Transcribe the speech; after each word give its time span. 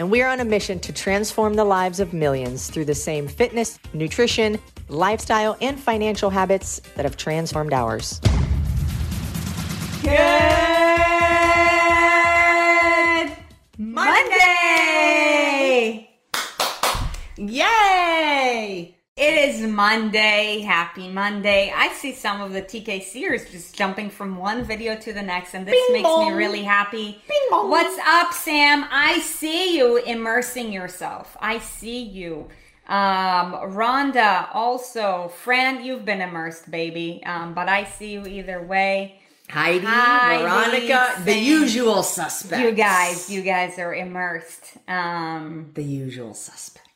And 0.00 0.10
we 0.10 0.20
are 0.22 0.28
on 0.30 0.40
a 0.40 0.46
mission 0.46 0.80
to 0.80 0.92
transform 0.94 1.52
the 1.52 1.64
lives 1.64 2.00
of 2.00 2.14
millions 2.14 2.70
through 2.70 2.86
the 2.86 2.94
same 2.94 3.28
fitness, 3.28 3.78
nutrition, 3.92 4.58
lifestyle, 4.88 5.58
and 5.60 5.78
financial 5.78 6.30
habits 6.30 6.80
that 6.96 7.04
have 7.04 7.18
transformed 7.18 7.74
ours. 7.74 8.18
Good 10.02 10.16
Monday! 13.76 14.08
Yay! 17.36 18.99
It 19.20 19.50
is 19.50 19.60
Monday. 19.60 20.60
Happy 20.60 21.06
Monday. 21.06 21.70
I 21.76 21.92
see 21.92 22.14
some 22.14 22.40
of 22.40 22.54
the 22.54 22.62
TKCers 22.62 23.50
just 23.50 23.74
jumping 23.74 24.08
from 24.08 24.38
one 24.38 24.64
video 24.64 24.96
to 24.96 25.12
the 25.12 25.20
next, 25.20 25.52
and 25.52 25.66
this 25.66 25.74
Bing 25.74 25.92
makes 25.92 26.08
bong. 26.08 26.30
me 26.30 26.38
really 26.38 26.62
happy. 26.62 27.20
Bing 27.28 27.46
bong. 27.50 27.68
What's 27.68 27.98
up, 27.98 28.32
Sam? 28.32 28.86
I 28.90 29.18
see 29.18 29.76
you 29.76 29.98
immersing 29.98 30.72
yourself. 30.72 31.36
I 31.38 31.58
see 31.58 32.00
you. 32.02 32.48
Um, 32.88 33.52
Rhonda, 33.76 34.48
also. 34.54 35.30
Fran, 35.42 35.84
you've 35.84 36.06
been 36.06 36.22
immersed, 36.22 36.70
baby. 36.70 37.22
Um, 37.26 37.52
but 37.52 37.68
I 37.68 37.84
see 37.84 38.12
you 38.12 38.24
either 38.24 38.62
way. 38.62 39.20
Heidi, 39.50 39.84
Heidi, 39.84 40.44
Veronica, 40.44 41.22
the 41.26 41.36
usual 41.36 42.02
suspects. 42.04 42.64
You 42.64 42.72
guys, 42.72 43.28
you 43.28 43.42
guys 43.42 43.78
are 43.78 43.94
immersed. 43.94 44.78
Um, 44.88 45.72
the 45.74 45.84
usual 45.84 46.32
suspects. 46.32 46.89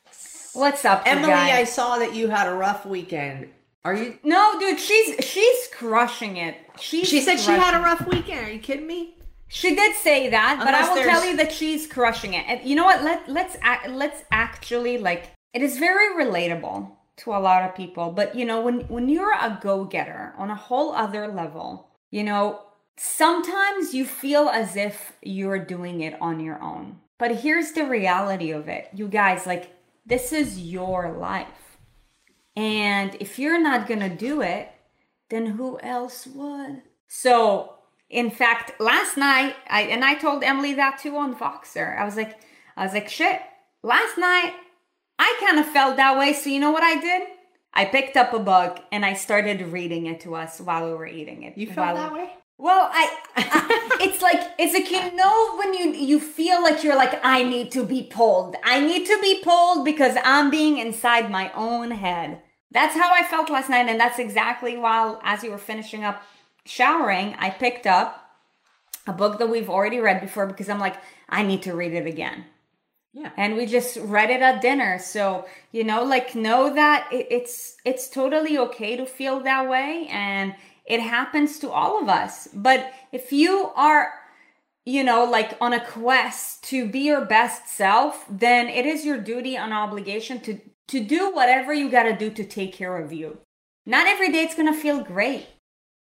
What's 0.54 0.84
up, 0.84 1.02
Emily, 1.06 1.28
guys? 1.28 1.52
I 1.52 1.64
saw 1.64 1.98
that 1.98 2.14
you 2.14 2.28
had 2.28 2.48
a 2.48 2.54
rough 2.54 2.86
weekend. 2.86 3.48
Are 3.84 3.94
you? 3.94 4.18
No, 4.22 4.58
dude, 4.58 4.80
she's 4.80 5.24
she's 5.24 5.68
crushing 5.72 6.36
it. 6.38 6.56
She's 6.80 7.06
She 7.08 7.20
said 7.20 7.38
she 7.38 7.50
had 7.50 7.74
a 7.78 7.82
rough 7.82 8.06
weekend. 8.06 8.46
Are 8.46 8.50
you 8.50 8.58
kidding 8.60 8.86
me? 8.86 9.16
She 9.48 9.74
did 9.74 9.94
say 9.96 10.30
that, 10.30 10.58
but 10.58 10.74
I 10.74 10.88
will 10.88 10.94
there's- 10.96 11.10
tell 11.10 11.24
you 11.28 11.36
that 11.36 11.52
she's 11.52 11.86
crushing 11.86 12.34
it. 12.34 12.44
And 12.48 12.68
you 12.68 12.76
know 12.76 12.84
what? 12.84 13.02
Let 13.04 13.28
let's 13.28 13.56
let's 13.88 14.22
actually 14.30 14.98
like 14.98 15.32
it 15.52 15.62
is 15.62 15.78
very 15.78 16.24
relatable 16.24 16.90
to 17.18 17.30
a 17.32 17.38
lot 17.38 17.62
of 17.62 17.76
people. 17.76 18.10
But 18.10 18.34
you 18.34 18.44
know, 18.46 18.62
when 18.62 18.80
when 18.88 19.08
you're 19.08 19.32
a 19.34 19.58
go 19.60 19.84
getter 19.84 20.32
on 20.38 20.50
a 20.50 20.56
whole 20.56 20.92
other 20.94 21.28
level, 21.28 21.90
you 22.10 22.24
know, 22.24 22.62
sometimes 22.96 23.92
you 23.92 24.06
feel 24.06 24.48
as 24.48 24.76
if 24.76 25.12
you're 25.22 25.58
doing 25.58 26.00
it 26.00 26.16
on 26.20 26.40
your 26.40 26.60
own. 26.62 27.00
But 27.18 27.36
here's 27.36 27.72
the 27.72 27.84
reality 27.84 28.50
of 28.50 28.66
it, 28.68 28.88
you 28.94 29.08
guys. 29.08 29.46
Like 29.46 29.70
this 30.06 30.32
is 30.32 30.60
your 30.60 31.12
life, 31.12 31.78
and 32.56 33.16
if 33.20 33.38
you're 33.38 33.60
not 33.60 33.86
gonna 33.86 34.14
do 34.14 34.40
it, 34.40 34.70
then 35.30 35.46
who 35.46 35.78
else 35.80 36.26
would? 36.26 36.82
So, 37.08 37.74
in 38.10 38.30
fact, 38.30 38.80
last 38.80 39.16
night, 39.16 39.56
I 39.68 39.82
and 39.82 40.04
I 40.04 40.14
told 40.14 40.44
Emily 40.44 40.74
that 40.74 40.98
too 40.98 41.16
on 41.16 41.34
Voxer. 41.34 41.98
I 41.98 42.04
was 42.04 42.16
like, 42.16 42.38
I 42.76 42.84
was 42.84 42.92
like, 42.92 43.08
shit. 43.08 43.40
Last 43.82 44.16
night, 44.18 44.54
I 45.18 45.36
kind 45.40 45.58
of 45.58 45.66
felt 45.66 45.96
that 45.96 46.18
way. 46.18 46.32
So 46.32 46.50
you 46.50 46.60
know 46.60 46.70
what 46.70 46.82
I 46.82 47.00
did? 47.00 47.28
I 47.72 47.84
picked 47.84 48.16
up 48.16 48.32
a 48.32 48.38
book 48.38 48.78
and 48.92 49.04
I 49.04 49.14
started 49.14 49.60
reading 49.60 50.06
it 50.06 50.20
to 50.20 50.34
us 50.34 50.60
while 50.60 50.86
we 50.86 50.94
were 50.94 51.06
eating 51.06 51.42
it. 51.42 51.58
You 51.58 51.66
felt 51.66 51.96
that 51.96 52.12
way? 52.12 52.30
Well, 52.58 52.88
I, 52.92 53.16
I- 53.36 53.98
it's 54.00 54.22
like 54.22 54.40
it's 54.58 54.72
like 54.74 54.90
you 54.90 55.16
know 55.16 55.56
when 55.56 55.74
you 55.74 55.92
you 55.92 56.20
feel 56.20 56.62
like 56.62 56.84
you're 56.84 56.96
like 56.96 57.20
I 57.24 57.42
need 57.42 57.72
to 57.72 57.84
be 57.84 58.02
pulled. 58.04 58.56
I 58.64 58.80
need 58.80 59.06
to 59.06 59.18
be 59.20 59.40
pulled 59.42 59.84
because 59.84 60.16
I'm 60.24 60.50
being 60.50 60.78
inside 60.78 61.30
my 61.30 61.50
own 61.54 61.90
head. 61.90 62.40
That's 62.70 62.94
how 62.94 63.12
I 63.12 63.22
felt 63.24 63.50
last 63.50 63.70
night 63.70 63.88
and 63.88 63.98
that's 64.00 64.18
exactly 64.18 64.76
while 64.76 65.20
as 65.24 65.42
you 65.44 65.50
were 65.50 65.58
finishing 65.58 66.04
up 66.04 66.22
showering, 66.64 67.34
I 67.38 67.50
picked 67.50 67.86
up 67.86 68.30
a 69.06 69.12
book 69.12 69.38
that 69.38 69.48
we've 69.48 69.68
already 69.70 69.98
read 70.00 70.20
before 70.20 70.46
because 70.46 70.68
I'm 70.68 70.80
like 70.80 70.96
I 71.28 71.42
need 71.42 71.62
to 71.62 71.74
read 71.74 71.92
it 71.92 72.06
again 72.06 72.46
Yeah. 73.16 73.30
and 73.36 73.56
we 73.56 73.66
just 73.66 73.96
read 73.96 74.30
it 74.30 74.42
at 74.42 74.60
dinner 74.60 74.98
so 74.98 75.46
you 75.70 75.84
know 75.84 76.02
like 76.02 76.34
know 76.34 76.74
that 76.74 77.08
it, 77.12 77.28
it's 77.30 77.76
it's 77.84 78.08
totally 78.08 78.58
okay 78.58 78.96
to 78.96 79.06
feel 79.06 79.38
that 79.40 79.68
way 79.68 80.08
and 80.10 80.54
it 80.84 81.00
happens 81.00 81.60
to 81.60 81.70
all 81.70 82.02
of 82.02 82.08
us 82.08 82.48
but 82.52 82.92
if 83.12 83.32
you 83.32 83.70
are 83.76 84.12
you 84.84 85.04
know 85.04 85.24
like 85.24 85.56
on 85.60 85.72
a 85.72 85.86
quest 85.86 86.64
to 86.64 86.88
be 86.88 87.00
your 87.00 87.24
best 87.24 87.68
self 87.68 88.24
then 88.28 88.68
it 88.68 88.84
is 88.84 89.04
your 89.04 89.18
duty 89.18 89.56
and 89.56 89.72
obligation 89.72 90.40
to 90.40 90.58
to 90.88 91.02
do 91.02 91.32
whatever 91.32 91.72
you 91.72 91.88
got 91.88 92.02
to 92.02 92.16
do 92.16 92.30
to 92.30 92.44
take 92.44 92.72
care 92.72 92.98
of 92.98 93.12
you 93.12 93.38
not 93.86 94.08
every 94.08 94.32
day 94.32 94.42
it's 94.42 94.56
gonna 94.56 94.74
feel 94.74 95.00
great 95.04 95.46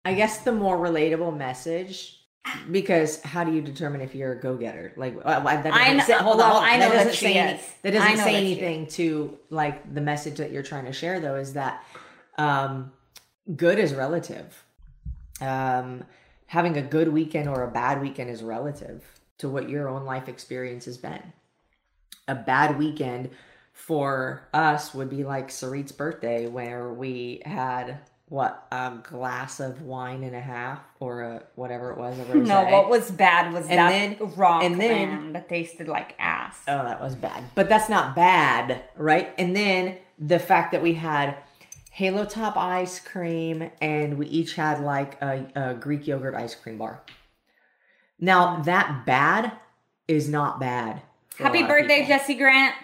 I 0.04 0.12
guess 0.12 0.38
the 0.38 0.52
more 0.52 0.76
relatable 0.76 1.36
message. 1.36 2.23
Because 2.70 3.22
how 3.22 3.42
do 3.44 3.52
you 3.52 3.62
determine 3.62 4.00
if 4.00 4.14
you're 4.14 4.32
a 4.32 4.40
go-getter? 4.40 4.92
Like, 4.96 5.16
uh, 5.16 5.20
uh, 5.28 5.62
that 5.62 5.72
I 5.72 5.92
know- 5.94 6.04
say- 6.04 6.12
hold 6.14 6.38
well, 6.38 6.46
on, 6.46 6.52
hold 6.52 6.62
on. 6.64 6.68
I 6.68 6.76
know 6.76 6.88
that 6.90 6.94
doesn't 6.94 7.06
that 7.08 7.14
say 7.16 7.34
any- 7.34 7.58
is. 7.58 7.70
that 7.82 7.90
doesn't 7.92 8.16
say 8.18 8.32
that 8.32 8.38
anything 8.38 8.86
to 8.88 9.38
like 9.50 9.94
the 9.94 10.00
message 10.00 10.36
that 10.36 10.50
you're 10.52 10.62
trying 10.62 10.84
to 10.84 10.92
share. 10.92 11.20
Though, 11.20 11.36
is 11.36 11.54
that 11.54 11.82
um, 12.36 12.92
good 13.56 13.78
is 13.78 13.94
relative. 13.94 14.62
Um, 15.40 16.04
having 16.46 16.76
a 16.76 16.82
good 16.82 17.08
weekend 17.12 17.48
or 17.48 17.62
a 17.62 17.70
bad 17.70 18.00
weekend 18.00 18.28
is 18.30 18.42
relative 18.42 19.04
to 19.38 19.48
what 19.48 19.68
your 19.68 19.88
own 19.88 20.04
life 20.04 20.28
experience 20.28 20.84
has 20.84 20.96
been. 20.98 21.32
A 22.28 22.34
bad 22.34 22.78
weekend 22.78 23.30
for 23.72 24.48
us 24.54 24.94
would 24.94 25.10
be 25.10 25.24
like 25.24 25.50
Sarit's 25.50 25.92
birthday, 25.92 26.46
where 26.46 26.88
we 26.92 27.42
had 27.44 27.98
what 28.34 28.66
a 28.72 28.92
glass 29.04 29.60
of 29.60 29.80
wine 29.82 30.24
and 30.24 30.34
a 30.34 30.40
half, 30.40 30.80
or 30.98 31.22
a 31.22 31.42
whatever 31.54 31.92
it 31.92 31.98
was. 31.98 32.18
No 32.34 32.64
what 32.64 32.90
was 32.90 33.08
bad 33.12 33.52
was 33.52 33.68
And 33.68 33.78
that 33.78 33.90
then- 33.90 34.32
rock 34.34 34.64
and 34.64 34.80
then- 34.80 35.32
that 35.34 35.48
tasted 35.48 35.86
like 35.86 36.16
ass 36.18 36.58
Oh, 36.66 36.82
that 36.82 37.00
was 37.00 37.14
bad. 37.14 37.44
But 37.54 37.68
that's 37.68 37.88
not 37.88 38.16
bad, 38.16 38.82
right? 38.96 39.32
And 39.38 39.54
then 39.54 39.98
the 40.18 40.40
fact 40.40 40.72
that 40.72 40.82
we 40.82 40.94
had 40.94 41.36
Halo 41.92 42.24
Top 42.24 42.56
ice 42.56 42.98
cream 42.98 43.70
and 43.80 44.18
we 44.18 44.26
each 44.26 44.56
had 44.56 44.80
like 44.80 45.20
a, 45.22 45.46
a 45.54 45.74
Greek 45.74 46.08
yogurt 46.08 46.34
ice 46.34 46.56
cream 46.56 46.76
bar. 46.78 47.02
Now, 48.18 48.62
that 48.62 49.06
bad 49.06 49.52
is 50.08 50.28
not 50.28 50.58
bad. 50.58 51.02
Happy 51.38 51.62
birthday. 51.62 52.04
Jesse 52.04 52.34
Grant. 52.34 52.74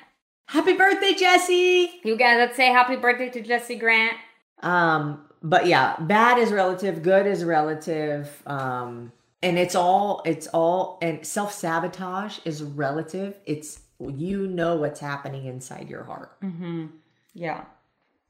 Happy 0.46 0.74
birthday, 0.74 1.14
Jesse! 1.14 2.00
You 2.04 2.16
guys, 2.16 2.36
let's 2.38 2.56
say 2.56 2.66
happy 2.66 2.96
birthday 2.96 3.30
to 3.30 3.40
Jesse 3.40 3.76
Grant. 3.76 4.14
Um, 4.62 5.24
but 5.42 5.66
yeah, 5.66 5.96
bad 6.00 6.38
is 6.38 6.52
relative, 6.52 7.02
good 7.02 7.26
is 7.26 7.44
relative. 7.44 8.42
Um, 8.46 9.12
and 9.42 9.58
it's 9.58 9.74
all 9.74 10.22
it's 10.26 10.46
all 10.48 10.98
and 11.00 11.24
self-sabotage 11.26 12.38
is 12.44 12.62
relative. 12.62 13.38
It's 13.46 13.80
you 13.98 14.46
know 14.46 14.76
what's 14.76 15.00
happening 15.00 15.46
inside 15.46 15.88
your 15.90 16.04
heart. 16.04 16.40
Mm-hmm. 16.42 16.86
Yeah. 17.34 17.64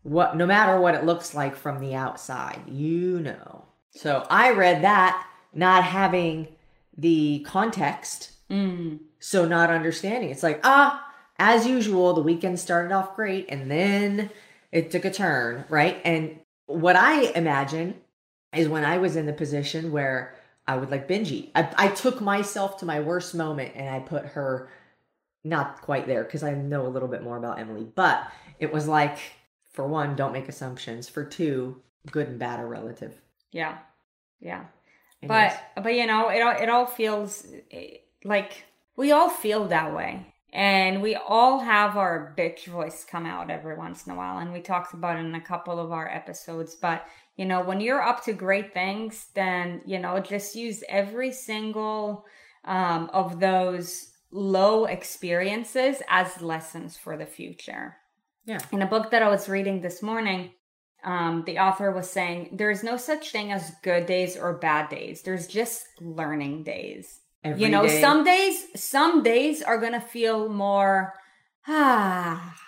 what 0.03 0.37
no 0.37 0.47
matter 0.47 0.81
what 0.81 0.95
it 0.95 1.05
looks 1.05 1.35
like 1.35 1.57
from 1.57 1.79
the 1.81 1.95
outside 1.95 2.61
you 2.69 3.19
know 3.21 3.65
so 3.91 4.27
i 4.31 4.51
read 4.53 4.83
that 4.83 5.27
not 5.55 5.85
having 5.85 6.49
the 6.97 7.41
context 7.47 8.33
Mm. 8.51 8.99
so 9.21 9.47
not 9.47 9.71
understanding 9.71 10.29
it's 10.31 10.43
like 10.43 10.61
ah 10.65 11.07
as 11.39 11.67
usual 11.67 12.13
the 12.15 12.21
weekend 12.23 12.59
started 12.59 12.93
off 12.93 13.15
great 13.15 13.47
and 13.49 13.71
then 13.71 14.29
it 14.73 14.91
took 14.91 15.05
a 15.05 15.11
turn 15.11 15.65
right 15.69 16.01
and 16.05 16.41
what 16.71 16.97
i 16.97 17.23
imagine 17.33 17.95
is 18.55 18.69
when 18.69 18.85
i 18.85 18.99
was 18.99 19.17
in 19.17 19.27
the 19.27 19.33
position 19.33 19.93
where 19.93 20.35
i 20.67 20.77
would 20.77 20.91
like 20.91 21.09
binge 21.09 21.31
eat 21.31 21.51
i, 21.55 21.69
I 21.77 21.89
took 21.89 22.21
myself 22.21 22.79
to 22.79 22.87
my 22.87 23.01
worst 23.01 23.35
moment 23.35 23.73
and 23.75 23.89
i 23.89 24.01
put 24.01 24.25
her 24.27 24.71
not 25.45 25.81
quite 25.83 26.07
there 26.07 26.25
because 26.25 26.43
i 26.43 26.53
know 26.53 26.87
a 26.87 26.89
little 26.89 27.09
bit 27.09 27.23
more 27.23 27.37
about 27.37 27.59
emily 27.59 27.87
but 27.95 28.31
it 28.59 28.73
was 28.73 28.87
like 28.87 29.19
for 29.73 29.87
one 29.87 30.17
don't 30.17 30.33
make 30.33 30.49
assumptions 30.49 31.09
for 31.09 31.25
two 31.25 31.81
good 32.11 32.29
and 32.29 32.39
bad 32.39 32.61
are 32.61 32.67
relative 32.67 33.21
Yeah. 33.53 33.79
Yeah. 34.41 34.65
Anyways. 35.23 35.53
But 35.75 35.83
but 35.85 35.95
you 35.95 36.07
know, 36.07 36.29
it 36.29 36.41
all 36.41 36.63
it 36.63 36.69
all 36.69 36.87
feels 36.87 37.47
eh, 37.71 37.99
like 38.25 38.65
we 38.97 39.13
all 39.13 39.29
feel 39.29 39.69
that 39.69 39.95
way. 39.95 40.27
And 40.53 41.01
we 41.01 41.15
all 41.15 41.61
have 41.61 41.97
our 41.97 42.35
bitch 42.37 42.67
voice 42.67 43.05
come 43.05 43.25
out 43.25 43.51
every 43.51 43.77
once 43.77 44.07
in 44.07 44.13
a 44.13 44.17
while. 44.17 44.39
And 44.39 44.53
we 44.53 44.61
talked 44.61 44.95
about 44.95 45.17
it 45.17 45.21
in 45.21 45.35
a 45.35 45.41
couple 45.41 45.79
of 45.79 45.93
our 45.93 46.09
episodes. 46.09 46.75
But, 46.75 47.07
you 47.37 47.45
know, 47.45 47.63
when 47.63 47.81
you're 47.81 48.03
up 48.03 48.25
to 48.25 48.33
great 48.33 48.75
things, 48.75 49.29
then, 49.35 49.83
you 49.87 49.99
know, 49.99 50.19
just 50.19 50.57
use 50.57 50.83
every 50.89 51.31
single 51.33 52.25
um, 52.65 53.11
of 53.13 53.39
those 53.39 54.11
low 54.33 54.87
experiences 54.87 56.03
as 56.09 56.41
lessons 56.41 56.97
for 56.97 57.17
the 57.17 57.27
future. 57.27 57.97
Yeah. 58.45 58.59
In 58.73 58.83
a 58.83 58.87
book 58.87 59.11
that 59.11 59.23
I 59.23 59.29
was 59.29 59.49
reading 59.49 59.81
this 59.81 60.03
morning, 60.03 60.51
um, 61.05 61.45
the 61.47 61.59
author 61.59 61.93
was 61.93 62.11
saying 62.11 62.51
there's 62.53 62.83
no 62.83 62.97
such 62.97 63.31
thing 63.31 63.53
as 63.53 63.73
good 63.83 64.07
days 64.07 64.37
or 64.37 64.59
bad 64.59 64.89
days. 64.89 65.23
There's 65.23 65.47
just 65.47 65.87
learning 66.01 66.65
days. 66.65 67.21
Every 67.43 67.63
you 67.63 67.69
know, 67.69 67.87
day. 67.87 68.01
some 68.01 68.25
days, 68.25 68.67
some 68.77 69.23
days 69.23 69.63
are 69.63 69.79
gonna 69.79 70.01
feel 70.01 70.49
more 70.49 71.15
ah. 71.67 72.57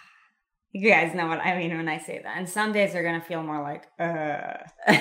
You 0.74 0.88
guys 0.88 1.14
know 1.14 1.26
what 1.26 1.40
I 1.40 1.58
mean 1.58 1.76
when 1.76 1.86
I 1.86 1.98
say 1.98 2.22
that. 2.22 2.38
And 2.38 2.48
some 2.48 2.72
days 2.72 2.94
are 2.94 3.02
gonna 3.02 3.20
feel 3.20 3.42
more 3.42 3.60
like 3.60 3.84
uh. 3.98 4.64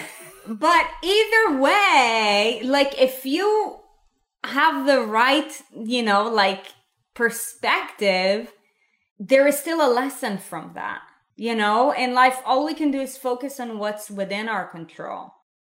but 0.48 0.86
either 1.02 1.62
way, 1.62 2.62
like 2.66 3.00
if 3.02 3.26
you 3.26 3.80
have 4.44 4.86
the 4.86 5.02
right, 5.02 5.62
you 5.74 6.04
know, 6.04 6.28
like 6.30 6.74
perspective, 7.14 8.52
there 9.20 9.48
is 9.48 9.58
still 9.60 9.80
a 9.86 9.94
lesson 9.94 10.38
from 10.38 10.72
that. 10.76 11.02
You 11.36 11.56
know, 11.56 11.92
in 11.92 12.14
life, 12.14 12.40
all 12.46 12.66
we 12.66 12.74
can 12.74 12.92
do 12.92 13.00
is 13.00 13.18
focus 13.18 13.60
on 13.60 13.80
what's 13.80 14.12
within 14.12 14.50
our 14.50 14.68
control. 14.68 15.34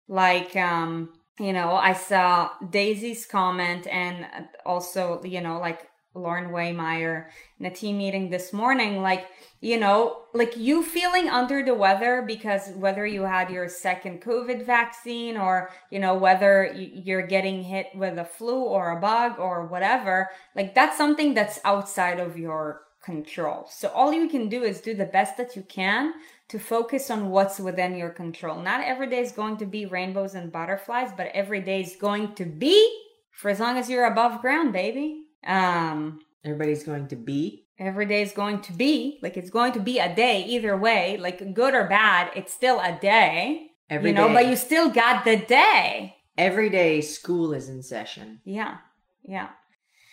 Like, 0.07 0.55
um, 0.55 1.13
you 1.39 1.53
know, 1.53 1.71
I 1.73 1.93
saw 1.93 2.51
Daisy's 2.69 3.25
comment 3.25 3.87
and 3.87 4.27
also, 4.65 5.23
you 5.23 5.41
know, 5.41 5.59
like 5.59 5.89
Lauren 6.15 6.51
Waymeyer 6.51 7.25
in 7.59 7.65
a 7.65 7.71
team 7.71 7.97
meeting 7.97 8.29
this 8.29 8.53
morning, 8.53 9.01
like, 9.01 9.25
you 9.61 9.79
know, 9.79 10.25
like 10.33 10.55
you 10.55 10.83
feeling 10.83 11.27
under 11.29 11.63
the 11.63 11.73
weather 11.73 12.23
because 12.25 12.69
whether 12.75 13.05
you 13.05 13.23
had 13.23 13.49
your 13.49 13.67
second 13.67 14.21
COVID 14.21 14.63
vaccine 14.63 15.37
or, 15.37 15.71
you 15.89 15.99
know, 15.99 16.13
whether 16.13 16.71
you're 16.75 17.25
getting 17.25 17.63
hit 17.63 17.87
with 17.95 18.19
a 18.19 18.25
flu 18.25 18.61
or 18.61 18.91
a 18.91 19.01
bug 19.01 19.39
or 19.39 19.65
whatever, 19.65 20.29
like 20.55 20.75
that's 20.75 20.97
something 20.97 21.33
that's 21.33 21.59
outside 21.65 22.19
of 22.19 22.37
your 22.37 22.81
control. 23.03 23.67
So 23.69 23.89
all 23.89 24.13
you 24.13 24.29
can 24.29 24.49
do 24.49 24.63
is 24.63 24.81
do 24.81 24.93
the 24.93 25.05
best 25.05 25.37
that 25.37 25.55
you 25.55 25.63
can 25.63 26.13
to 26.49 26.59
focus 26.59 27.09
on 27.09 27.29
what's 27.29 27.59
within 27.59 27.95
your 27.95 28.09
control. 28.09 28.61
Not 28.61 28.83
every 28.83 29.09
day 29.09 29.19
is 29.21 29.31
going 29.31 29.57
to 29.57 29.65
be 29.65 29.85
rainbows 29.85 30.35
and 30.35 30.51
butterflies, 30.51 31.11
but 31.15 31.27
every 31.33 31.61
day 31.61 31.81
is 31.81 31.95
going 31.95 32.35
to 32.35 32.45
be 32.45 32.99
for 33.31 33.49
as 33.49 33.59
long 33.59 33.77
as 33.77 33.89
you're 33.89 34.05
above 34.05 34.41
ground, 34.41 34.73
baby. 34.73 35.23
Um 35.45 36.19
Everybody's 36.45 36.83
going 36.83 37.07
to 37.07 37.15
be. 37.15 37.65
every 37.79 38.05
day 38.05 38.21
is 38.21 38.33
going 38.33 38.59
to 38.61 38.73
be 38.73 39.17
like 39.23 39.37
it's 39.37 39.49
going 39.49 39.71
to 39.73 39.79
be 39.79 39.97
a 39.99 40.13
day 40.13 40.43
either 40.43 40.77
way, 40.77 41.17
like 41.17 41.53
good 41.53 41.73
or 41.73 41.85
bad, 41.87 42.31
it's 42.35 42.53
still 42.53 42.79
a 42.79 42.97
day. 43.01 43.71
Every 43.89 44.09
you 44.09 44.15
know, 44.15 44.27
day. 44.27 44.33
but 44.33 44.47
you 44.47 44.55
still 44.55 44.89
got 44.89 45.25
the 45.25 45.37
day. 45.37 46.15
Every 46.37 46.69
day 46.69 47.01
school 47.01 47.53
is 47.53 47.69
in 47.69 47.81
session. 47.83 48.41
Yeah. 48.43 48.77
Yeah. 49.23 49.49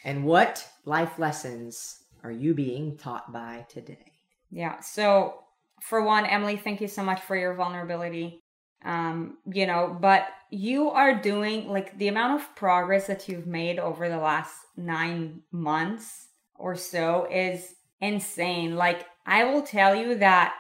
And 0.05 0.25
what 0.25 0.67
life 0.85 1.19
lessons 1.19 2.05
are 2.23 2.31
you 2.31 2.55
being 2.55 2.97
taught 2.97 3.33
by 3.33 3.67
today? 3.69 4.13
Yeah. 4.51 4.81
So 4.81 5.45
for 5.81 6.03
one, 6.03 6.27
Emily, 6.27 6.57
thank 6.57 6.81
you 6.81 6.89
so 6.89 7.03
much 7.03 7.21
for 7.23 7.37
your 7.37 7.55
vulnerability. 7.55 8.43
Um, 8.85 9.39
you 9.53 9.67
know, 9.67 9.97
but 10.01 10.27
you 10.51 10.91
are 10.91 11.21
doing 11.21 11.69
like 11.69 11.99
the 11.99 12.09
amount 12.09 12.41
of 12.41 12.57
progress 12.57 13.07
that 13.07 13.29
you've 13.29 13.47
made 13.47 13.79
over 13.79 14.09
the 14.09 14.19
last 14.19 14.55
nine 14.77 15.43
months 15.53 16.29
or 16.55 16.77
so 16.77 17.27
is 17.31 17.75
insane. 18.01 18.77
Like 18.77 19.07
I 19.27 19.45
will 19.45 19.63
tell 19.63 19.95
you 19.95 20.17
that 20.17 20.55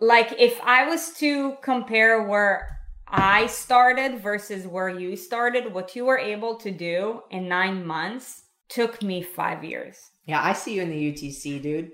like 0.00 0.34
if 0.38 0.60
I 0.62 0.88
was 0.88 1.14
to 1.14 1.56
compare 1.62 2.22
where 2.24 2.78
I 3.06 3.46
started 3.46 4.20
versus 4.20 4.66
where 4.66 4.88
you 4.88 5.16
started, 5.16 5.72
what 5.72 5.96
you 5.96 6.04
were 6.04 6.18
able 6.18 6.56
to 6.56 6.70
do 6.70 7.22
in 7.30 7.48
nine 7.48 7.86
months 7.86 8.42
took 8.68 9.02
me 9.02 9.22
five 9.22 9.64
years. 9.64 9.98
Yeah, 10.26 10.42
I 10.42 10.52
see 10.52 10.74
you 10.74 10.82
in 10.82 10.90
the 10.90 11.12
UTC, 11.12 11.62
dude. 11.62 11.92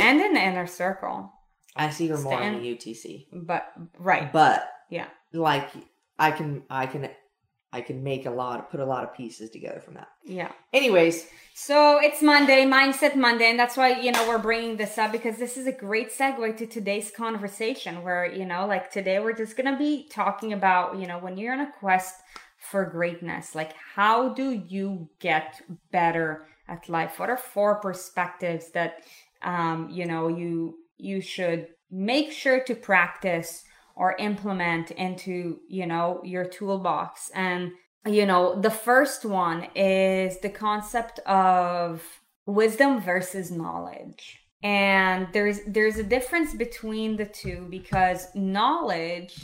And 0.00 0.20
in 0.20 0.34
the 0.34 0.42
inner 0.42 0.66
circle. 0.66 1.32
I 1.78 1.90
see 1.90 2.06
you 2.06 2.18
more 2.18 2.40
in 2.42 2.60
Stan? 2.60 2.62
the 2.62 2.76
UTC. 2.76 3.26
But 3.32 3.72
right. 3.98 4.32
But 4.32 4.70
Yeah. 4.90 5.06
like 5.32 5.70
I 6.18 6.30
can 6.32 6.62
I 6.68 6.86
can 6.86 7.08
I 7.72 7.82
can 7.82 8.02
make 8.02 8.26
a 8.26 8.30
lot 8.30 8.70
put 8.70 8.80
a 8.80 8.84
lot 8.84 9.04
of 9.04 9.14
pieces 9.14 9.50
together 9.50 9.80
from 9.80 9.94
that. 9.94 10.08
Yeah. 10.24 10.50
Anyways, 10.72 11.26
So 11.54 11.98
it's 12.00 12.22
Monday, 12.22 12.64
Mindset 12.64 13.14
Monday, 13.14 13.50
and 13.50 13.58
that's 13.58 13.76
why, 13.76 14.00
you 14.00 14.10
know, 14.12 14.26
we're 14.28 14.38
bringing 14.38 14.76
this 14.76 14.96
up 14.96 15.12
because 15.12 15.36
this 15.38 15.56
is 15.56 15.66
a 15.66 15.72
great 15.72 16.10
segue 16.10 16.56
to 16.56 16.66
today's 16.66 17.10
conversation 17.10 18.02
where, 18.02 18.24
you 18.24 18.46
know, 18.46 18.66
like 18.66 18.90
today 18.90 19.18
we're 19.20 19.34
just 19.34 19.56
going 19.56 19.70
to 19.70 19.76
be 19.76 20.08
talking 20.08 20.52
about, 20.54 20.96
you 20.98 21.06
know, 21.06 21.18
when 21.18 21.36
you're 21.36 21.52
on 21.52 21.60
a 21.60 21.72
quest 21.78 22.14
for 22.58 22.84
greatness, 22.86 23.54
like 23.54 23.72
how 23.94 24.30
do 24.30 24.50
you 24.52 25.08
get 25.20 25.60
better 25.92 26.46
at 26.68 26.88
life? 26.88 27.18
What 27.18 27.28
are 27.28 27.36
four 27.36 27.80
perspectives 27.80 28.70
that, 28.70 29.02
um, 29.42 29.90
you 29.90 30.06
know, 30.06 30.28
you, 30.28 30.77
you 30.98 31.20
should 31.20 31.68
make 31.90 32.32
sure 32.32 32.62
to 32.64 32.74
practice 32.74 33.64
or 33.96 34.14
implement 34.18 34.90
into, 34.92 35.58
you 35.68 35.86
know, 35.86 36.20
your 36.22 36.44
toolbox. 36.44 37.30
And 37.34 37.72
you 38.06 38.26
know 38.26 38.60
the 38.60 38.70
first 38.70 39.24
one 39.24 39.66
is 39.74 40.38
the 40.40 40.48
concept 40.48 41.18
of 41.20 42.02
wisdom 42.46 43.00
versus 43.00 43.50
knowledge. 43.50 44.38
And 44.62 45.28
there's 45.32 45.60
there's 45.66 45.98
a 45.98 46.02
difference 46.02 46.54
between 46.54 47.16
the 47.16 47.26
two 47.26 47.66
because 47.70 48.28
knowledge 48.34 49.36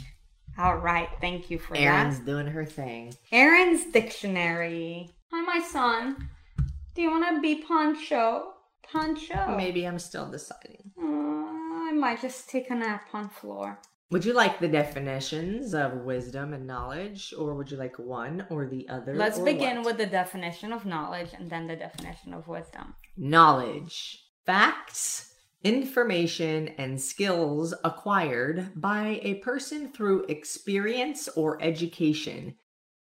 all 0.57 0.77
right 0.77 1.09
thank 1.21 1.49
you 1.51 1.59
for 1.59 1.75
Erin's 1.75 2.19
that 2.19 2.25
doing 2.25 2.47
her 2.47 2.65
thing. 2.65 3.13
aaron's 3.31 3.85
dictionary. 3.91 5.09
Hi 5.31 5.41
my 5.41 5.65
son. 5.65 6.29
Do 6.95 7.01
you 7.01 7.11
want 7.11 7.35
to 7.35 7.41
be 7.41 7.61
poncho 7.61 8.53
poncho 8.91 9.55
Maybe 9.57 9.85
I'm 9.85 9.99
still 9.99 10.29
deciding. 10.29 10.91
Might 11.99 12.21
just 12.21 12.49
take 12.49 12.69
a 12.69 12.75
nap 12.75 13.07
on 13.13 13.29
floor 13.29 13.79
Would 14.11 14.25
you 14.25 14.33
like 14.33 14.59
the 14.59 14.67
definitions 14.67 15.73
of 15.73 16.05
wisdom 16.05 16.53
and 16.53 16.67
knowledge, 16.67 17.33
or 17.37 17.55
would 17.55 17.71
you 17.71 17.77
like 17.77 17.97
one 17.97 18.45
or 18.49 18.67
the 18.67 18.87
other? 18.89 19.15
let's 19.15 19.39
begin 19.39 19.77
what? 19.77 19.85
with 19.85 19.97
the 19.97 20.05
definition 20.05 20.71
of 20.71 20.85
knowledge 20.85 21.31
and 21.37 21.49
then 21.49 21.67
the 21.67 21.75
definition 21.75 22.33
of 22.33 22.47
wisdom 22.47 22.95
knowledge, 23.17 24.23
facts, 24.45 25.33
information, 25.65 26.67
and 26.77 27.01
skills 27.01 27.73
acquired 27.83 28.69
by 28.75 29.19
a 29.23 29.33
person 29.35 29.91
through 29.91 30.23
experience 30.25 31.27
or 31.29 31.61
education. 31.61 32.55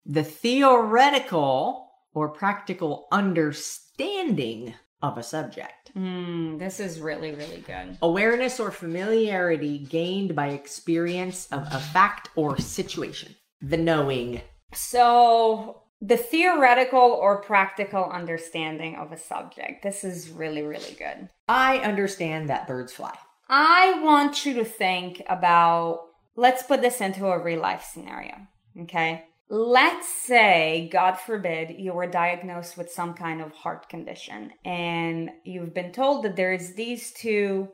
The 0.05 0.23
theoretical 0.23 1.89
or 2.13 2.29
practical 2.29 3.07
understanding 3.11 4.75
of 5.01 5.17
a 5.17 5.23
subject. 5.23 5.80
Mm, 5.95 6.59
this 6.59 6.79
is 6.79 6.99
really, 6.99 7.31
really 7.31 7.63
good. 7.65 7.97
Awareness 8.01 8.59
or 8.59 8.71
familiarity 8.71 9.79
gained 9.79 10.35
by 10.35 10.49
experience 10.49 11.47
of 11.51 11.67
a 11.71 11.79
fact 11.79 12.29
or 12.35 12.57
situation. 12.59 13.35
The 13.61 13.77
knowing. 13.77 14.41
So, 14.73 15.83
the 16.01 16.17
theoretical 16.17 16.99
or 16.99 17.41
practical 17.41 18.05
understanding 18.05 18.95
of 18.95 19.11
a 19.11 19.17
subject. 19.17 19.83
This 19.83 20.03
is 20.03 20.29
really, 20.29 20.63
really 20.63 20.95
good. 20.97 21.29
I 21.47 21.77
understand 21.79 22.49
that 22.49 22.67
birds 22.67 22.93
fly. 22.93 23.15
I 23.47 23.99
want 24.01 24.45
you 24.45 24.53
to 24.55 24.65
think 24.65 25.21
about 25.27 26.07
let's 26.35 26.63
put 26.63 26.81
this 26.81 27.01
into 27.01 27.27
a 27.27 27.37
real 27.37 27.59
life 27.59 27.83
scenario. 27.83 28.35
Okay. 28.83 29.25
Let's 29.53 30.07
say, 30.07 30.87
God 30.93 31.15
forbid, 31.15 31.75
you 31.77 31.91
were 31.91 32.07
diagnosed 32.07 32.77
with 32.77 32.89
some 32.89 33.13
kind 33.13 33.41
of 33.41 33.51
heart 33.51 33.89
condition 33.89 34.53
and 34.63 35.29
you've 35.43 35.73
been 35.73 35.91
told 35.91 36.23
that 36.23 36.37
there's 36.37 36.71
these 36.71 37.11
two, 37.11 37.67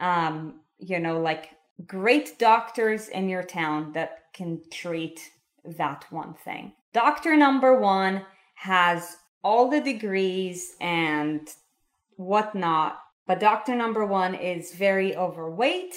um, 0.00 0.62
you 0.80 0.98
know, 0.98 1.20
like 1.20 1.50
great 1.86 2.36
doctors 2.40 3.06
in 3.06 3.28
your 3.28 3.44
town 3.44 3.92
that 3.92 4.24
can 4.34 4.60
treat 4.72 5.20
that 5.78 6.04
one 6.10 6.34
thing. 6.34 6.72
Doctor 6.92 7.36
number 7.36 7.78
one 7.78 8.22
has 8.56 9.16
all 9.44 9.70
the 9.70 9.80
degrees 9.80 10.74
and 10.80 11.48
whatnot, 12.16 12.98
but 13.28 13.38
doctor 13.38 13.76
number 13.76 14.04
one 14.04 14.34
is 14.34 14.74
very 14.74 15.14
overweight 15.14 15.94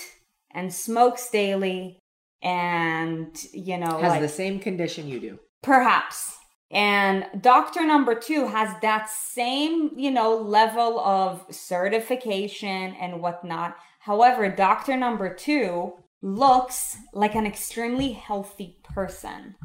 and 0.51 0.71
smokes 0.71 1.31
daily 1.31 2.02
and, 2.43 3.41
you 3.53 3.77
know, 3.77 3.97
Has 3.99 4.11
like, 4.11 4.21
the 4.21 4.27
same 4.27 4.59
condition 4.59 5.07
you 5.07 5.19
do. 5.19 5.39
Perhaps. 5.63 6.37
And 6.69 7.25
doctor 7.39 7.85
number 7.85 8.15
two 8.15 8.47
has 8.47 8.75
that 8.81 9.09
same, 9.09 9.91
you 9.95 10.11
know, 10.11 10.35
level 10.35 10.99
of 10.99 11.45
certification 11.49 12.95
and 12.99 13.21
whatnot. 13.21 13.77
However, 13.99 14.49
doctor 14.49 14.97
number 14.97 15.33
two 15.33 15.93
looks 16.21 16.97
like 17.13 17.35
an 17.35 17.45
extremely 17.45 18.11
healthy 18.11 18.79
person. 18.83 19.55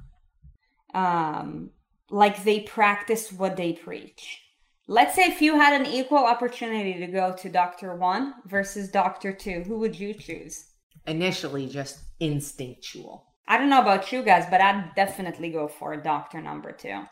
Um, 0.94 1.70
like 2.11 2.44
they 2.44 2.61
practice 2.61 3.32
what 3.32 3.56
they 3.56 3.73
preach. 3.73 4.42
Let's 4.87 5.14
say 5.14 5.25
if 5.25 5.42
you 5.42 5.56
had 5.56 5.78
an 5.78 5.87
equal 5.87 6.25
opportunity 6.25 6.94
to 6.94 7.06
go 7.06 7.35
to 7.35 7.49
doctor 7.49 7.97
one 7.97 8.35
versus 8.47 8.90
doctor 8.90 9.32
two, 9.32 9.62
who 9.66 9.78
would 9.78 9.99
you 9.99 10.14
choose? 10.14 10.67
Initially, 11.08 11.66
just 11.66 12.00
instinctual. 12.20 13.24
I 13.46 13.56
don't 13.56 13.70
know 13.70 13.80
about 13.80 14.12
you 14.12 14.22
guys, 14.22 14.44
but 14.50 14.60
I'd 14.60 14.94
definitely 14.94 15.50
go 15.50 15.68
for 15.68 15.96
doctor 15.96 16.40
number 16.40 16.70
two. 16.70 17.02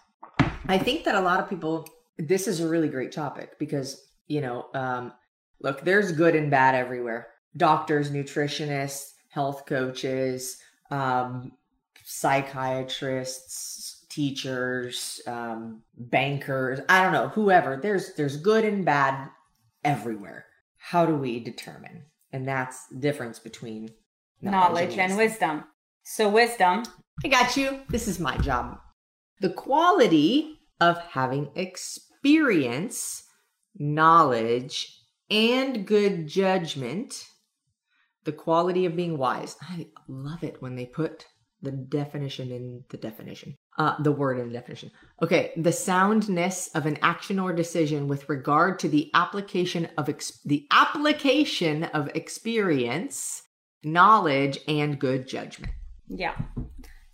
I 0.68 0.78
think 0.78 1.04
that 1.04 1.14
a 1.14 1.20
lot 1.20 1.40
of 1.40 1.48
people, 1.48 1.88
this 2.18 2.46
is 2.46 2.60
a 2.60 2.68
really 2.68 2.88
great 2.88 3.10
topic 3.10 3.58
because, 3.58 4.10
you 4.26 4.42
know, 4.42 4.66
um, 4.74 5.14
look, 5.60 5.80
there's 5.80 6.12
good 6.12 6.36
and 6.36 6.50
bad 6.50 6.74
everywhere. 6.74 7.28
Doctors, 7.56 8.10
nutritionists, 8.10 9.12
health 9.30 9.64
coaches, 9.64 10.58
um, 10.90 11.52
psychiatrists, 12.04 14.04
teachers, 14.10 15.22
um, 15.26 15.82
bankers, 15.96 16.80
I 16.88 17.02
don't 17.02 17.12
know, 17.12 17.28
whoever. 17.28 17.76
There's 17.76 18.14
there's 18.14 18.36
good 18.36 18.64
and 18.64 18.84
bad 18.84 19.30
everywhere. 19.84 20.46
How 20.76 21.06
do 21.06 21.16
we 21.16 21.40
determine? 21.40 22.04
And 22.32 22.46
that's 22.46 22.86
the 22.88 22.98
difference 22.98 23.38
between 23.38 23.90
knowledge, 24.40 24.98
and 24.98 25.16
wisdom. 25.16 25.64
So 26.02 26.28
wisdom. 26.28 26.84
I 27.24 27.28
got 27.28 27.56
you. 27.56 27.80
This 27.88 28.08
is 28.08 28.20
my 28.20 28.36
job. 28.38 28.78
The 29.40 29.50
quality 29.50 30.58
of 30.80 30.98
having 30.98 31.50
experience, 31.54 33.22
knowledge, 33.78 35.00
and 35.30 35.86
good 35.86 36.26
judgment. 36.26 37.26
The 38.24 38.32
quality 38.32 38.86
of 38.86 38.96
being 38.96 39.18
wise. 39.18 39.56
I 39.62 39.88
love 40.08 40.42
it 40.42 40.60
when 40.60 40.76
they 40.76 40.86
put 40.86 41.26
the 41.62 41.72
definition 41.72 42.50
in 42.50 42.84
the 42.90 42.96
definition. 42.96 43.56
Uh, 43.78 43.94
the 44.02 44.12
word 44.12 44.38
in 44.38 44.48
the 44.48 44.54
definition. 44.54 44.90
Okay, 45.22 45.52
the 45.56 45.72
soundness 45.72 46.70
of 46.74 46.86
an 46.86 46.98
action 47.02 47.38
or 47.38 47.52
decision 47.52 48.08
with 48.08 48.26
regard 48.28 48.78
to 48.78 48.88
the 48.88 49.10
application 49.12 49.86
of 49.98 50.08
ex- 50.08 50.40
the 50.46 50.66
application 50.70 51.84
of 51.84 52.08
experience, 52.14 53.42
knowledge, 53.84 54.58
and 54.66 54.98
good 54.98 55.28
judgment. 55.28 55.72
Yeah. 56.08 56.36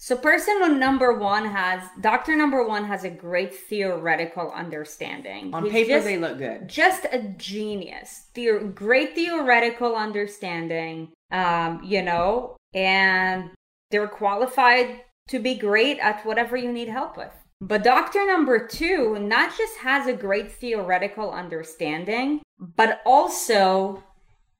So 0.02 0.16
person 0.16 0.80
number 0.80 1.12
one 1.16 1.44
has 1.44 1.80
doctor 2.00 2.34
number 2.34 2.66
one 2.66 2.84
has 2.84 3.04
a 3.04 3.10
great 3.10 3.54
theoretical 3.54 4.50
understanding. 4.50 5.54
On 5.54 5.62
He's 5.62 5.72
paper, 5.72 5.90
just, 5.90 6.04
they 6.04 6.18
look 6.18 6.38
good. 6.38 6.68
Just 6.68 7.06
a 7.12 7.20
genius. 7.38 8.26
The- 8.34 8.72
great 8.74 9.14
theoretical 9.14 9.94
understanding. 9.94 11.12
Um, 11.30 11.82
you 11.84 12.02
know, 12.02 12.56
and 12.74 13.50
they're 13.92 14.08
qualified 14.08 15.02
to 15.32 15.38
be 15.38 15.54
great 15.54 15.98
at 15.98 16.26
whatever 16.26 16.58
you 16.58 16.70
need 16.70 16.88
help 16.88 17.16
with. 17.16 17.32
But 17.58 17.82
doctor 17.82 18.26
number 18.26 18.66
two 18.66 19.18
not 19.18 19.56
just 19.56 19.78
has 19.78 20.06
a 20.06 20.12
great 20.12 20.52
theoretical 20.52 21.30
understanding, 21.30 22.42
but 22.58 23.00
also 23.06 24.04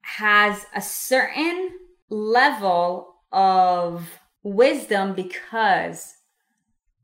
has 0.01 0.65
a 0.75 0.81
certain 0.81 1.73
level 2.09 3.17
of 3.31 4.09
wisdom 4.43 5.13
because 5.13 6.15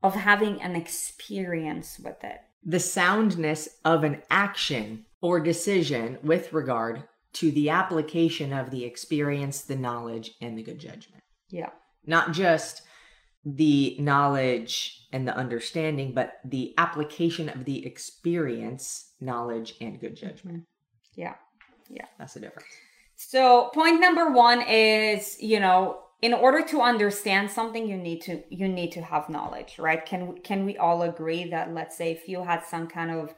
of 0.02 0.14
having 0.14 0.62
an 0.62 0.74
experience 0.74 1.98
with 2.02 2.24
it. 2.24 2.40
The 2.64 2.80
soundness 2.80 3.68
of 3.84 4.02
an 4.02 4.22
action 4.30 5.04
or 5.20 5.40
decision 5.40 6.16
with 6.22 6.54
regard 6.54 7.02
to 7.34 7.50
the 7.50 7.68
application 7.68 8.54
of 8.54 8.70
the 8.70 8.84
experience, 8.86 9.60
the 9.60 9.76
knowledge, 9.76 10.30
and 10.40 10.56
the 10.56 10.62
good 10.62 10.78
judgment. 10.78 11.22
Yeah 11.50 11.68
not 12.08 12.32
just 12.32 12.82
the 13.44 13.96
knowledge 13.98 15.06
and 15.12 15.26
the 15.26 15.36
understanding, 15.36 16.12
but 16.12 16.34
the 16.44 16.74
application 16.78 17.48
of 17.48 17.64
the 17.64 17.86
experience, 17.86 19.12
knowledge, 19.20 19.74
and 19.80 20.00
good 20.00 20.16
judgment. 20.16 20.58
Mm-hmm. 20.58 21.20
Yeah. 21.20 21.34
Yeah. 21.88 22.06
That's 22.18 22.34
the 22.34 22.40
difference. 22.40 22.68
So, 23.16 23.70
point 23.74 24.00
number 24.00 24.30
one 24.30 24.62
is, 24.62 25.40
you 25.40 25.58
know, 25.58 26.02
in 26.20 26.34
order 26.34 26.62
to 26.62 26.80
understand 26.80 27.50
something 27.50 27.88
you 27.88 27.96
need 27.96 28.20
to 28.20 28.42
you 28.50 28.68
need 28.68 28.92
to 28.92 29.02
have 29.02 29.28
knowledge 29.28 29.78
right 29.78 30.04
can 30.04 30.36
can 30.42 30.64
we 30.64 30.76
all 30.76 31.02
agree 31.02 31.48
that 31.48 31.72
let's 31.72 31.96
say 31.96 32.10
if 32.10 32.28
you 32.28 32.42
had 32.42 32.64
some 32.64 32.88
kind 32.88 33.10
of 33.10 33.34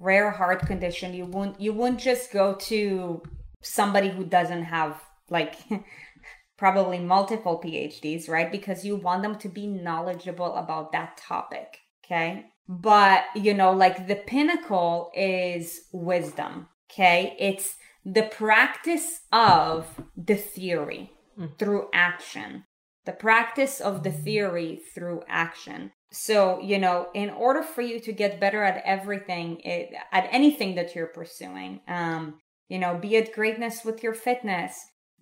rare 0.00 0.30
heart 0.30 0.66
condition 0.66 1.14
you 1.14 1.24
wouldn't 1.26 1.60
you 1.60 1.72
wouldn't 1.72 2.00
just 2.00 2.32
go 2.32 2.54
to 2.54 3.22
somebody 3.62 4.08
who 4.08 4.24
doesn't 4.24 4.64
have 4.64 5.00
like 5.30 5.56
probably 6.56 6.98
multiple 6.98 7.60
PhDs, 7.64 8.28
right? 8.28 8.50
Because 8.50 8.84
you 8.84 8.96
want 8.96 9.22
them 9.22 9.38
to 9.38 9.48
be 9.48 9.66
knowledgeable 9.66 10.54
about 10.54 10.92
that 10.92 11.16
topic. 11.16 11.78
Okay. 12.04 12.46
But, 12.68 13.24
you 13.34 13.54
know, 13.54 13.72
like 13.72 14.06
the 14.06 14.16
pinnacle 14.16 15.10
is 15.14 15.82
wisdom. 15.92 16.68
Okay. 16.90 17.36
It's 17.38 17.76
the 18.04 18.22
practice 18.22 19.20
of 19.32 19.86
the 20.16 20.36
theory 20.36 21.10
mm. 21.38 21.58
through 21.58 21.88
action, 21.92 22.64
the 23.04 23.12
practice 23.12 23.80
of 23.80 24.02
the 24.02 24.12
theory 24.12 24.80
through 24.94 25.22
action. 25.28 25.92
So, 26.12 26.60
you 26.60 26.78
know, 26.78 27.08
in 27.12 27.30
order 27.30 27.62
for 27.62 27.82
you 27.82 27.98
to 28.00 28.12
get 28.12 28.38
better 28.40 28.62
at 28.62 28.82
everything, 28.84 29.60
it, 29.64 29.90
at 30.12 30.28
anything 30.30 30.76
that 30.76 30.94
you're 30.94 31.08
pursuing, 31.08 31.80
um, 31.88 32.38
you 32.68 32.78
know, 32.78 32.96
be 32.96 33.16
it 33.16 33.34
greatness 33.34 33.84
with 33.84 34.02
your 34.02 34.14
fitness, 34.14 34.78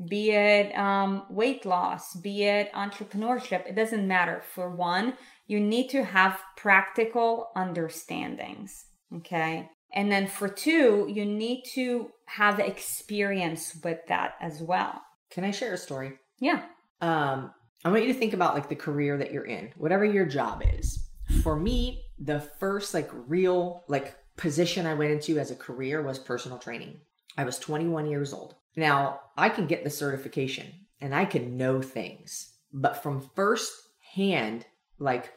be 0.08 0.30
it 0.30 0.76
um, 0.76 1.24
weight 1.30 1.64
loss, 1.64 2.14
be 2.16 2.44
it 2.44 2.72
entrepreneurship, 2.72 3.66
it 3.66 3.74
doesn't 3.74 4.06
matter. 4.06 4.42
For 4.54 4.70
one, 4.70 5.14
you 5.46 5.60
need 5.60 5.88
to 5.90 6.04
have 6.04 6.40
practical 6.56 7.48
understandings. 7.56 8.86
Okay. 9.16 9.68
And 9.94 10.10
then 10.10 10.26
for 10.26 10.48
two, 10.48 11.10
you 11.12 11.24
need 11.26 11.64
to 11.74 12.10
have 12.26 12.58
experience 12.58 13.78
with 13.84 13.98
that 14.08 14.34
as 14.40 14.62
well. 14.62 15.02
Can 15.30 15.44
I 15.44 15.50
share 15.50 15.74
a 15.74 15.78
story? 15.78 16.12
Yeah. 16.40 16.62
Um, 17.00 17.52
I 17.84 17.90
want 17.90 18.06
you 18.06 18.12
to 18.12 18.18
think 18.18 18.32
about 18.32 18.54
like 18.54 18.68
the 18.68 18.76
career 18.76 19.18
that 19.18 19.32
you're 19.32 19.44
in, 19.44 19.72
whatever 19.76 20.04
your 20.04 20.26
job 20.26 20.62
is. 20.78 21.08
For 21.42 21.56
me, 21.56 22.02
the 22.18 22.40
first 22.40 22.94
like 22.94 23.10
real 23.12 23.84
like 23.88 24.16
position 24.36 24.86
I 24.86 24.94
went 24.94 25.12
into 25.12 25.38
as 25.38 25.50
a 25.50 25.56
career 25.56 26.02
was 26.02 26.18
personal 26.18 26.58
training. 26.58 27.00
I 27.36 27.44
was 27.44 27.58
21 27.58 28.06
years 28.06 28.32
old. 28.32 28.54
Now, 28.76 29.20
I 29.36 29.48
can 29.48 29.66
get 29.66 29.84
the 29.84 29.90
certification 29.90 30.66
and 31.00 31.14
I 31.14 31.24
can 31.24 31.56
know 31.56 31.82
things, 31.82 32.52
but 32.72 33.02
from 33.02 33.28
first 33.34 33.72
hand, 34.14 34.66
like 34.98 35.32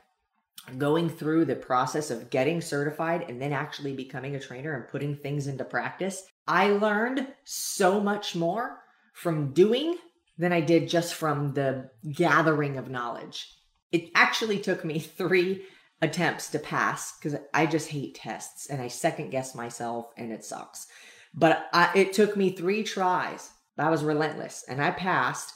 going 0.78 1.10
through 1.10 1.46
the 1.46 1.56
process 1.56 2.12
of 2.12 2.30
getting 2.30 2.62
certified 2.62 3.26
and 3.28 3.42
then 3.42 3.54
actually 3.54 3.94
becoming 3.94 4.36
a 4.36 4.40
trainer 4.40 4.74
and 4.74 4.88
putting 4.88 5.16
things 5.16 5.48
into 5.48 5.64
practice, 5.64 6.24
I 6.48 6.70
learned 6.70 7.28
so 7.44 8.00
much 8.00 8.36
more 8.36 8.82
from 9.14 9.54
doing 9.54 9.98
than 10.38 10.52
I 10.52 10.62
did 10.62 10.90
just 10.90 11.14
from 11.14 11.54
the 11.54 11.90
gathering 12.12 12.78
of 12.78 12.90
knowledge. 12.90 13.54
It 13.92 14.10
actually 14.16 14.60
took 14.60 14.84
me 14.84 15.00
three 15.18 15.66
attempts 16.02 16.50
to 16.52 16.60
pass 16.60 17.18
because 17.18 17.40
I 17.54 17.66
just 17.66 17.90
hate 17.90 18.16
tests 18.16 18.68
and 18.68 18.82
I 18.82 18.88
second 18.88 19.30
guess 19.30 19.56
myself 19.56 20.12
and 20.18 20.32
it 20.32 20.44
sucks. 20.44 20.88
But 21.36 21.68
I, 21.74 21.92
it 21.96 22.14
took 22.14 22.38
me 22.38 22.52
three 22.52 22.84
tries. 22.84 23.52
I 23.78 23.90
was 23.90 24.04
relentless 24.04 24.64
and 24.68 24.82
I 24.82 24.92
passed. 24.92 25.54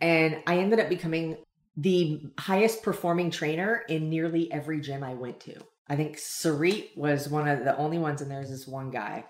And 0.00 0.42
I 0.46 0.58
ended 0.58 0.80
up 0.80 0.88
becoming 0.88 1.36
the 1.76 2.20
highest 2.38 2.82
performing 2.82 3.30
trainer 3.30 3.82
in 3.88 4.10
nearly 4.10 4.50
every 4.52 4.80
gym 4.80 5.02
I 5.02 5.14
went 5.14 5.40
to. 5.40 5.54
I 5.88 5.96
think 5.96 6.16
Sarit 6.16 6.96
was 6.96 7.28
one 7.28 7.48
of 7.48 7.64
the 7.64 7.76
only 7.76 7.98
ones, 7.98 8.22
and 8.22 8.30
there's 8.30 8.50
this 8.50 8.66
one 8.66 8.90
guy 8.90 9.24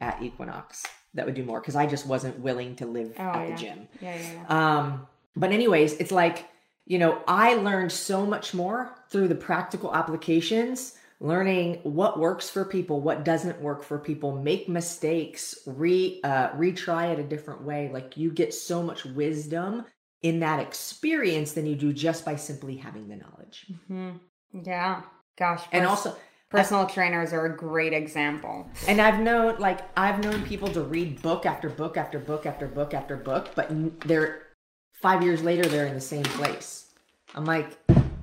at 0.00 0.22
Equinox 0.22 0.84
that 1.14 1.26
would 1.26 1.34
do 1.34 1.44
more 1.44 1.60
because 1.60 1.76
I 1.76 1.86
just 1.86 2.06
wasn't 2.06 2.38
willing 2.38 2.76
to 2.76 2.86
live 2.86 3.12
oh, 3.18 3.22
at 3.22 3.48
yeah. 3.48 3.54
the 3.54 3.60
gym. 3.60 3.88
Yeah, 4.00 4.16
yeah, 4.16 4.32
yeah. 4.32 4.78
Um, 4.78 5.06
but 5.36 5.52
anyways, 5.52 5.94
it's 5.94 6.12
like 6.12 6.48
you 6.86 6.98
know 6.98 7.22
I 7.28 7.54
learned 7.54 7.92
so 7.92 8.24
much 8.24 8.54
more 8.54 8.94
through 9.10 9.28
the 9.28 9.34
practical 9.34 9.94
applications 9.94 10.94
learning 11.20 11.80
what 11.82 12.18
works 12.18 12.48
for 12.48 12.64
people, 12.64 13.00
what 13.00 13.24
doesn't 13.24 13.60
work 13.60 13.82
for 13.82 13.98
people, 13.98 14.40
make 14.40 14.68
mistakes, 14.68 15.58
re 15.66 16.20
uh, 16.24 16.50
retry 16.50 17.12
it 17.12 17.18
a 17.18 17.24
different 17.24 17.62
way. 17.62 17.90
Like 17.92 18.16
you 18.16 18.30
get 18.30 18.54
so 18.54 18.82
much 18.82 19.04
wisdom 19.04 19.84
in 20.22 20.40
that 20.40 20.60
experience 20.60 21.52
than 21.52 21.66
you 21.66 21.74
do 21.74 21.92
just 21.92 22.24
by 22.24 22.36
simply 22.36 22.76
having 22.76 23.08
the 23.08 23.16
knowledge. 23.16 23.66
Mm-hmm. 23.70 24.10
Yeah, 24.64 25.02
gosh, 25.36 25.62
and 25.72 25.86
also 25.86 26.16
personal 26.50 26.84
I, 26.84 26.90
trainers 26.90 27.32
are 27.32 27.46
a 27.46 27.56
great 27.56 27.92
example. 27.92 28.70
And 28.86 29.00
I've 29.00 29.20
known 29.20 29.58
like 29.58 29.80
I've 29.98 30.22
known 30.22 30.42
people 30.44 30.68
to 30.68 30.82
read 30.82 31.20
book 31.20 31.46
after 31.46 31.68
book 31.68 31.96
after 31.96 32.18
book 32.18 32.46
after 32.46 32.66
book 32.66 32.94
after 32.94 33.16
book, 33.16 33.50
but 33.54 33.68
they're 34.06 34.42
five 35.02 35.22
years 35.22 35.42
later 35.42 35.68
they're 35.68 35.86
in 35.86 35.94
the 35.94 36.00
same 36.00 36.24
place. 36.24 36.86
I'm 37.34 37.44
like, 37.44 37.76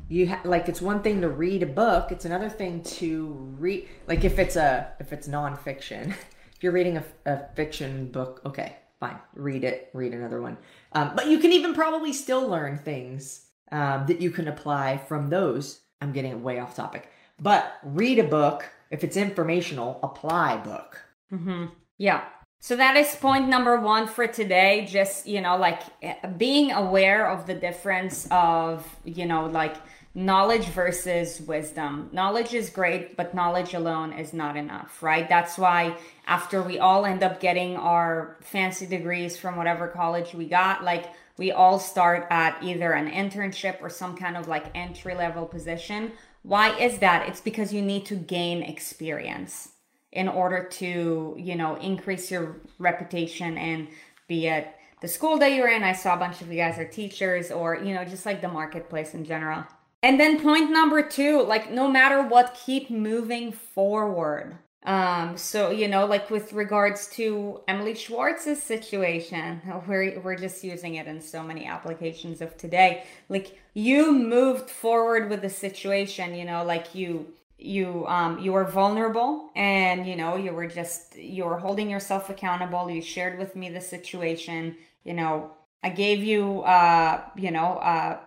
you 0.08 0.28
ha- 0.30 0.42
like 0.44 0.70
it's 0.70 0.82
one 0.82 1.02
thing 1.02 1.22
to 1.22 1.30
read 1.30 1.64
a 1.64 1.68
book 1.68 2.12
it's 2.12 2.26
another 2.26 2.50
thing 2.50 2.82
to 2.84 3.28
read 3.58 3.88
like 4.08 4.24
if 4.24 4.38
it's 4.40 4.56
a 4.56 4.92
if 5.00 5.12
it's 5.12 5.28
nonfiction 5.28 6.10
if 6.56 6.62
you're 6.62 6.72
reading 6.72 6.98
a, 6.98 7.04
a 7.26 7.40
fiction 7.56 8.12
book 8.12 8.42
okay 8.46 8.76
fine 9.00 9.18
read 9.34 9.64
it 9.64 9.90
read 9.94 10.14
another 10.14 10.42
one 10.42 10.58
um, 10.94 11.12
but 11.16 11.28
you 11.28 11.40
can 11.40 11.52
even 11.52 11.74
probably 11.74 12.14
still 12.14 12.48
learn 12.48 12.78
things 12.78 13.48
um, 13.72 14.06
that 14.08 14.22
you 14.22 14.30
can 14.30 14.48
apply 14.48 14.98
from 14.98 15.30
those 15.30 15.82
i'm 16.02 16.12
getting 16.12 16.44
way 16.44 16.60
off 16.60 16.76
topic 16.76 17.10
but 17.40 17.74
read 17.84 18.20
a 18.20 18.24
book 18.24 18.70
if 18.92 19.04
it's 19.04 19.18
informational 19.18 20.00
apply 20.04 20.58
book 20.58 21.04
mm-hmm. 21.32 21.66
yeah 21.98 22.24
so 22.66 22.76
that 22.78 22.98
is 22.98 23.16
point 23.18 23.48
number 23.48 23.80
one 23.80 24.08
for 24.08 24.26
today. 24.26 24.88
Just, 24.90 25.28
you 25.28 25.40
know, 25.40 25.56
like 25.56 25.84
eh, 26.02 26.16
being 26.30 26.72
aware 26.72 27.30
of 27.30 27.46
the 27.46 27.54
difference 27.54 28.28
of, 28.32 28.84
you 29.04 29.28
know, 29.28 29.46
like 29.46 29.76
knowledge 30.18 30.68
versus 30.68 31.42
wisdom. 31.42 32.10
Knowledge 32.14 32.54
is 32.54 32.70
great, 32.70 33.18
but 33.18 33.36
knowledge 33.36 33.74
alone 33.74 34.14
is 34.14 34.34
not 34.34 34.56
enough, 34.56 35.04
right? 35.04 35.28
That's 35.28 35.58
why 35.58 35.98
after 36.26 36.62
we 36.62 36.80
all 36.80 37.06
end 37.06 37.22
up 37.22 37.42
getting 37.42 37.76
our 37.76 38.38
fancy 38.42 38.86
degrees 38.86 39.36
from 39.36 39.58
whatever 39.58 39.90
college 39.90 40.34
we 40.34 40.46
got, 40.46 40.86
like 40.86 41.08
we 41.38 41.52
all 41.52 41.80
start 41.80 42.28
at 42.30 42.64
either 42.64 42.94
an 42.94 43.12
internship 43.12 43.82
or 43.82 43.90
some 43.90 44.16
kind 44.16 44.38
of 44.38 44.48
like 44.48 44.72
entry 44.74 45.14
level 45.14 45.46
position. 45.46 46.14
Why 46.44 46.78
is 46.80 47.00
that? 47.00 47.28
It's 47.28 47.42
because 47.42 47.74
you 47.74 47.82
need 47.82 48.06
to 48.06 48.16
gain 48.16 48.64
experience 48.64 49.74
in 50.14 50.30
order 50.30 50.64
to, 50.64 51.36
you 51.38 51.56
know, 51.56 51.76
increase 51.76 52.32
your 52.32 52.56
reputation 52.80 53.58
and 53.58 53.90
be 54.30 54.48
at 54.48 54.80
the 55.02 55.10
school 55.10 55.38
that 55.40 55.52
you're 55.52 55.68
in. 55.68 55.84
I 55.84 55.92
saw 55.92 56.16
a 56.16 56.18
bunch 56.18 56.42
of 56.42 56.50
you 56.50 56.56
guys 56.56 56.80
are 56.80 56.88
teachers 56.88 57.52
or, 57.52 57.76
you 57.76 57.94
know, 57.94 58.06
just 58.06 58.26
like 58.26 58.40
the 58.40 58.48
marketplace 58.48 59.14
in 59.14 59.26
general. 59.26 59.66
And 60.06 60.20
then 60.20 60.40
point 60.40 60.70
number 60.70 61.02
two, 61.02 61.42
like 61.42 61.72
no 61.72 61.88
matter 61.88 62.22
what, 62.22 62.56
keep 62.64 62.92
moving 62.92 63.52
forward. 63.52 64.56
Um, 64.84 65.36
so 65.36 65.72
you 65.72 65.88
know, 65.88 66.06
like 66.06 66.30
with 66.30 66.54
regards 66.54 67.08
to 67.18 67.62
Emily 67.68 67.96
Schwartz's 67.96 68.62
situation, 68.62 69.64
we're 69.88 70.20
we're 70.20 70.36
just 70.36 70.64
using 70.64 70.94
it 70.94 71.08
in 71.08 71.20
so 71.20 71.42
many 71.42 71.66
applications 71.66 72.40
of 72.40 72.56
today. 72.56 73.06
Like 73.30 73.58
you 73.74 74.12
moved 74.12 74.70
forward 74.70 75.28
with 75.28 75.42
the 75.42 75.50
situation, 75.50 76.36
you 76.36 76.46
know, 76.46 76.64
like 76.64 76.94
you 76.94 77.34
you 77.58 78.06
um 78.06 78.38
you 78.38 78.52
were 78.52 78.66
vulnerable 78.66 79.50
and 79.56 80.06
you 80.06 80.16
know 80.16 80.36
you 80.36 80.52
were 80.52 80.68
just 80.68 81.18
you 81.18 81.46
were 81.46 81.58
holding 81.58 81.90
yourself 81.90 82.30
accountable 82.30 82.92
you 82.92 83.02
shared 83.02 83.40
with 83.40 83.56
me 83.56 83.70
the 83.70 83.80
situation 83.80 84.76
you 85.06 85.14
know 85.14 85.50
i 85.82 85.88
gave 85.88 86.22
you 86.22 86.60
uh 86.64 87.22
you 87.38 87.52
know 87.52 87.78
uh 87.78 88.20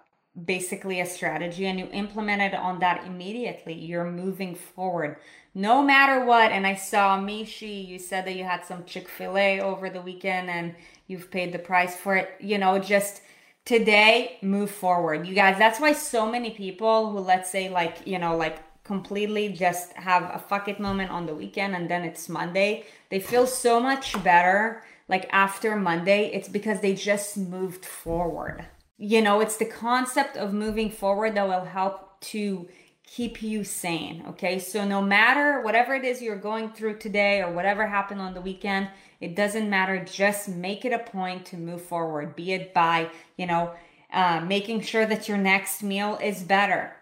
basically 0.45 1.01
a 1.01 1.07
strategy 1.07 1.67
and 1.67 1.79
you 1.79 1.89
implemented 1.93 2.55
on 2.55 2.79
that 2.81 3.07
immediately 3.07 3.75
you're 3.75 4.11
moving 4.11 4.55
forward. 4.55 5.17
No 5.55 5.83
matter 5.83 6.25
what 6.25 6.53
and 6.53 6.67
i 6.67 6.75
saw 6.75 7.19
mishi 7.19 7.87
you 7.87 7.99
said 7.99 8.27
that 8.27 8.37
you 8.37 8.45
had 8.45 8.65
some 8.65 8.85
chick-fil-a 8.85 9.61
over 9.61 9.91
the 9.91 10.03
weekend 10.03 10.51
and 10.51 10.75
you've 11.07 11.31
paid 11.31 11.53
the 11.53 11.59
price 11.59 11.97
for 11.97 12.17
it. 12.17 12.31
You 12.41 12.59
know 12.59 12.79
just 12.79 13.23
today 13.65 14.39
move 14.43 14.71
forward. 14.71 15.27
You 15.27 15.35
guys 15.35 15.59
that's 15.59 15.81
why 15.81 15.93
so 15.93 16.31
many 16.31 16.51
people 16.51 17.11
who 17.11 17.19
let's 17.19 17.51
say 17.51 17.69
like 17.69 17.99
you 18.07 18.19
know 18.19 18.37
like 18.37 18.59
completely 18.85 19.51
just 19.51 19.93
have 19.93 20.23
a 20.35 20.39
fuck 20.39 20.67
it 20.67 20.81
moment 20.81 21.11
on 21.11 21.27
the 21.27 21.35
weekend 21.35 21.77
and 21.77 21.91
then 21.91 22.05
it's 22.05 22.27
monday 22.27 22.83
they 23.11 23.21
feel 23.21 23.47
so 23.47 23.79
much 23.79 24.07
better 24.25 24.83
like 25.09 25.29
after 25.31 25.77
monday 25.77 26.31
it's 26.33 26.49
because 26.49 26.81
they 26.81 26.95
just 26.95 27.37
moved 27.37 27.85
forward 27.85 28.65
you 28.99 29.23
know, 29.23 29.41
it's 29.41 29.57
the 29.57 29.65
concept 29.65 30.37
of 30.37 30.53
moving 30.53 30.91
forward 30.91 31.37
that 31.37 31.47
will 31.47 31.65
help 31.65 32.21
to 32.21 32.69
keep 33.07 33.43
you 33.43 33.65
sane. 33.65 34.25
Okay. 34.31 34.59
So, 34.59 34.85
no 34.85 35.01
matter 35.01 35.63
whatever 35.63 35.95
it 35.95 36.05
is 36.05 36.21
you're 36.21 36.37
going 36.37 36.71
through 36.71 36.99
today 36.99 37.41
or 37.41 37.53
whatever 37.53 37.87
happened 37.87 38.21
on 38.21 38.35
the 38.35 38.41
weekend, 38.41 38.89
it 39.21 39.35
doesn't 39.35 39.71
matter. 39.71 40.05
Just 40.05 40.49
make 40.49 40.85
it 40.85 40.93
a 40.93 40.99
point 40.99 41.47
to 41.47 41.57
move 41.57 41.83
forward, 41.83 42.37
be 42.37 42.53
it 42.53 42.75
by, 42.75 43.09
you 43.37 43.47
know, 43.47 43.73
uh, 44.13 44.41
making 44.41 44.83
sure 44.83 45.07
that 45.07 45.29
your 45.29 45.39
next 45.39 45.83
meal 45.83 46.19
is 46.23 46.43
better 46.43 46.98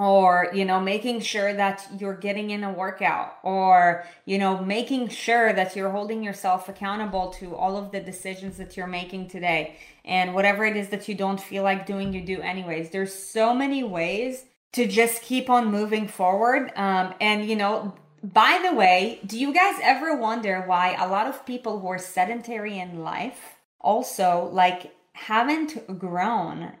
or 0.00 0.48
you 0.54 0.64
know 0.64 0.80
making 0.80 1.20
sure 1.20 1.52
that 1.52 1.86
you're 1.98 2.16
getting 2.16 2.50
in 2.50 2.64
a 2.64 2.72
workout 2.72 3.36
or 3.42 4.02
you 4.24 4.38
know 4.38 4.64
making 4.64 5.06
sure 5.08 5.52
that 5.52 5.76
you're 5.76 5.90
holding 5.90 6.24
yourself 6.24 6.70
accountable 6.70 7.28
to 7.28 7.54
all 7.54 7.76
of 7.76 7.92
the 7.92 8.00
decisions 8.00 8.56
that 8.56 8.78
you're 8.78 8.86
making 8.86 9.28
today 9.28 9.76
and 10.06 10.34
whatever 10.34 10.64
it 10.64 10.74
is 10.74 10.88
that 10.88 11.06
you 11.06 11.14
don't 11.14 11.40
feel 11.40 11.62
like 11.62 11.84
doing 11.84 12.14
you 12.14 12.22
do 12.22 12.40
anyways. 12.40 12.88
There's 12.88 13.12
so 13.12 13.52
many 13.52 13.84
ways 13.84 14.46
to 14.72 14.86
just 14.86 15.20
keep 15.22 15.50
on 15.50 15.70
moving 15.70 16.08
forward 16.08 16.72
um, 16.76 17.12
and 17.20 17.46
you 17.46 17.54
know 17.54 17.94
by 18.22 18.58
the 18.66 18.74
way 18.74 19.20
do 19.26 19.38
you 19.38 19.52
guys 19.52 19.78
ever 19.82 20.16
wonder 20.16 20.62
why 20.66 20.94
a 20.94 21.08
lot 21.08 21.26
of 21.26 21.44
people 21.44 21.80
who 21.80 21.88
are 21.88 21.98
sedentary 21.98 22.78
in 22.78 23.00
life 23.00 23.56
also 23.80 24.48
like 24.52 24.94
haven't 25.12 25.98
grown 25.98 26.72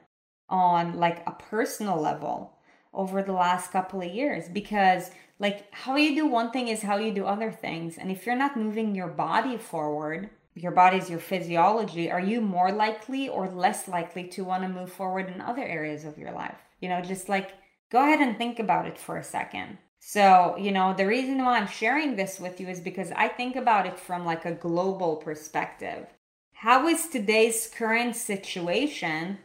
on 0.48 0.98
like 0.98 1.22
a 1.26 1.32
personal 1.32 2.00
level 2.00 2.56
over 2.92 3.22
the 3.22 3.32
last 3.32 3.70
couple 3.70 4.00
of 4.00 4.12
years 4.12 4.48
because 4.48 5.10
like 5.38 5.72
how 5.72 5.96
you 5.96 6.14
do 6.14 6.26
one 6.26 6.50
thing 6.50 6.68
is 6.68 6.82
how 6.82 6.98
you 6.98 7.12
do 7.12 7.24
other 7.24 7.50
things. 7.50 7.96
And 7.96 8.10
if 8.10 8.26
you're 8.26 8.36
not 8.36 8.56
moving 8.56 8.94
your 8.94 9.08
body 9.08 9.56
forward 9.56 10.30
your 10.54 10.72
body's 10.72 11.08
your 11.08 11.20
physiology 11.20 12.10
are 12.10 12.20
you 12.20 12.40
more 12.40 12.72
likely 12.72 13.28
or 13.28 13.48
less 13.48 13.86
likely 13.88 14.24
to 14.24 14.44
want 14.44 14.62
to 14.62 14.68
move 14.68 14.92
forward 14.92 15.28
in 15.28 15.40
other 15.40 15.62
areas 15.62 16.04
of 16.04 16.18
your 16.18 16.32
life? 16.32 16.58
You 16.80 16.88
know 16.88 17.00
just 17.00 17.28
like 17.28 17.52
go 17.90 18.02
ahead 18.02 18.20
and 18.20 18.36
think 18.36 18.58
about 18.58 18.86
it 18.86 18.98
for 18.98 19.16
a 19.16 19.24
second. 19.24 19.78
So 20.00 20.56
you 20.58 20.72
know 20.72 20.94
the 20.94 21.06
reason 21.06 21.38
why 21.38 21.58
i'm 21.58 21.68
sharing 21.68 22.16
this 22.16 22.40
with 22.40 22.60
you 22.60 22.68
is 22.68 22.80
because 22.80 23.12
i 23.12 23.28
think 23.28 23.54
about 23.54 23.86
it 23.86 23.98
from 23.98 24.24
like 24.24 24.44
a 24.44 24.52
global 24.52 25.16
perspective. 25.16 26.06
How 26.52 26.88
is 26.88 27.08
today's 27.08 27.70
current 27.74 28.16
situation 28.16 29.38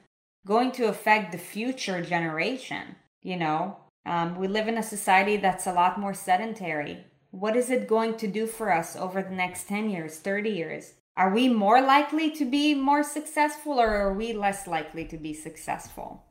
going 0.45 0.71
to 0.73 0.89
affect 0.89 1.31
the 1.31 1.37
future 1.37 2.01
generation 2.01 2.95
you 3.25 3.35
know, 3.35 3.75
um, 4.05 4.37
we 4.37 4.47
live 4.47 4.67
in 4.67 4.77
a 4.77 4.83
society 4.83 5.35
that's 5.35 5.65
a 5.65 5.73
lot 5.73 5.99
more 5.99 6.13
sedentary. 6.13 7.03
What 7.31 7.57
is 7.57 7.71
it 7.71 7.87
going 7.87 8.17
to 8.17 8.27
do 8.27 8.45
for 8.45 8.71
us 8.71 8.95
over 8.95 9.23
the 9.23 9.31
next 9.31 9.67
10 9.67 9.89
years, 9.89 10.17
30 10.17 10.51
years? 10.51 10.93
Are 11.17 11.33
we 11.33 11.49
more 11.49 11.81
likely 11.81 12.29
to 12.31 12.45
be 12.45 12.75
more 12.75 13.03
successful 13.03 13.79
or 13.79 13.89
are 13.89 14.13
we 14.13 14.31
less 14.31 14.67
likely 14.67 15.05
to 15.05 15.17
be 15.17 15.33
successful? 15.33 16.23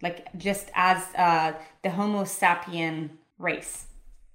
Like 0.00 0.28
just 0.38 0.70
as 0.74 1.02
uh, 1.18 1.54
the 1.82 1.90
Homo 1.90 2.22
sapien 2.22 3.10
race? 3.38 3.86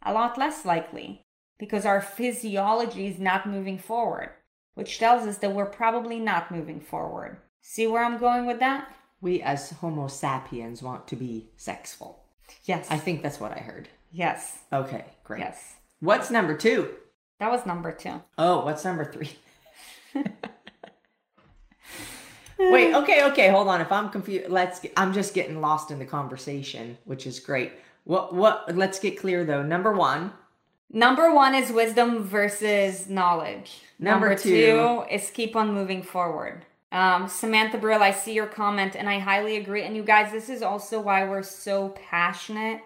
A 0.04 0.12
lot 0.12 0.38
less 0.38 0.66
likely 0.66 1.22
because 1.58 1.86
our 1.86 2.02
physiology 2.02 3.08
is 3.08 3.20
not 3.20 3.48
moving 3.48 3.78
forward, 3.78 4.32
which 4.74 5.00
tells 5.00 5.26
us 5.26 5.38
that 5.38 5.54
we're 5.54 5.66
probably 5.66 6.20
not 6.20 6.52
moving 6.52 6.82
forward. 6.82 7.38
See 7.62 7.88
where 7.88 8.04
I'm 8.04 8.18
going 8.18 8.46
with 8.48 8.60
that? 8.60 8.92
We 9.22 9.42
as 9.42 9.70
Homo 9.72 10.08
sapiens 10.08 10.82
want 10.82 11.08
to 11.08 11.16
be 11.16 11.50
sexful. 11.58 12.24
Yes. 12.66 12.88
I 12.90 12.98
think 12.98 13.22
that's 13.24 13.40
what 13.40 13.52
I 13.52 13.60
heard. 13.60 13.88
Yes. 14.12 14.60
Okay, 14.74 15.06
great. 15.24 15.40
Yes. 15.40 15.76
What's 16.00 16.32
number 16.32 16.56
two? 16.58 16.90
That 17.40 17.52
was 17.52 17.66
number 17.66 17.92
two. 17.92 18.22
Oh, 18.38 18.66
what's 18.66 18.84
number 18.84 19.06
three? 19.06 19.32
Wait, 22.60 22.94
okay, 22.94 23.24
okay, 23.26 23.50
hold 23.50 23.68
on. 23.68 23.82
If 23.82 23.92
I'm 23.92 24.10
confused, 24.10 24.50
let's. 24.50 24.80
Get, 24.80 24.94
I'm 24.96 25.14
just 25.14 25.34
getting 25.34 25.62
lost 25.62 25.90
in 25.90 25.98
the 25.98 26.06
conversation, 26.06 26.98
which 27.06 27.26
is 27.26 27.40
great. 27.40 27.72
What? 28.04 28.36
What? 28.36 28.76
Let's 28.76 29.00
get 29.00 29.18
clear 29.20 29.44
though. 29.46 29.64
Number 29.64 29.92
one. 29.94 30.34
Number 30.94 31.34
one 31.34 31.56
is 31.56 31.72
wisdom 31.72 32.24
versus 32.24 33.10
knowledge. 33.10 33.82
Number, 33.98 34.28
Number 34.28 34.42
two. 34.42 34.50
two 34.50 35.04
is 35.10 35.32
keep 35.32 35.56
on 35.56 35.74
moving 35.74 36.04
forward. 36.04 36.66
Um, 36.92 37.28
Samantha 37.28 37.78
Brill, 37.78 38.04
I 38.04 38.12
see 38.12 38.34
your 38.34 38.48
comment 38.48 38.96
and 38.96 39.10
I 39.10 39.20
highly 39.20 39.58
agree. 39.58 39.84
And 39.84 39.96
you 39.96 40.04
guys, 40.04 40.32
this 40.32 40.50
is 40.50 40.62
also 40.62 41.00
why 41.00 41.28
we're 41.28 41.44
so 41.44 41.90
passionate 41.90 42.82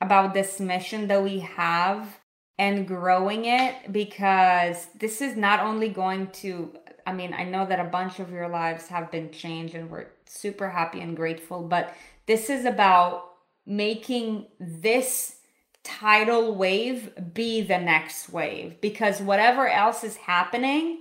about 0.00 0.34
this 0.34 0.60
mission 0.60 1.08
that 1.08 1.22
we 1.22 1.38
have 1.40 2.18
and 2.58 2.86
growing 2.86 3.46
it 3.46 3.90
because 3.90 4.88
this 4.98 5.20
is 5.20 5.36
not 5.36 5.60
only 5.60 5.88
going 5.88 6.28
to, 6.28 6.74
I 7.06 7.12
mean, 7.12 7.32
I 7.32 7.44
know 7.44 7.64
that 7.64 7.80
a 7.80 7.84
bunch 7.84 8.18
of 8.18 8.30
your 8.30 8.48
lives 8.48 8.88
have 8.88 9.10
been 9.10 9.30
changed 9.30 9.74
and 9.74 9.90
we're 9.90 10.08
super 10.26 10.68
happy 10.68 11.00
and 11.00 11.16
grateful, 11.16 11.62
but 11.62 11.94
this 12.26 12.50
is 12.50 12.64
about 12.66 13.30
making 13.64 14.46
this 14.60 15.36
tidal 15.84 16.54
wave 16.54 17.10
be 17.32 17.62
the 17.62 17.78
next 17.78 18.28
wave 18.28 18.80
because 18.80 19.20
whatever 19.20 19.68
else 19.68 20.04
is 20.04 20.16
happening 20.16 20.98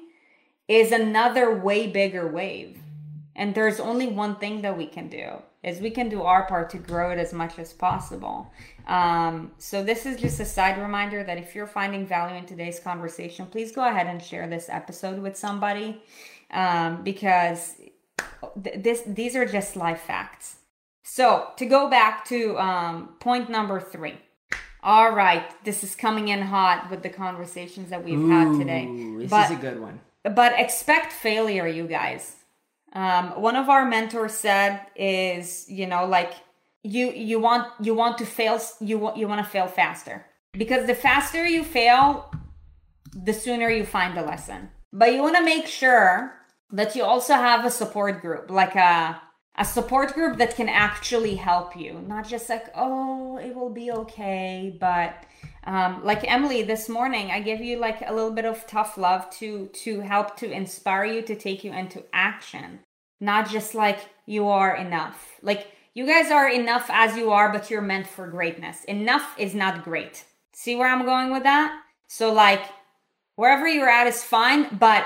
is 0.72 0.94
another 0.94 1.54
way 1.54 1.86
bigger 1.88 2.26
wave. 2.28 2.78
And 3.36 3.54
there's 3.54 3.80
only 3.80 4.08
one 4.08 4.36
thing 4.38 4.62
that 4.62 4.78
we 4.78 4.86
can 4.86 5.10
do 5.10 5.42
is 5.64 5.80
we 5.80 5.92
can 5.92 6.08
do 6.08 6.24
our 6.24 6.46
part 6.48 6.70
to 6.70 6.78
grow 6.78 7.12
it 7.12 7.20
as 7.20 7.34
much 7.34 7.60
as 7.60 7.74
possible. 7.74 8.52
Um, 8.88 9.52
so 9.58 9.84
this 9.84 10.06
is 10.06 10.20
just 10.20 10.40
a 10.40 10.46
side 10.46 10.82
reminder 10.82 11.24
that 11.24 11.38
if 11.38 11.54
you're 11.54 11.68
finding 11.68 12.08
value 12.08 12.36
in 12.36 12.46
today's 12.46 12.80
conversation, 12.80 13.46
please 13.48 13.72
go 13.74 13.86
ahead 13.86 14.08
and 14.08 14.22
share 14.22 14.48
this 14.48 14.70
episode 14.70 15.20
with 15.22 15.36
somebody 15.38 16.02
um, 16.52 17.04
because 17.04 17.76
th- 18.64 18.84
this 18.84 19.04
these 19.06 19.36
are 19.36 19.46
just 19.46 19.76
life 19.76 20.02
facts. 20.02 20.56
So 21.04 21.48
to 21.58 21.66
go 21.66 21.90
back 21.90 22.26
to 22.26 22.58
um, 22.58 23.16
point 23.20 23.50
number 23.50 23.80
three. 23.80 24.16
All 24.84 25.12
right, 25.12 25.46
this 25.64 25.84
is 25.84 25.96
coming 25.96 26.30
in 26.30 26.42
hot 26.42 26.90
with 26.90 27.04
the 27.04 27.10
conversations 27.10 27.90
that 27.92 28.04
we've 28.04 28.18
Ooh, 28.18 28.30
had 28.30 28.58
today. 28.58 28.88
This 29.20 29.30
But- 29.30 29.52
is 29.52 29.58
a 29.58 29.62
good 29.62 29.80
one. 29.80 30.00
But 30.24 30.60
expect 30.60 31.14
failure 31.14 31.68
you 31.68 31.88
guys. 31.88 32.36
Um, 32.94 33.42
one 33.42 33.56
of 33.56 33.70
our 33.70 33.86
mentors 33.86 34.34
said 34.34 34.82
is 34.96 35.66
you 35.70 35.88
know 35.88 36.06
like 36.06 36.34
you 36.84 37.12
you 37.12 37.40
want 37.40 37.68
you 37.80 37.94
want 37.94 38.18
to 38.18 38.26
fail 38.26 38.60
you 38.80 38.98
want 38.98 39.18
you 39.18 39.28
want 39.28 39.44
to 39.44 39.50
fail 39.50 39.68
faster. 39.68 40.26
Because 40.54 40.86
the 40.86 40.96
faster 40.96 41.46
you 41.46 41.64
fail 41.64 42.32
the 43.14 43.34
sooner 43.34 43.70
you 43.70 43.86
find 43.86 44.18
the 44.18 44.22
lesson. 44.22 44.70
But 44.92 45.14
you 45.14 45.22
want 45.22 45.38
to 45.38 45.44
make 45.44 45.68
sure 45.68 46.34
that 46.72 46.96
you 46.96 47.04
also 47.04 47.34
have 47.34 47.66
a 47.66 47.72
support 47.72 48.22
group 48.22 48.50
like 48.52 48.76
a 48.76 49.22
a 49.58 49.66
support 49.66 50.14
group 50.14 50.38
that 50.38 50.56
can 50.56 50.70
actually 50.70 51.36
help 51.36 51.76
you. 51.76 52.02
Not 52.08 52.28
just 52.28 52.50
like 52.50 52.68
oh 52.76 53.38
it 53.38 53.56
will 53.56 53.70
be 53.70 53.92
okay 53.92 54.76
but 54.80 55.24
um, 55.65 56.04
like 56.04 56.30
emily 56.30 56.63
this 56.63 56.89
morning 56.89 57.32
i 57.32 57.39
gave 57.39 57.62
you 57.62 57.78
like 57.78 58.02
a 58.06 58.13
little 58.13 58.32
bit 58.32 58.45
of 58.45 58.65
tough 58.67 58.97
love 58.97 59.30
to 59.30 59.67
to 59.67 60.02
help 60.02 60.36
to 60.38 60.52
inspire 60.52 61.06
you 61.06 61.21
to 61.21 61.36
take 61.36 61.63
you 61.63 61.71
into 61.71 62.04
action 62.13 62.80
not 63.21 63.47
just 63.47 63.76
like 63.76 64.00
you 64.26 64.50
are 64.50 64.76
enough. 64.76 65.38
Like 65.41 65.71
you 65.93 66.06
guys 66.06 66.32
are 66.32 66.50
enough 66.50 66.89
as 66.89 67.15
you 67.15 67.32
are, 67.32 67.54
but 67.54 67.69
you're 67.69 67.82
meant 67.82 68.08
for 68.08 68.28
greatness. 68.28 68.84
Enough 68.86 69.36
is 69.38 69.54
not 69.54 69.84
great. 69.84 70.26
See 70.54 70.76
where 70.76 70.89
I'm 70.89 71.06
going 71.06 71.32
with 71.32 71.43
that? 71.43 71.82
So, 72.08 72.34
like, 72.34 72.63
wherever 73.36 73.67
you're 73.67 73.89
at 73.89 74.08
is 74.08 74.24
fine, 74.24 74.76
but 74.78 75.06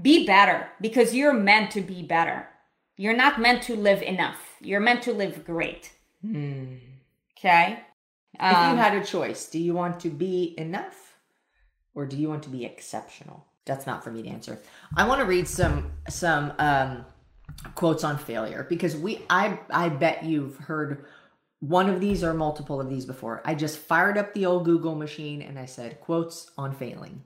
be 0.00 0.24
better 0.24 0.68
because 0.80 1.14
you're 1.14 1.34
meant 1.34 1.72
to 1.72 1.80
be 1.80 2.02
better. 2.02 2.48
You're 2.96 3.16
not 3.16 3.40
meant 3.40 3.62
to 3.64 3.76
live 3.76 4.02
enough. 4.02 4.56
You're 4.60 4.80
meant 4.80 5.02
to 5.02 5.12
live 5.12 5.44
great. 5.44 5.92
Hmm. 6.22 6.76
Okay? 7.36 7.80
If 8.34 8.72
you 8.72 8.76
had 8.76 8.94
a 8.94 9.04
choice, 9.04 9.48
do 9.48 9.58
you 9.58 9.74
want 9.74 10.00
to 10.00 10.08
be 10.08 10.54
enough 10.56 11.18
or 11.94 12.06
do 12.06 12.16
you 12.16 12.28
want 12.28 12.42
to 12.44 12.48
be 12.48 12.64
exceptional? 12.64 13.46
That's 13.66 13.86
not 13.86 14.02
for 14.02 14.10
me 14.10 14.22
to 14.22 14.28
answer. 14.28 14.58
I 14.96 15.06
want 15.06 15.20
to 15.20 15.26
read 15.26 15.46
some 15.46 15.92
some 16.08 16.52
um, 16.58 17.04
quotes 17.74 18.04
on 18.04 18.18
failure 18.18 18.66
because 18.68 18.96
we 18.96 19.22
I 19.28 19.58
I 19.70 19.88
bet 19.88 20.24
you've 20.24 20.56
heard 20.56 21.04
one 21.60 21.90
of 21.90 22.00
these 22.00 22.24
or 22.24 22.32
multiple 22.32 22.80
of 22.80 22.88
these 22.88 23.04
before. 23.04 23.42
I 23.44 23.54
just 23.54 23.78
fired 23.78 24.16
up 24.16 24.32
the 24.32 24.46
old 24.46 24.64
Google 24.64 24.94
machine 24.94 25.42
and 25.42 25.58
I 25.58 25.66
said 25.66 26.00
quotes 26.00 26.50
on 26.56 26.74
failing. 26.74 27.22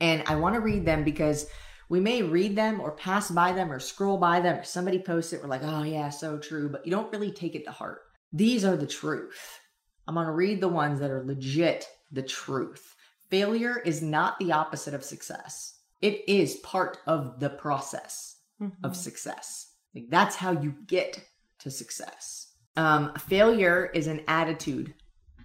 And 0.00 0.22
I 0.26 0.36
want 0.36 0.54
to 0.54 0.60
read 0.60 0.84
them 0.84 1.02
because 1.02 1.46
we 1.88 1.98
may 2.00 2.22
read 2.22 2.56
them 2.56 2.80
or 2.80 2.90
pass 2.90 3.30
by 3.30 3.52
them 3.52 3.72
or 3.72 3.78
scroll 3.78 4.18
by 4.18 4.40
them 4.40 4.58
or 4.58 4.64
somebody 4.64 4.98
posts 4.98 5.32
it 5.32 5.42
we're 5.42 5.48
like, 5.48 5.62
"Oh 5.64 5.82
yeah, 5.82 6.10
so 6.10 6.38
true," 6.38 6.68
but 6.68 6.84
you 6.84 6.90
don't 6.90 7.12
really 7.12 7.32
take 7.32 7.54
it 7.54 7.64
to 7.64 7.70
heart. 7.70 8.02
These 8.32 8.64
are 8.64 8.76
the 8.76 8.86
truth. 8.86 9.60
I'm 10.06 10.14
going 10.14 10.26
to 10.26 10.32
read 10.32 10.60
the 10.60 10.68
ones 10.68 11.00
that 11.00 11.10
are 11.10 11.24
legit 11.24 11.88
the 12.12 12.22
truth. 12.22 12.94
Failure 13.30 13.78
is 13.84 14.02
not 14.02 14.38
the 14.38 14.52
opposite 14.52 14.94
of 14.94 15.02
success. 15.04 15.78
It 16.02 16.22
is 16.28 16.56
part 16.56 16.98
of 17.06 17.40
the 17.40 17.50
process 17.50 18.30
Mm-hmm. 18.62 18.84
of 18.86 18.94
success. 18.96 19.72
Like 19.96 20.04
that's 20.10 20.36
how 20.36 20.52
you 20.52 20.76
get 20.86 21.20
to 21.58 21.72
success. 21.72 22.52
Um, 22.76 23.12
failure 23.14 23.90
is 23.92 24.06
an 24.06 24.22
attitude, 24.28 24.94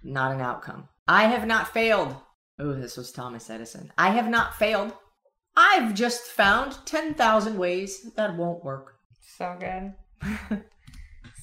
not 0.04 0.30
an 0.30 0.40
outcome. 0.40 0.88
I 1.08 1.24
have 1.24 1.44
not 1.44 1.74
failed. 1.74 2.14
Oh, 2.60 2.72
this 2.72 2.96
was 2.96 3.10
Thomas 3.10 3.50
Edison. 3.50 3.92
I 3.98 4.10
have 4.10 4.28
not 4.28 4.54
failed. 4.54 4.92
I've 5.56 5.92
just 5.92 6.22
found 6.22 6.78
10,000 6.86 7.58
ways 7.58 8.12
that 8.14 8.36
won't 8.36 8.64
work. 8.64 8.94
So 9.36 9.56
good. 9.58 9.92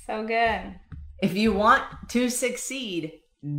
so 0.06 0.26
good. 0.26 0.80
If 1.22 1.36
you 1.36 1.52
want 1.52 1.84
to 2.10 2.30
succeed, 2.30 3.14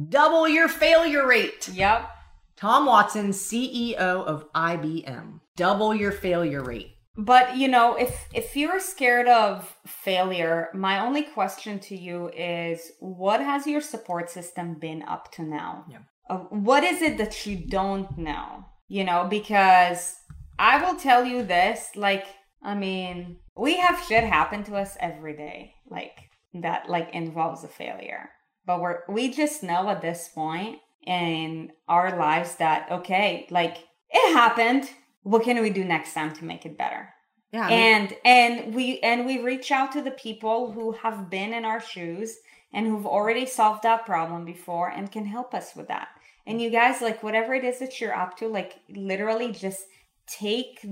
double 0.09 0.49
your 0.49 0.68
failure 0.68 1.27
rate. 1.27 1.68
Yep. 1.68 2.09
Tom 2.57 2.87
Watson, 2.87 3.31
CEO 3.31 3.97
of 3.97 4.53
IBM. 4.53 5.40
Double 5.57 5.94
your 5.94 6.12
failure 6.12 6.62
rate. 6.62 6.94
But 7.16 7.57
you 7.57 7.66
know, 7.66 7.97
if 7.97 8.29
if 8.33 8.57
you're 8.57 8.79
scared 8.79 9.27
of 9.27 9.77
failure, 9.85 10.68
my 10.73 11.01
only 11.01 11.23
question 11.23 11.81
to 11.81 11.97
you 11.97 12.29
is 12.29 12.92
what 13.01 13.40
has 13.40 13.66
your 13.66 13.81
support 13.81 14.31
system 14.31 14.75
been 14.75 15.03
up 15.03 15.33
to 15.33 15.42
now? 15.42 15.85
Yeah. 15.90 15.99
Uh, 16.31 16.38
what 16.51 16.85
is 16.85 17.03
it 17.03 17.18
that 17.18 17.44
you 17.44 17.57
don't 17.57 18.16
know? 18.16 18.66
You 18.87 19.03
know, 19.03 19.27
because 19.29 20.16
I 20.61 20.81
will 20.81 20.97
tell 20.97 21.25
you 21.25 21.42
this, 21.42 21.90
like 21.97 22.27
I 22.62 22.77
mean, 22.77 23.38
we 23.57 23.79
have 23.79 24.05
shit 24.07 24.23
happen 24.23 24.62
to 24.64 24.77
us 24.77 24.97
every 25.01 25.37
day, 25.37 25.75
like 25.90 26.27
that 26.54 26.88
like 26.88 27.11
involves 27.14 27.64
a 27.64 27.68
failure. 27.68 28.30
But 28.66 28.80
we're 28.80 29.00
we 29.08 29.30
just 29.30 29.62
know 29.62 29.88
at 29.88 30.02
this 30.02 30.28
point 30.34 30.78
in 31.06 31.72
our 31.88 32.16
lives 32.16 32.56
that 32.56 32.90
okay, 32.90 33.46
like 33.50 33.78
it 34.11 34.32
happened 34.34 34.90
what 35.22 35.42
can 35.42 35.61
we 35.61 35.70
do 35.70 35.84
next 35.84 36.14
time 36.14 36.32
to 36.34 36.44
make 36.44 36.64
it 36.64 36.78
better 36.78 37.11
Yeah. 37.52 37.66
I 37.66 37.68
mean- 37.68 37.78
and 37.78 38.16
and 38.24 38.74
we 38.74 38.98
and 39.00 39.26
we 39.26 39.40
reach 39.42 39.70
out 39.70 39.92
to 39.92 40.02
the 40.02 40.11
people 40.12 40.72
who 40.72 40.92
have 40.92 41.28
been 41.28 41.52
in 41.52 41.64
our 41.64 41.80
shoes 41.80 42.37
and 42.72 42.87
who've 42.87 43.06
already 43.06 43.44
solved 43.46 43.82
that 43.82 44.06
problem 44.06 44.44
before 44.44 44.88
and 44.88 45.11
can 45.12 45.26
help 45.26 45.54
us 45.54 45.74
with 45.76 45.88
that 45.88 46.08
and 46.46 46.62
you 46.62 46.70
guys 46.70 47.02
like 47.02 47.22
whatever 47.22 47.52
it 47.54 47.64
is 47.64 47.78
that 47.80 48.00
you're 48.00 48.14
up 48.16 48.37
to 48.38 48.48
like 48.48 48.76
literally 48.88 49.52
just 49.52 49.82
take 50.26 50.87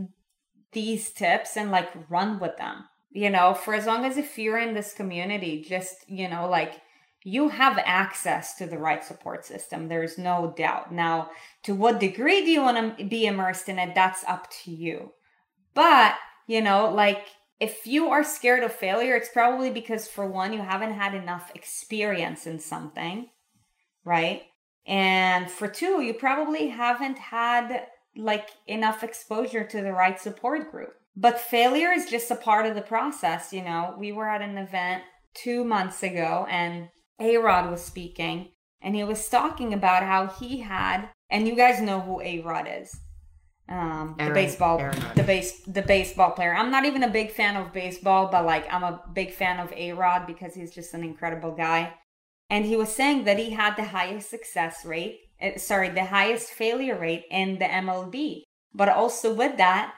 these 0.72 1.10
tips 1.12 1.56
and 1.56 1.70
like 1.70 1.90
run 2.10 2.38
with 2.38 2.56
them 2.58 2.84
you 3.16 3.30
know 3.30 3.54
for 3.54 3.72
as 3.72 3.86
long 3.86 4.04
as 4.04 4.18
if 4.18 4.38
you're 4.38 4.58
in 4.58 4.74
this 4.74 4.92
community 4.92 5.64
just 5.66 6.08
you 6.08 6.28
know 6.28 6.48
like 6.48 6.74
you 7.24 7.48
have 7.48 7.82
access 7.84 8.54
to 8.54 8.66
the 8.66 8.78
right 8.78 9.02
support 9.02 9.44
system 9.44 9.88
there's 9.88 10.16
no 10.16 10.54
doubt. 10.56 10.92
Now 10.92 11.30
to 11.64 11.74
what 11.74 11.98
degree 11.98 12.44
do 12.44 12.50
you 12.52 12.60
want 12.60 12.98
to 12.98 13.04
be 13.04 13.26
immersed 13.26 13.68
in 13.68 13.80
it 13.80 13.94
that's 13.94 14.22
up 14.28 14.48
to 14.62 14.70
you. 14.70 15.12
But 15.74 16.14
you 16.46 16.60
know 16.60 16.90
like 16.90 17.24
if 17.58 17.86
you 17.86 18.10
are 18.10 18.22
scared 18.22 18.62
of 18.62 18.72
failure 18.72 19.16
it's 19.16 19.30
probably 19.30 19.70
because 19.70 20.06
for 20.06 20.28
one 20.28 20.52
you 20.52 20.60
haven't 20.60 20.92
had 20.92 21.14
enough 21.14 21.50
experience 21.54 22.46
in 22.46 22.58
something 22.58 23.28
right? 24.04 24.42
And 24.86 25.50
for 25.50 25.68
two 25.68 26.02
you 26.02 26.12
probably 26.12 26.68
haven't 26.68 27.18
had 27.18 27.86
like 28.14 28.50
enough 28.66 29.02
exposure 29.02 29.64
to 29.64 29.80
the 29.80 29.92
right 29.92 30.20
support 30.20 30.70
group 30.70 30.94
but 31.16 31.40
failure 31.40 31.90
is 31.92 32.10
just 32.10 32.30
a 32.30 32.36
part 32.36 32.66
of 32.66 32.74
the 32.74 32.82
process 32.82 33.52
you 33.52 33.62
know? 33.62 33.94
We 33.98 34.12
were 34.12 34.28
at 34.28 34.42
an 34.42 34.58
event 34.58 35.02
two 35.34 35.64
months 35.64 36.02
ago 36.02 36.46
and 36.50 36.88
a 37.20 37.36
Rod 37.38 37.70
was 37.70 37.82
speaking 37.84 38.50
and 38.82 38.94
he 38.94 39.04
was 39.04 39.28
talking 39.28 39.72
about 39.72 40.02
how 40.02 40.26
he 40.26 40.60
had 40.60 41.08
and 41.30 41.48
you 41.48 41.56
guys 41.56 41.80
know 41.80 42.00
who 42.00 42.20
A 42.20 42.40
Rod 42.40 42.68
is. 42.70 42.94
Um 43.68 44.14
the 44.18 44.30
baseball 44.30 44.78
Aaron 44.78 45.02
the 45.16 45.24
base 45.24 45.62
the 45.66 45.82
baseball 45.82 46.30
player. 46.30 46.54
I'm 46.54 46.70
not 46.70 46.84
even 46.84 47.02
a 47.02 47.10
big 47.10 47.32
fan 47.32 47.56
of 47.56 47.72
baseball 47.72 48.28
but 48.30 48.44
like 48.44 48.72
i'm 48.72 48.84
a 48.84 49.02
big 49.12 49.32
fan 49.32 49.58
of 49.58 49.72
a 49.72 49.92
rod 49.92 50.26
because 50.26 50.54
he's 50.54 50.74
just 50.74 50.94
an 50.94 51.02
incredible 51.02 51.52
guy. 51.52 51.94
And 52.48 52.64
he 52.64 52.76
was 52.76 52.94
saying 52.94 53.24
that 53.24 53.40
he 53.40 53.50
had 53.50 53.74
the 53.74 53.84
highest 53.84 54.30
success 54.30 54.84
rate 54.84 55.18
uh, 55.42 55.58
sorry 55.58 55.88
the 55.88 56.04
highest 56.04 56.50
failure 56.50 56.98
rate 56.98 57.24
in 57.30 57.58
the 57.58 57.64
mlb 57.64 58.42
but 58.74 58.88
also 58.88 59.34
with 59.34 59.56
that 59.58 59.94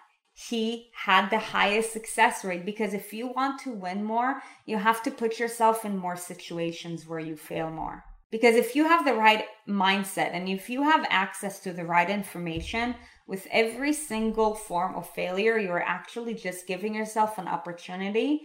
he 0.49 0.91
had 0.95 1.29
the 1.29 1.39
highest 1.39 1.93
success 1.93 2.45
rate 2.45 2.65
because 2.65 2.95
if 2.95 3.13
you 3.13 3.27
want 3.27 3.61
to 3.61 3.73
win 3.73 4.05
more 4.05 4.41
you 4.67 4.79
have 4.79 5.03
to 5.03 5.11
put 5.11 5.39
yourself 5.39 5.85
in 5.85 5.97
more 5.97 6.17
situations 6.17 7.07
where 7.07 7.19
you 7.19 7.37
fail 7.37 7.71
more 7.71 8.05
because 8.31 8.57
if 8.57 8.77
you 8.77 8.87
have 8.87 9.05
the 9.05 9.15
right 9.15 9.45
mindset 9.69 10.31
and 10.33 10.49
if 10.49 10.69
you 10.69 10.83
have 10.83 11.07
access 11.09 11.61
to 11.61 11.73
the 11.73 11.85
right 11.85 12.11
information 12.11 12.95
with 13.27 13.47
every 13.51 13.93
single 13.93 14.55
form 14.55 14.95
of 14.97 15.09
failure, 15.11 15.59
you're 15.59 15.83
actually 15.83 16.35
just 16.35 16.67
giving 16.67 16.95
yourself 16.95 17.39
an 17.39 17.47
opportunity 17.47 18.41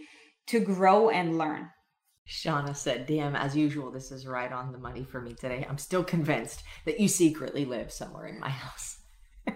to 0.46 0.60
grow 0.60 1.08
and 1.10 1.38
learn. 1.38 1.70
Shauna 2.28 2.74
said, 2.74 3.06
Damn, 3.06 3.36
as 3.36 3.56
usual, 3.56 3.90
this 3.90 4.10
is 4.10 4.26
right 4.26 4.52
on 4.52 4.72
the 4.72 4.78
money 4.78 5.04
for 5.04 5.20
me 5.20 5.34
today. 5.34 5.66
I'm 5.68 5.78
still 5.78 6.04
convinced 6.04 6.62
that 6.86 7.00
you 7.00 7.08
secretly 7.08 7.64
live 7.64 7.92
somewhere 7.92 8.26
in 8.26 8.40
my 8.40 8.50
house. 8.50 8.98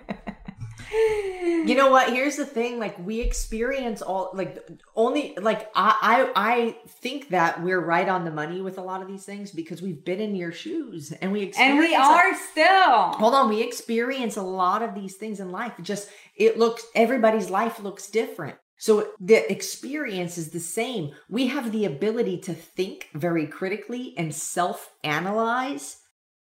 you 1.69 1.75
know 1.75 1.91
what? 1.91 2.11
Here's 2.13 2.37
the 2.37 2.47
thing. 2.47 2.79
Like 2.79 2.97
we 3.05 3.21
experience 3.21 4.01
all 4.03 4.31
like 4.35 4.67
only 4.97 5.35
like 5.41 5.71
I, 5.75 6.31
I 6.35 6.51
I 6.51 6.77
think 6.89 7.29
that 7.31 7.63
we're 7.63 7.81
right 7.81 8.09
on 8.09 8.25
the 8.25 8.31
money 8.31 8.61
with 8.61 8.79
a 8.79 8.83
lot 8.83 9.03
of 9.03 9.09
these 9.09 9.25
things 9.25 9.51
because 9.51 9.83
we've 9.83 10.05
been 10.05 10.21
in 10.21 10.35
your 10.35 10.53
shoes 10.53 11.13
and 11.13 11.33
we 11.33 11.53
And 11.59 11.79
we 11.79 11.95
a- 11.95 11.99
are 11.99 12.35
still. 12.51 12.95
hold 13.23 13.35
on 13.35 13.49
we 13.49 13.63
experience 13.63 14.37
a 14.37 14.43
lot 14.43 14.83
of 14.83 14.95
these 14.95 15.15
things 15.17 15.41
in 15.41 15.53
life 15.53 15.73
just 15.83 16.09
it 16.37 16.59
looks 16.59 16.85
everybody's 16.95 17.51
life 17.51 17.79
looks 17.81 18.09
different 18.09 18.57
so 18.77 19.09
the 19.21 19.51
experience 19.51 20.39
is 20.39 20.51
the 20.51 20.61
same 20.61 21.11
we 21.29 21.49
have 21.49 21.73
the 21.73 21.85
ability 21.85 22.39
to 22.39 22.55
think 22.55 23.09
very 23.15 23.47
critically 23.47 24.15
and 24.17 24.35
self 24.35 24.93
analyze 25.05 25.99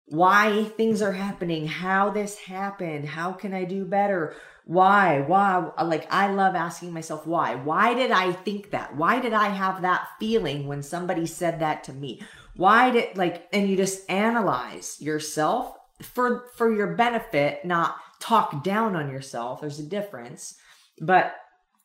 why 0.08 0.64
things 0.76 1.02
are 1.02 1.12
happening 1.12 1.66
how 1.66 2.10
this 2.10 2.38
happened 2.38 3.04
how 3.08 3.32
can 3.32 3.52
i 3.52 3.64
do 3.64 3.84
better 3.84 4.34
why? 4.68 5.20
Why? 5.20 5.70
Like 5.80 6.12
i 6.12 6.26
love 6.32 6.56
asking 6.56 6.92
myself 6.92 7.24
why? 7.24 7.54
Why 7.54 7.94
did 7.94 8.10
i 8.10 8.32
think 8.32 8.72
that? 8.72 8.96
Why 8.96 9.20
did 9.20 9.32
i 9.32 9.48
have 9.48 9.82
that 9.82 10.08
feeling 10.18 10.66
when 10.66 10.82
somebody 10.82 11.26
said 11.26 11.60
that 11.60 11.84
to 11.84 11.92
me? 11.92 12.20
Why 12.56 12.90
did 12.90 13.16
like 13.16 13.46
and 13.52 13.68
you 13.68 13.76
just 13.76 14.10
analyze 14.10 15.00
yourself 15.00 15.76
for 16.02 16.48
for 16.56 16.74
your 16.74 16.96
benefit 16.96 17.64
not 17.64 17.96
talk 18.20 18.64
down 18.64 18.96
on 18.96 19.08
yourself. 19.08 19.60
There's 19.60 19.78
a 19.78 19.84
difference. 19.84 20.56
But 21.00 21.36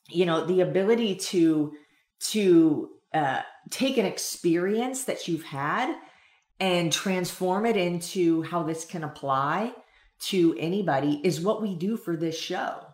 you 0.10 0.26
know 0.26 0.46
the 0.46 0.62
ability 0.62 1.18
to 1.18 1.74
to 2.32 2.90
uh, 3.14 3.42
take 3.70 3.98
an 3.98 4.08
experience 4.08 5.04
that 5.04 5.28
you've 5.28 5.44
had 5.44 5.96
and 6.60 6.92
transform 6.92 7.66
it 7.66 7.78
into 7.78 8.42
how 8.44 8.64
this 8.64 8.86
can 8.86 9.04
apply 9.04 9.74
to 10.22 10.56
anybody 10.60 11.20
is 11.24 11.42
what 11.42 11.62
we 11.62 11.76
do 11.76 11.98
for 11.98 12.16
this 12.16 12.38
show 12.40 12.86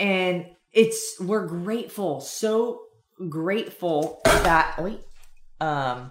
and 0.00 0.46
it's 0.72 1.16
we're 1.20 1.46
grateful 1.46 2.20
so 2.20 2.80
grateful 3.28 4.20
that 4.24 4.76
wait, 4.82 5.00
um 5.60 6.10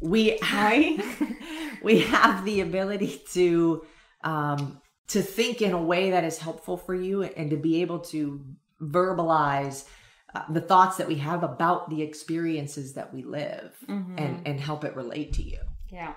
we 0.00 0.38
Right? 0.42 1.02
we 1.82 2.00
have 2.00 2.44
the 2.44 2.60
ability 2.60 3.22
to 3.32 3.84
um 4.22 4.80
to 5.08 5.22
think 5.22 5.62
in 5.62 5.72
a 5.72 5.80
way 5.82 6.10
that 6.10 6.24
is 6.24 6.38
helpful 6.38 6.76
for 6.76 6.94
you 6.94 7.22
and 7.22 7.50
to 7.50 7.56
be 7.56 7.82
able 7.82 8.00
to 8.00 8.44
verbalize 8.80 9.84
uh, 10.34 10.42
the 10.50 10.60
thoughts 10.60 10.96
that 10.96 11.06
we 11.06 11.16
have 11.16 11.42
about 11.42 11.88
the 11.90 12.02
experiences 12.02 12.94
that 12.94 13.14
we 13.14 13.22
live 13.22 13.72
Mhm. 13.88 14.14
and 14.18 14.46
and 14.46 14.60
help 14.60 14.84
it 14.84 14.96
relate 14.96 15.32
to 15.34 15.42
you. 15.42 15.60
Yeah. 15.90 16.14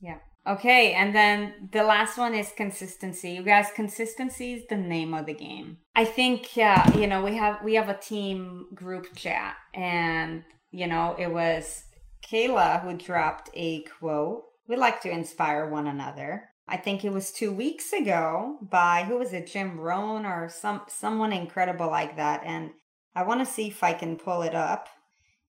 Yeah. 0.00 0.18
Okay, 0.48 0.94
and 0.94 1.14
then 1.14 1.68
the 1.72 1.82
last 1.82 2.16
one 2.16 2.34
is 2.34 2.52
consistency. 2.56 3.32
You 3.32 3.42
guys, 3.42 3.66
consistency 3.74 4.54
is 4.54 4.62
the 4.66 4.76
name 4.76 5.12
of 5.12 5.26
the 5.26 5.34
game. 5.34 5.76
I 5.94 6.06
think 6.06 6.48
uh, 6.56 6.90
you 6.96 7.06
know, 7.06 7.22
we 7.22 7.36
have 7.36 7.62
we 7.62 7.74
have 7.74 7.90
a 7.90 7.98
team 7.98 8.66
group 8.74 9.14
chat 9.14 9.56
and 9.74 10.44
you 10.70 10.86
know, 10.86 11.14
it 11.18 11.30
was 11.30 11.84
Kayla 12.26 12.82
who 12.82 12.96
dropped 12.96 13.50
a 13.52 13.82
quote. 13.82 14.44
We 14.66 14.76
like 14.76 15.02
to 15.02 15.10
inspire 15.10 15.68
one 15.68 15.86
another. 15.86 16.48
I 16.66 16.76
think 16.76 17.04
it 17.04 17.12
was 17.12 17.32
2 17.32 17.50
weeks 17.52 17.92
ago 17.94 18.58
by 18.60 19.04
who 19.04 19.18
was 19.18 19.32
it, 19.32 19.46
Jim 19.46 19.78
Rohn 19.78 20.24
or 20.24 20.48
some 20.48 20.82
someone 20.88 21.32
incredible 21.32 21.88
like 21.88 22.16
that 22.16 22.42
and 22.44 22.70
I 23.14 23.24
want 23.24 23.40
to 23.40 23.46
see 23.46 23.68
if 23.68 23.82
I 23.82 23.92
can 23.92 24.16
pull 24.16 24.42
it 24.42 24.54
up 24.54 24.88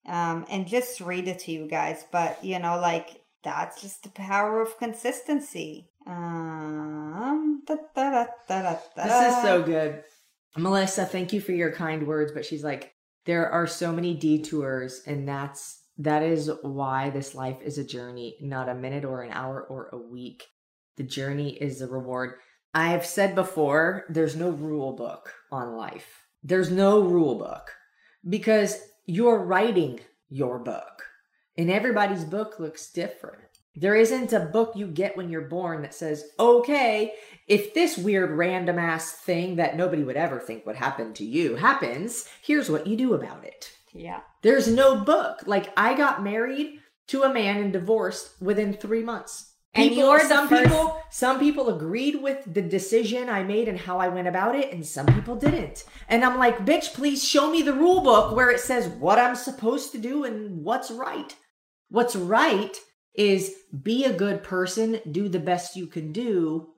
um, 0.06 0.44
and 0.50 0.66
just 0.66 1.00
read 1.00 1.28
it 1.28 1.38
to 1.40 1.52
you 1.52 1.68
guys. 1.68 2.04
But 2.10 2.42
you 2.44 2.58
know, 2.58 2.78
like 2.80 3.19
that's 3.42 3.80
just 3.80 4.02
the 4.02 4.10
power 4.10 4.60
of 4.60 4.78
consistency. 4.78 5.90
Um, 6.06 7.62
da, 7.66 7.76
da, 7.94 8.26
da. 8.48 8.76
This 8.96 9.36
is 9.36 9.42
so 9.42 9.62
good. 9.62 10.02
Melissa, 10.56 11.04
thank 11.04 11.32
you 11.32 11.40
for 11.40 11.52
your 11.52 11.72
kind 11.72 12.06
words, 12.06 12.32
but 12.32 12.44
she's 12.44 12.64
like, 12.64 12.92
there 13.26 13.50
are 13.50 13.66
so 13.66 13.92
many 13.92 14.14
detours, 14.14 15.02
and 15.06 15.28
that's 15.28 15.80
that 15.98 16.22
is 16.22 16.50
why 16.62 17.10
this 17.10 17.34
life 17.34 17.58
is 17.62 17.76
a 17.76 17.84
journey, 17.84 18.38
not 18.40 18.68
a 18.68 18.74
minute 18.74 19.04
or 19.04 19.22
an 19.22 19.32
hour 19.32 19.62
or 19.62 19.90
a 19.92 19.98
week. 19.98 20.44
The 20.96 21.02
journey 21.02 21.50
is 21.50 21.78
the 21.78 21.88
reward. 21.88 22.34
I've 22.72 23.04
said 23.04 23.34
before, 23.34 24.04
there's 24.08 24.34
no 24.34 24.50
rule 24.50 24.92
book 24.94 25.34
on 25.52 25.76
life. 25.76 26.26
There's 26.42 26.70
no 26.70 27.00
rule 27.02 27.34
book 27.34 27.70
because 28.28 28.78
you're 29.06 29.44
writing 29.44 30.00
your 30.28 30.58
book, 30.58 31.02
and 31.56 31.70
everybody's 31.70 32.24
book 32.24 32.58
looks 32.58 32.90
different. 32.90 33.38
There 33.76 33.94
isn't 33.94 34.32
a 34.32 34.40
book 34.40 34.72
you 34.74 34.86
get 34.88 35.16
when 35.16 35.30
you're 35.30 35.42
born 35.42 35.82
that 35.82 35.94
says, 35.94 36.24
okay, 36.38 37.12
if 37.46 37.72
this 37.72 37.96
weird 37.96 38.30
random 38.32 38.78
ass 38.78 39.12
thing 39.12 39.56
that 39.56 39.76
nobody 39.76 40.02
would 40.02 40.16
ever 40.16 40.40
think 40.40 40.66
would 40.66 40.76
happen 40.76 41.12
to 41.14 41.24
you 41.24 41.54
happens, 41.56 42.28
here's 42.42 42.68
what 42.68 42.86
you 42.86 42.96
do 42.96 43.14
about 43.14 43.44
it. 43.44 43.70
Yeah. 43.92 44.20
There's 44.42 44.68
no 44.68 44.96
book. 45.04 45.40
Like 45.46 45.72
I 45.76 45.94
got 45.96 46.22
married 46.22 46.80
to 47.08 47.22
a 47.22 47.32
man 47.32 47.58
and 47.58 47.72
divorced 47.72 48.40
within 48.40 48.72
three 48.74 49.02
months. 49.02 49.46
And 49.72 49.90
People, 49.90 50.04
you're 50.08 50.28
some 50.28 50.48
first- 50.48 50.64
people, 50.64 51.00
some 51.10 51.38
people 51.38 51.68
agreed 51.68 52.20
with 52.20 52.42
the 52.52 52.60
decision 52.62 53.28
I 53.28 53.44
made 53.44 53.68
and 53.68 53.78
how 53.78 53.98
I 53.98 54.08
went 54.08 54.26
about 54.26 54.56
it, 54.56 54.72
and 54.72 54.84
some 54.84 55.06
people 55.06 55.36
didn't. 55.36 55.84
And 56.08 56.24
I'm 56.24 56.38
like, 56.38 56.66
bitch, 56.66 56.92
please 56.92 57.22
show 57.22 57.48
me 57.52 57.62
the 57.62 57.72
rule 57.72 58.00
book 58.00 58.34
where 58.34 58.50
it 58.50 58.58
says 58.58 58.88
what 58.88 59.20
I'm 59.20 59.36
supposed 59.36 59.92
to 59.92 59.98
do 59.98 60.24
and 60.24 60.64
what's 60.64 60.90
right. 60.90 61.36
What's 61.90 62.16
right 62.16 62.76
is 63.14 63.54
be 63.82 64.04
a 64.04 64.12
good 64.12 64.42
person, 64.42 65.00
do 65.10 65.28
the 65.28 65.38
best 65.40 65.76
you 65.76 65.86
can 65.86 66.12
do, 66.12 66.68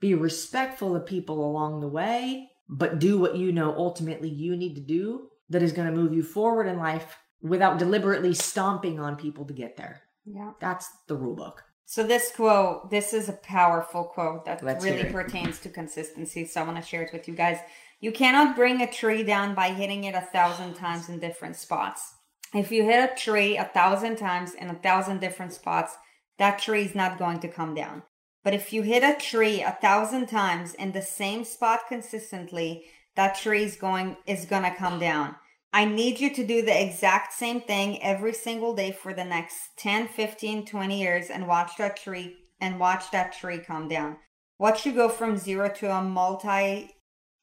be 0.00 0.14
respectful 0.14 0.94
of 0.94 1.06
people 1.06 1.44
along 1.44 1.80
the 1.80 1.88
way, 1.88 2.48
but 2.68 2.98
do 2.98 3.18
what 3.18 3.36
you 3.36 3.52
know 3.52 3.74
ultimately 3.76 4.28
you 4.28 4.56
need 4.56 4.74
to 4.76 4.80
do 4.80 5.28
that 5.48 5.62
is 5.62 5.72
going 5.72 5.88
to 5.88 5.96
move 5.96 6.14
you 6.14 6.22
forward 6.22 6.66
in 6.66 6.78
life 6.78 7.18
without 7.42 7.78
deliberately 7.78 8.34
stomping 8.34 9.00
on 9.00 9.16
people 9.16 9.44
to 9.46 9.52
get 9.52 9.76
there. 9.76 10.02
Yeah. 10.24 10.52
That's 10.60 10.88
the 11.08 11.16
rule 11.16 11.34
book. 11.34 11.64
So 11.86 12.04
this 12.04 12.30
quote, 12.30 12.90
this 12.90 13.12
is 13.12 13.28
a 13.28 13.32
powerful 13.32 14.04
quote 14.04 14.44
that 14.44 14.62
Let's 14.62 14.84
really 14.84 15.10
pertains 15.10 15.58
to 15.60 15.68
consistency. 15.68 16.46
So 16.46 16.60
I 16.60 16.64
want 16.64 16.76
to 16.76 16.88
share 16.88 17.02
it 17.02 17.12
with 17.12 17.26
you 17.26 17.34
guys. 17.34 17.58
You 17.98 18.12
cannot 18.12 18.54
bring 18.54 18.80
a 18.80 18.90
tree 18.90 19.24
down 19.24 19.54
by 19.54 19.72
hitting 19.72 20.04
it 20.04 20.14
a 20.14 20.20
thousand 20.20 20.74
times 20.74 21.08
in 21.08 21.18
different 21.18 21.56
spots. 21.56 22.14
If 22.54 22.72
you 22.72 22.84
hit 22.84 23.10
a 23.10 23.14
tree 23.14 23.56
a 23.56 23.64
thousand 23.64 24.16
times 24.16 24.54
in 24.54 24.70
a 24.70 24.74
thousand 24.74 25.20
different 25.20 25.52
spots, 25.52 25.96
that 26.38 26.58
tree 26.58 26.82
is 26.82 26.94
not 26.94 27.18
going 27.18 27.40
to 27.40 27.48
come 27.48 27.74
down. 27.74 28.02
But 28.42 28.54
if 28.54 28.72
you 28.72 28.82
hit 28.82 29.02
a 29.02 29.20
tree 29.20 29.62
a 29.62 29.78
thousand 29.80 30.26
times 30.26 30.74
in 30.74 30.92
the 30.92 31.02
same 31.02 31.44
spot 31.44 31.80
consistently, 31.88 32.84
that 33.14 33.36
tree 33.36 33.64
is 33.64 33.76
going 33.76 34.16
is 34.26 34.46
gonna 34.46 34.74
come 34.74 34.98
down. 34.98 35.36
I 35.72 35.84
need 35.84 36.18
you 36.18 36.34
to 36.34 36.46
do 36.46 36.62
the 36.62 36.82
exact 36.82 37.32
same 37.34 37.60
thing 37.60 38.02
every 38.02 38.32
single 38.32 38.74
day 38.74 38.90
for 38.90 39.14
the 39.14 39.24
next 39.24 39.76
10, 39.76 40.08
15, 40.08 40.66
20 40.66 41.00
years 41.00 41.30
and 41.30 41.46
watch 41.46 41.76
that 41.78 41.96
tree 41.96 42.36
and 42.60 42.80
watch 42.80 43.10
that 43.12 43.32
tree 43.32 43.58
come 43.58 43.86
down. 43.86 44.16
Watch 44.58 44.84
you 44.84 44.92
go 44.92 45.08
from 45.08 45.36
zero 45.36 45.68
to 45.68 45.90
a 45.90 46.02
multi 46.02 46.90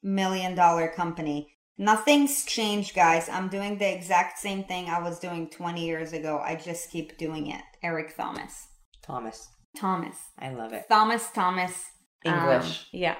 million 0.02 0.54
dollar 0.54 0.88
company. 0.88 1.54
Nothing's 1.78 2.44
changed, 2.44 2.94
guys. 2.94 3.28
I'm 3.28 3.48
doing 3.48 3.78
the 3.78 3.90
exact 3.90 4.38
same 4.38 4.64
thing 4.64 4.88
I 4.88 5.00
was 5.00 5.20
doing 5.20 5.48
20 5.48 5.86
years 5.86 6.12
ago. 6.12 6.40
I 6.44 6.56
just 6.56 6.90
keep 6.90 7.16
doing 7.16 7.46
it. 7.46 7.62
Eric 7.82 8.16
Thomas. 8.16 8.66
Thomas, 9.00 9.48
Thomas. 9.76 10.16
I 10.38 10.50
love 10.50 10.72
it. 10.72 10.86
Thomas 10.88 11.30
Thomas. 11.30 11.84
um, 12.26 12.34
English. 12.34 12.88
yeah. 12.92 13.16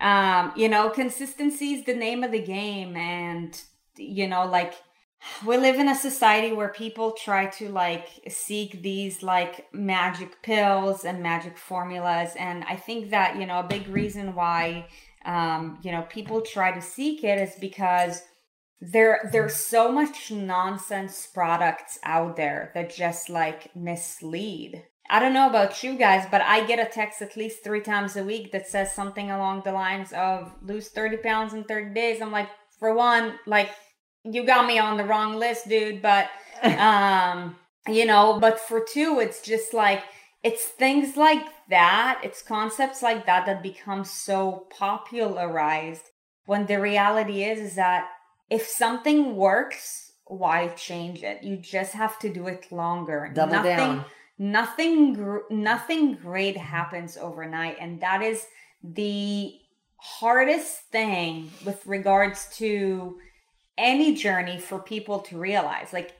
Um, 0.00 0.52
you 0.56 0.68
know, 0.68 0.90
consistency 0.90 1.74
is 1.74 1.84
the 1.84 1.94
name 1.94 2.24
of 2.24 2.32
the 2.32 2.42
game 2.42 2.96
and 2.96 3.60
you 3.96 4.26
know, 4.26 4.46
like 4.46 4.74
we 5.46 5.56
live 5.56 5.76
in 5.76 5.88
a 5.88 5.94
society 5.94 6.52
where 6.52 6.70
people 6.70 7.12
try 7.12 7.46
to 7.46 7.68
like 7.68 8.08
seek 8.28 8.82
these 8.82 9.22
like 9.22 9.72
magic 9.72 10.42
pills 10.42 11.04
and 11.04 11.22
magic 11.22 11.56
formulas 11.56 12.32
and 12.36 12.64
I 12.64 12.76
think 12.76 13.10
that, 13.10 13.36
you 13.36 13.46
know, 13.46 13.60
a 13.60 13.64
big 13.64 13.86
reason 13.88 14.34
why 14.34 14.86
um, 15.24 15.78
you 15.82 15.92
know, 15.92 16.02
people 16.02 16.40
try 16.40 16.72
to 16.72 16.82
seek 16.82 17.24
it 17.24 17.38
is 17.38 17.54
because 17.60 18.22
there 18.80 19.30
there's 19.32 19.54
so 19.54 19.92
much 19.92 20.30
nonsense 20.32 21.28
products 21.32 21.98
out 22.02 22.36
there 22.36 22.72
that 22.74 22.94
just 22.94 23.30
like 23.30 23.74
mislead. 23.76 24.84
I 25.08 25.20
don't 25.20 25.34
know 25.34 25.48
about 25.48 25.82
you 25.82 25.96
guys, 25.96 26.26
but 26.30 26.40
I 26.40 26.64
get 26.66 26.84
a 26.84 26.90
text 26.90 27.22
at 27.22 27.36
least 27.36 27.62
three 27.62 27.82
times 27.82 28.16
a 28.16 28.24
week 28.24 28.50
that 28.52 28.66
says 28.66 28.94
something 28.94 29.30
along 29.30 29.62
the 29.64 29.72
lines 29.72 30.12
of 30.12 30.52
lose 30.62 30.88
30 30.88 31.18
pounds 31.18 31.52
in 31.52 31.64
30 31.64 31.94
days. 31.94 32.20
I'm 32.20 32.32
like, 32.32 32.48
for 32.78 32.94
one, 32.94 33.34
like 33.46 33.70
you 34.24 34.44
got 34.44 34.66
me 34.66 34.78
on 34.78 34.96
the 34.96 35.04
wrong 35.04 35.36
list, 35.36 35.68
dude, 35.68 36.02
but 36.02 36.28
um, 36.62 37.56
you 37.86 38.06
know, 38.06 38.38
but 38.40 38.58
for 38.58 38.84
two, 38.92 39.20
it's 39.20 39.42
just 39.42 39.74
like 39.74 40.02
it's 40.42 40.64
things 40.64 41.16
like 41.16 41.44
that, 41.70 42.20
it's 42.24 42.42
concepts 42.42 43.02
like 43.02 43.26
that 43.26 43.46
that 43.46 43.62
become 43.62 44.04
so 44.04 44.66
popularized 44.76 46.10
when 46.46 46.66
the 46.66 46.80
reality 46.80 47.44
is 47.44 47.60
is 47.60 47.74
that 47.76 48.08
if 48.50 48.66
something 48.66 49.36
works, 49.36 50.12
why 50.26 50.68
change 50.68 51.22
it? 51.22 51.42
You 51.42 51.56
just 51.56 51.92
have 51.92 52.18
to 52.20 52.32
do 52.32 52.46
it 52.48 52.70
longer. 52.72 53.30
Double 53.32 53.52
nothing, 53.52 53.76
down. 53.76 54.04
Nothing, 54.38 55.12
gr- 55.14 55.48
nothing 55.50 56.14
great 56.14 56.56
happens 56.56 57.16
overnight, 57.16 57.76
and 57.80 58.00
that 58.00 58.22
is 58.22 58.46
the 58.82 59.54
hardest 59.96 60.90
thing 60.90 61.50
with 61.64 61.86
regards 61.86 62.48
to 62.56 63.18
any 63.78 64.14
journey 64.14 64.58
for 64.58 64.80
people 64.80 65.20
to 65.20 65.38
realize. 65.38 65.92
Like 65.92 66.12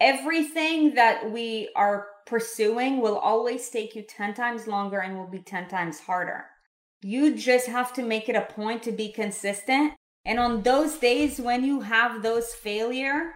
everything 0.00 0.94
that 0.94 1.30
we 1.30 1.68
are 1.76 2.06
pursuing 2.26 3.00
will 3.00 3.16
always 3.16 3.68
take 3.70 3.94
you 3.94 4.02
10 4.02 4.34
times 4.34 4.66
longer 4.66 4.98
and 4.98 5.16
will 5.16 5.28
be 5.28 5.38
10 5.38 5.68
times 5.68 6.00
harder. 6.00 6.46
You 7.02 7.34
just 7.34 7.68
have 7.68 7.92
to 7.94 8.02
make 8.02 8.28
it 8.28 8.36
a 8.36 8.52
point 8.52 8.82
to 8.82 8.92
be 8.92 9.12
consistent. 9.12 9.94
And 10.24 10.40
on 10.40 10.62
those 10.62 10.96
days 10.96 11.40
when 11.40 11.64
you 11.64 11.80
have 11.80 12.22
those 12.22 12.52
failure, 12.52 13.32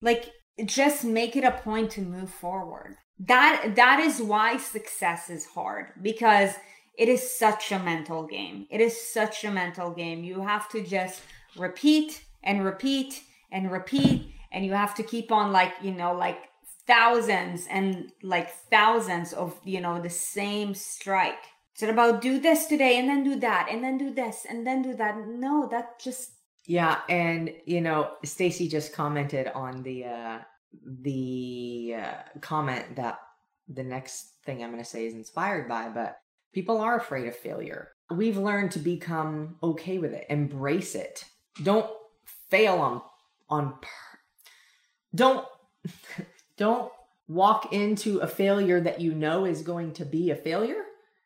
like 0.00 0.30
just 0.64 1.04
make 1.04 1.36
it 1.36 1.44
a 1.44 1.50
point 1.50 1.90
to 1.92 2.00
move 2.00 2.30
forward. 2.30 2.96
That 3.18 3.74
that 3.74 3.98
is 3.98 4.22
why 4.22 4.58
success 4.58 5.28
is 5.28 5.46
hard 5.46 5.86
because 6.00 6.54
it 6.96 7.08
is 7.08 7.36
such 7.36 7.72
a 7.72 7.78
mental 7.78 8.26
game. 8.26 8.66
It 8.70 8.80
is 8.80 9.12
such 9.12 9.44
a 9.44 9.50
mental 9.50 9.90
game. 9.90 10.22
You 10.22 10.42
have 10.42 10.68
to 10.70 10.82
just 10.82 11.22
repeat 11.56 12.22
and 12.44 12.64
repeat 12.64 13.22
and 13.50 13.70
repeat 13.72 14.32
and 14.52 14.64
you 14.64 14.72
have 14.72 14.94
to 14.96 15.02
keep 15.02 15.32
on 15.32 15.52
like, 15.52 15.72
you 15.82 15.92
know, 15.92 16.14
like 16.14 16.47
thousands 16.88 17.68
and 17.70 18.10
like 18.22 18.50
thousands 18.70 19.32
of, 19.32 19.54
you 19.64 19.80
know, 19.80 20.00
the 20.00 20.10
same 20.10 20.74
strike. 20.74 21.44
It's 21.74 21.82
about 21.84 22.20
do 22.20 22.40
this 22.40 22.66
today 22.66 22.98
and 22.98 23.08
then 23.08 23.22
do 23.22 23.38
that 23.38 23.68
and 23.70 23.84
then 23.84 23.98
do 23.98 24.12
this 24.12 24.44
and 24.48 24.66
then 24.66 24.82
do 24.82 24.96
that. 24.96 25.16
No, 25.28 25.68
that 25.70 26.00
just 26.00 26.32
Yeah, 26.66 26.98
and 27.08 27.52
you 27.66 27.80
know, 27.80 28.10
Stacy 28.24 28.66
just 28.68 28.92
commented 28.92 29.46
on 29.54 29.82
the 29.84 30.06
uh 30.06 30.38
the 30.82 31.94
uh, 31.98 32.38
comment 32.40 32.96
that 32.96 33.20
the 33.68 33.84
next 33.84 34.32
thing 34.44 34.62
I'm 34.62 34.70
going 34.70 34.82
to 34.82 34.88
say 34.88 35.06
is 35.06 35.14
inspired 35.14 35.68
by, 35.68 35.88
but 35.88 36.18
people 36.52 36.80
are 36.80 36.96
afraid 36.96 37.28
of 37.28 37.36
failure. 37.36 37.92
We've 38.10 38.38
learned 38.38 38.72
to 38.72 38.78
become 38.78 39.56
okay 39.62 39.98
with 39.98 40.12
it, 40.14 40.26
embrace 40.30 40.94
it. 40.94 41.24
Don't 41.62 41.90
fail 42.50 42.76
on 42.76 43.02
on 43.48 43.74
pur- 43.80 44.18
don't 45.14 45.46
don't 46.58 46.92
walk 47.26 47.72
into 47.72 48.18
a 48.18 48.26
failure 48.26 48.80
that 48.80 49.00
you 49.00 49.14
know 49.14 49.44
is 49.44 49.62
going 49.62 49.92
to 49.92 50.04
be 50.04 50.30
a 50.30 50.36
failure 50.36 50.84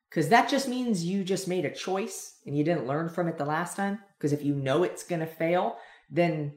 because 0.08 0.28
that 0.28 0.48
just 0.48 0.68
means 0.68 1.04
you 1.04 1.24
just 1.24 1.48
made 1.48 1.64
a 1.64 1.74
choice 1.74 2.36
and 2.46 2.56
you 2.56 2.64
didn't 2.64 2.86
learn 2.86 3.08
from 3.08 3.28
it 3.28 3.38
the 3.38 3.44
last 3.44 3.76
time 3.76 3.98
because 4.18 4.32
if 4.32 4.44
you 4.44 4.54
know 4.54 4.82
it's 4.82 5.04
going 5.04 5.20
to 5.20 5.26
fail 5.26 5.76
then 6.10 6.52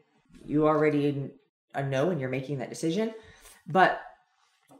you 0.45 0.67
already 0.67 1.31
uh, 1.73 1.81
know 1.81 2.09
and 2.09 2.19
you're 2.19 2.29
making 2.29 2.59
that 2.59 2.69
decision. 2.69 3.13
But 3.67 4.01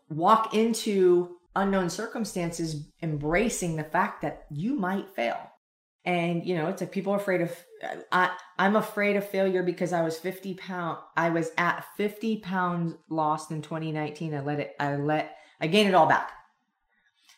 walk 0.10 0.54
into 0.54 1.38
unknown 1.56 1.90
circumstances 1.90 2.88
embracing 3.02 3.76
the 3.76 3.84
fact 3.84 4.22
that 4.22 4.46
you 4.52 4.76
might 4.76 5.10
fail. 5.16 5.38
And 6.04 6.46
you 6.46 6.56
know, 6.56 6.68
it's 6.68 6.82
like 6.82 6.92
people 6.92 7.14
are 7.14 7.18
afraid 7.18 7.42
of 7.42 7.52
I 8.12 8.32
I'm 8.58 8.76
afraid 8.76 9.15
of 9.15 9.28
failure 9.28 9.63
because 9.63 9.93
I 9.93 10.02
was 10.02 10.17
50 10.17 10.56
pound 10.56 10.98
I 11.15 11.30
was 11.30 11.52
at 11.58 11.86
50 11.98 12.38
pounds 12.38 12.95
lost 13.10 13.52
in 13.52 13.62
2019. 13.62 14.34
I 14.34 14.39
let 14.41 14.60
it 14.60 14.76
I 14.80 14.95
let 14.95 15.38
I 15.60 15.67
gained 15.67 15.89
it 15.89 15.95
all 15.95 16.08
back. 16.08 16.32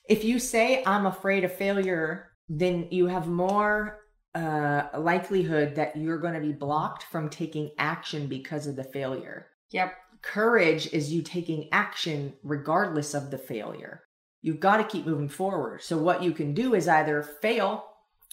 If 0.09 0.23
you 0.23 0.39
say 0.39 0.83
I'm 0.85 1.05
afraid 1.05 1.43
of 1.43 1.53
failure, 1.53 2.29
then 2.49 2.87
you 2.91 3.07
have 3.07 3.27
more 3.27 3.99
uh, 4.33 4.87
likelihood 4.97 5.75
that 5.75 5.95
you're 5.95 6.19
going 6.19 6.33
to 6.33 6.39
be 6.39 6.53
blocked 6.53 7.03
from 7.03 7.29
taking 7.29 7.71
action 7.77 8.27
because 8.27 8.67
of 8.67 8.75
the 8.75 8.83
failure. 8.83 9.47
Yep. 9.71 9.93
Courage 10.21 10.93
is 10.93 11.11
you 11.11 11.21
taking 11.21 11.69
action 11.71 12.33
regardless 12.43 13.13
of 13.13 13.31
the 13.31 13.37
failure. 13.37 14.03
You've 14.41 14.59
got 14.59 14.77
to 14.77 14.83
keep 14.83 15.05
moving 15.05 15.29
forward. 15.29 15.81
So, 15.81 15.97
what 15.97 16.23
you 16.23 16.31
can 16.31 16.53
do 16.53 16.75
is 16.75 16.87
either 16.87 17.23
fail 17.23 17.85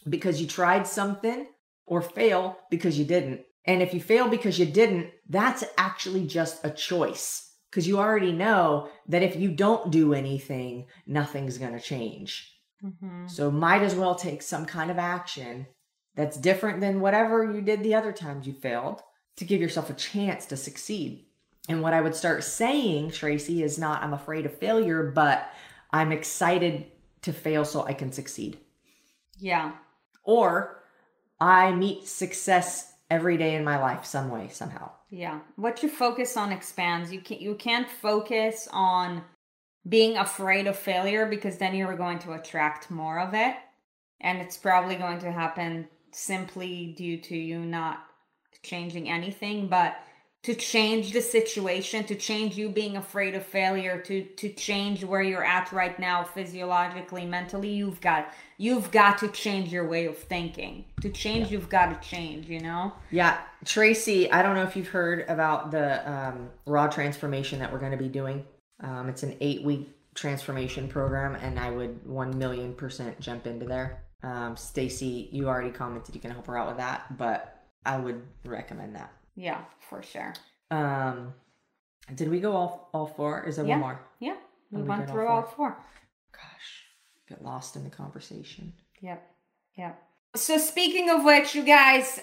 because 0.09 0.41
you 0.41 0.47
tried 0.47 0.87
something 0.87 1.47
or 1.87 2.03
fail 2.03 2.59
because 2.71 2.99
you 2.99 3.05
didn't. 3.05 3.43
And 3.67 3.83
if 3.83 3.95
you 3.95 4.01
fail 4.01 4.29
because 4.29 4.59
you 4.59 4.67
didn't, 4.67 5.11
that's 5.29 5.65
actually 5.79 6.27
just 6.27 6.65
a 6.65 6.71
choice 6.71 7.53
because 7.71 7.89
you 7.89 7.99
already 7.99 8.33
know 8.33 8.89
that 9.09 9.23
if 9.23 9.37
you 9.37 9.51
don't 9.51 9.91
do 9.91 10.15
anything, 10.15 10.87
nothing's 11.07 11.59
going 11.59 11.73
to 11.73 11.81
change. 11.81 12.53
Mm-hmm. 12.85 13.27
So, 13.27 13.51
might 13.51 13.83
as 13.83 13.95
well 13.95 14.15
take 14.15 14.43
some 14.43 14.67
kind 14.67 14.91
of 14.91 14.99
action 14.99 15.67
that's 16.15 16.37
different 16.37 16.81
than 16.81 17.01
whatever 17.01 17.51
you 17.51 17.63
did 17.63 17.83
the 17.83 17.95
other 17.95 18.13
times 18.13 18.47
you 18.47 18.53
failed 18.53 19.01
to 19.37 19.45
give 19.45 19.61
yourself 19.61 19.91
a 19.91 19.95
chance 19.95 20.47
to 20.47 20.57
succeed. 20.57 21.25
And 21.69 21.83
what 21.83 21.95
I 21.95 22.01
would 22.01 22.15
start 22.15 22.45
saying, 22.45 23.11
Tracy, 23.11 23.63
is 23.63 23.79
not 23.79 24.03
I'm 24.03 24.13
afraid 24.13 24.47
of 24.47 24.57
failure, 24.59 25.11
but 25.11 25.51
I'm 25.91 26.13
excited 26.13 26.87
to 27.23 27.33
fail 27.33 27.65
so 27.65 27.85
I 27.85 27.95
can 27.95 28.13
succeed. 28.13 28.59
Yeah. 29.39 29.73
Or 30.23 30.84
I 31.41 31.73
meet 31.73 32.07
success 32.07 32.93
every 33.11 33.37
day 33.37 33.55
in 33.55 33.65
my 33.65 33.81
life 33.81 34.05
some 34.05 34.31
way 34.31 34.49
somehow. 34.51 34.91
Yeah. 35.11 35.41
What 35.57 35.83
you 35.83 35.89
focus 35.89 36.37
on 36.37 36.53
expands. 36.53 37.13
You 37.13 37.21
can 37.21 37.39
you 37.39 37.55
can't 37.55 37.89
focus 37.89 38.69
on 38.73 39.23
being 39.89 40.17
afraid 40.17 40.67
of 40.67 40.77
failure 40.77 41.27
because 41.27 41.59
then 41.59 41.75
you're 41.75 41.97
going 41.97 42.19
to 42.21 42.33
attract 42.33 42.91
more 42.91 43.21
of 43.21 43.35
it 43.35 43.55
and 44.21 44.39
it's 44.39 44.57
probably 44.57 44.97
going 44.97 45.19
to 45.19 45.31
happen 45.31 45.87
simply 46.13 46.95
due 46.97 47.19
to 47.19 47.37
you 47.37 47.61
not 47.61 48.07
changing 48.63 49.11
anything, 49.11 49.69
but 49.69 49.97
to 50.45 50.55
change 50.55 51.13
the 51.13 51.23
situation, 51.23 52.05
to 52.05 52.15
change 52.15 52.57
you 52.57 52.69
being 52.69 52.99
afraid 52.99 53.35
of 53.35 53.45
failure, 53.45 53.99
to 54.03 54.25
to 54.25 54.51
change 54.51 55.03
where 55.03 55.23
you're 55.23 55.45
at 55.45 55.73
right 55.73 55.99
now 55.99 56.23
physiologically, 56.23 57.25
mentally, 57.25 57.71
you've 57.71 58.01
got 58.01 58.33
you've 58.59 58.91
got 58.91 59.19
to 59.19 59.29
change 59.29 59.73
your 59.73 59.89
way 59.89 60.05
of 60.05 60.19
thinking. 60.19 60.85
To 61.01 61.09
change, 61.09 61.47
yeah. 61.47 61.53
you've 61.53 61.71
got 61.71 62.03
to 62.03 62.09
change, 62.09 62.49
you 62.49 62.61
know? 62.61 62.93
Yeah. 63.11 63.39
Tracy, 63.65 64.31
I 64.31 64.43
don't 64.43 64.55
know 64.55 64.63
if 64.63 64.77
you've 64.77 64.89
heard 64.89 65.29
about 65.29 65.71
the 65.71 66.11
um, 66.11 66.51
raw 66.67 66.87
transformation 66.87 67.59
that 67.59 67.73
we're 67.73 67.81
going 67.81 67.93
to 67.93 67.99
be 67.99 68.09
doing. 68.09 68.45
Um, 68.81 69.09
it's 69.09 69.23
an 69.23 69.37
eight 69.41 69.65
week 69.65 69.89
transformation 70.15 70.89
program, 70.89 71.37
and 71.37 71.59
I 71.59 71.71
would 71.71 72.07
1 72.07 72.39
million 72.39 72.75
percent 72.75 73.19
jump 73.19 73.47
into 73.47 73.65
there. 73.65 74.05
Um, 74.23 74.57
Stacy, 74.57 75.31
you 75.33 75.49
already 75.49 75.71
commented 75.71 76.15
you 76.15 76.21
can 76.21 76.31
help 76.31 76.47
her 76.47 76.59
out 76.59 76.69
with 76.69 76.77
that, 76.77 77.17
but 77.17 77.63
I 77.87 77.97
would 77.97 78.23
recommend 78.45 78.95
that. 78.97 79.11
Yeah, 79.37 79.63
for 79.89 80.03
sure. 80.03 80.35
Um, 80.71 81.35
did 82.15 82.31
we 82.31 82.41
go 82.41 82.53
all 82.53 82.91
all 82.93 83.07
four? 83.07 83.45
Is 83.45 83.57
there 83.57 83.65
yeah. 83.65 83.73
one 83.73 83.81
more? 83.81 84.01
Yeah, 84.21 84.37
we, 84.71 84.83
we 84.83 84.89
went 84.89 85.09
through 85.09 85.27
all 85.27 85.43
four? 85.43 85.69
all 85.69 85.75
four. 85.75 85.85
Gosh, 86.33 86.85
get 87.29 87.43
lost 87.45 87.77
in 87.77 87.85
the 87.85 87.91
conversation. 87.91 88.73
Yep, 89.01 89.23
yep. 89.77 90.03
So 90.37 90.59
speaking 90.59 91.11
of 91.11 91.25
which, 91.25 91.55
you 91.55 91.63
guys, 91.63 92.21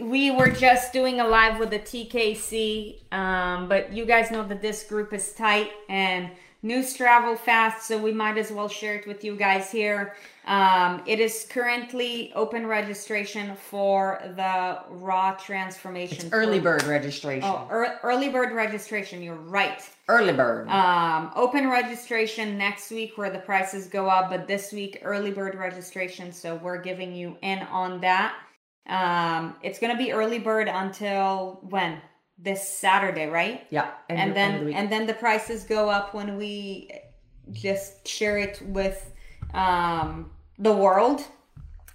we 0.00 0.30
were 0.30 0.50
just 0.50 0.92
doing 0.92 1.20
a 1.20 1.26
live 1.26 1.58
with 1.58 1.70
the 1.70 1.78
TKC, 1.78 3.12
um, 3.12 3.68
but 3.68 3.92
you 3.92 4.04
guys 4.04 4.30
know 4.30 4.46
that 4.46 4.60
this 4.60 4.84
group 4.84 5.14
is 5.14 5.32
tight 5.32 5.70
and 5.88 6.30
news 6.62 6.94
travel 6.94 7.36
fast, 7.36 7.86
so 7.86 7.98
we 7.98 8.12
might 8.12 8.38
as 8.38 8.50
well 8.50 8.68
share 8.68 8.96
it 8.96 9.06
with 9.06 9.22
you 9.24 9.36
guys 9.36 9.70
here. 9.70 10.14
Um, 10.46 11.02
it 11.06 11.18
is 11.18 11.46
currently 11.50 12.32
open 12.34 12.66
registration 12.66 13.56
for 13.56 14.20
the 14.36 14.80
raw 14.88 15.32
transformation. 15.32 16.26
It's 16.26 16.32
early 16.32 16.60
bird 16.60 16.84
registration. 16.84 17.48
Oh, 17.48 17.66
er- 17.70 17.98
early 18.02 18.28
bird 18.28 18.52
registration. 18.52 19.22
You're 19.22 19.34
right. 19.34 19.82
Early 20.08 20.32
bird. 20.32 20.68
Um, 20.68 21.32
open 21.34 21.68
registration 21.68 22.56
next 22.56 22.90
week 22.90 23.18
where 23.18 23.30
the 23.30 23.40
prices 23.40 23.88
go 23.88 24.06
up, 24.08 24.30
but 24.30 24.46
this 24.46 24.72
week 24.72 25.00
early 25.02 25.32
bird 25.32 25.56
registration. 25.56 26.32
So 26.32 26.54
we're 26.56 26.80
giving 26.80 27.14
you 27.14 27.36
in 27.42 27.58
on 27.58 28.00
that. 28.02 28.36
Um, 28.88 29.56
it's 29.62 29.80
gonna 29.80 29.96
be 29.96 30.12
early 30.12 30.38
bird 30.38 30.68
until 30.68 31.58
when? 31.68 32.00
This 32.38 32.68
Saturday, 32.68 33.26
right? 33.26 33.66
Yeah. 33.70 33.90
And 34.08 34.36
then 34.36 34.66
the 34.66 34.74
and 34.74 34.90
then 34.90 35.06
the 35.06 35.14
prices 35.14 35.64
go 35.64 35.88
up 35.88 36.14
when 36.14 36.36
we 36.36 36.90
just 37.52 38.06
share 38.06 38.38
it 38.38 38.60
with 38.62 39.12
um 39.54 40.30
the 40.58 40.72
world. 40.72 41.24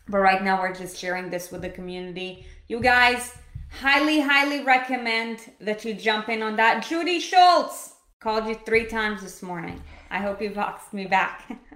But 0.08 0.20
right 0.20 0.44
now, 0.44 0.60
we're 0.60 0.74
just 0.74 0.98
sharing 0.98 1.30
this 1.30 1.52
with 1.52 1.62
the 1.62 1.70
community. 1.70 2.46
You 2.68 2.80
guys, 2.80 3.36
highly, 3.70 4.20
highly 4.20 4.64
recommend 4.64 5.52
that 5.62 5.86
you 5.86 5.94
jump 5.94 6.28
in 6.30 6.42
on 6.42 6.56
that. 6.58 6.86
Judy 6.86 7.20
Schultz 7.20 7.94
called 8.20 8.46
you 8.48 8.56
three 8.66 8.86
times 8.86 9.22
this 9.22 9.42
morning. 9.42 9.82
I 10.10 10.20
hope 10.20 10.42
you 10.42 10.50
boxed 10.50 10.94
me 10.94 11.06
back. 11.06 11.50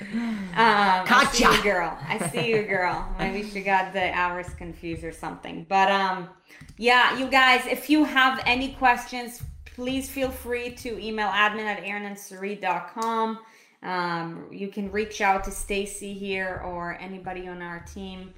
um, 0.00 0.48
I 0.54 1.28
see 1.32 1.44
you, 1.44 1.62
girl. 1.62 1.98
I 2.08 2.28
see 2.28 2.48
you, 2.48 2.62
girl. 2.62 3.06
Maybe 3.18 3.48
she 3.48 3.60
got 3.60 3.92
the 3.92 4.12
hours 4.12 4.48
confused 4.54 5.04
or 5.04 5.12
something. 5.12 5.66
But 5.68 5.90
um, 5.90 6.28
yeah, 6.76 7.18
you 7.18 7.28
guys, 7.28 7.66
if 7.66 7.90
you 7.90 8.04
have 8.04 8.42
any 8.46 8.72
questions, 8.72 9.42
please 9.64 10.08
feel 10.08 10.30
free 10.30 10.70
to 10.76 10.98
email 11.02 11.28
admin 11.28 11.64
at 11.64 11.82
aaronandsarit.com. 11.82 13.38
Um, 13.82 14.48
you 14.50 14.68
can 14.68 14.90
reach 14.90 15.20
out 15.20 15.44
to 15.44 15.50
Stacy 15.50 16.12
here 16.12 16.62
or 16.64 16.98
anybody 17.00 17.48
on 17.48 17.62
our 17.62 17.80
team. 17.80 18.34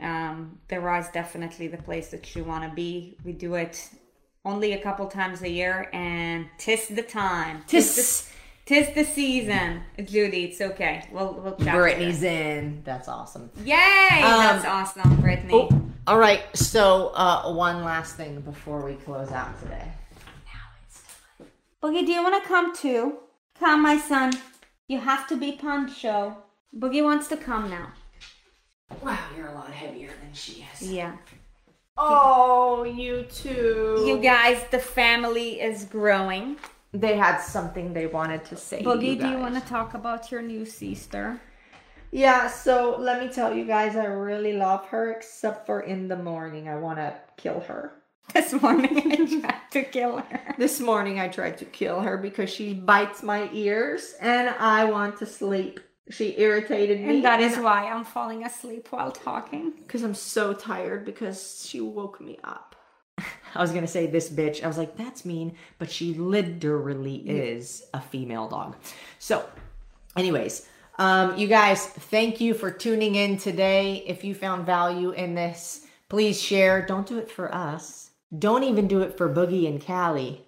Um, 0.00 0.58
the 0.68 0.80
raw 0.80 0.98
is 0.98 1.08
definitely 1.08 1.68
the 1.68 1.76
place 1.76 2.08
that 2.08 2.34
you 2.34 2.44
want 2.44 2.68
to 2.68 2.74
be. 2.74 3.16
We 3.24 3.32
do 3.32 3.54
it 3.54 3.90
only 4.44 4.72
a 4.72 4.82
couple 4.82 5.06
times 5.06 5.42
a 5.42 5.50
year, 5.50 5.90
and 5.92 6.48
tis 6.58 6.88
the 6.88 7.02
time. 7.02 7.62
Tis, 7.66 7.94
tis 7.94 8.22
the, 8.22 8.32
tis 8.66 8.94
the 8.94 9.04
season, 9.04 9.82
Judy. 10.04 10.44
It's 10.44 10.60
okay. 10.60 11.08
We'll 11.12 11.34
we'll 11.34 11.56
chat. 11.56 11.74
Brittany's 11.74 12.22
in. 12.22 12.82
That's 12.84 13.08
awesome. 13.08 13.50
Yay! 13.64 13.74
Um, 13.74 14.20
that's 14.20 14.64
awesome, 14.64 15.20
Brittany. 15.20 15.52
Oh, 15.54 15.82
all 16.06 16.18
right. 16.18 16.42
So 16.54 17.08
uh, 17.14 17.52
one 17.52 17.84
last 17.84 18.16
thing 18.16 18.40
before 18.40 18.84
we 18.84 18.94
close 18.94 19.30
out 19.32 19.58
today. 19.60 19.92
Now 20.46 20.60
it's 20.86 21.02
time. 21.38 21.46
Boogie, 21.82 22.06
do 22.06 22.12
you 22.12 22.22
want 22.22 22.42
to 22.42 22.48
come 22.48 22.74
too? 22.74 23.18
Come, 23.58 23.82
my 23.82 23.98
son. 23.98 24.32
You 24.88 24.98
have 25.00 25.28
to 25.28 25.36
be 25.36 25.52
poncho. 25.52 26.36
Boogie 26.76 27.02
wants 27.02 27.28
to 27.28 27.36
come 27.36 27.70
now. 27.70 27.92
Wow, 29.02 29.18
you're 29.36 29.48
a 29.48 29.54
lot 29.54 29.70
heavier 29.70 30.10
than 30.22 30.32
she 30.32 30.66
is. 30.74 30.90
Yeah. 30.90 31.16
Oh, 31.96 32.84
you 32.84 33.24
too. 33.24 34.02
You 34.06 34.18
guys, 34.18 34.62
the 34.70 34.78
family 34.78 35.60
is 35.60 35.84
growing. 35.84 36.56
They 36.92 37.16
had 37.16 37.38
something 37.38 37.92
they 37.92 38.06
wanted 38.06 38.44
to 38.46 38.56
say. 38.56 38.82
Boogie, 38.82 39.14
you 39.14 39.16
do 39.16 39.28
you 39.28 39.38
want 39.38 39.54
to 39.54 39.60
talk 39.60 39.94
about 39.94 40.30
your 40.30 40.42
new 40.42 40.64
sister? 40.64 41.40
Yeah, 42.10 42.48
so 42.48 42.96
let 42.98 43.20
me 43.20 43.32
tell 43.32 43.54
you 43.54 43.64
guys, 43.64 43.94
I 43.94 44.06
really 44.06 44.54
love 44.54 44.86
her, 44.86 45.12
except 45.12 45.66
for 45.66 45.82
in 45.82 46.08
the 46.08 46.16
morning. 46.16 46.68
I 46.68 46.76
want 46.76 46.98
to 46.98 47.14
kill 47.36 47.60
her. 47.60 47.92
This 48.32 48.52
morning 48.52 49.12
I 49.12 49.16
tried 49.40 49.70
to 49.72 49.82
kill 49.82 50.18
her. 50.18 50.54
This 50.56 50.78
morning 50.78 51.18
I 51.18 51.26
tried 51.28 51.58
to 51.58 51.64
kill 51.64 52.00
her 52.00 52.16
because 52.16 52.48
she 52.48 52.74
bites 52.74 53.24
my 53.24 53.50
ears 53.52 54.14
and 54.20 54.48
I 54.48 54.84
want 54.84 55.18
to 55.18 55.26
sleep. 55.26 55.80
She 56.10 56.38
irritated 56.38 57.00
me. 57.00 57.16
And 57.16 57.24
that 57.24 57.40
is 57.40 57.56
why 57.56 57.88
I'm 57.88 58.04
falling 58.04 58.44
asleep 58.44 58.88
while 58.90 59.10
talking. 59.10 59.72
Because 59.82 60.04
I'm 60.04 60.14
so 60.14 60.52
tired 60.52 61.04
because 61.04 61.66
she 61.68 61.80
woke 61.80 62.20
me 62.20 62.38
up. 62.44 62.69
I 63.54 63.60
was 63.60 63.70
going 63.70 63.82
to 63.82 63.88
say 63.88 64.06
this 64.06 64.28
bitch. 64.30 64.62
I 64.62 64.66
was 64.66 64.78
like, 64.78 64.96
that's 64.96 65.24
mean, 65.24 65.56
but 65.78 65.90
she 65.90 66.14
literally 66.14 67.16
is 67.16 67.84
a 67.92 68.00
female 68.00 68.48
dog. 68.48 68.76
So, 69.18 69.48
anyways, 70.16 70.68
um, 70.98 71.36
you 71.36 71.48
guys, 71.48 71.86
thank 71.86 72.40
you 72.40 72.54
for 72.54 72.70
tuning 72.70 73.14
in 73.14 73.38
today. 73.38 74.04
If 74.06 74.24
you 74.24 74.34
found 74.34 74.66
value 74.66 75.10
in 75.10 75.34
this, 75.34 75.86
please 76.08 76.40
share. 76.40 76.84
Don't 76.84 77.06
do 77.06 77.18
it 77.18 77.30
for 77.30 77.54
us 77.54 78.10
don't 78.36 78.62
even 78.62 78.86
do 78.86 79.00
it 79.00 79.16
for 79.16 79.28
Boogie 79.28 79.66
and 79.66 79.84
Callie. 79.84 80.46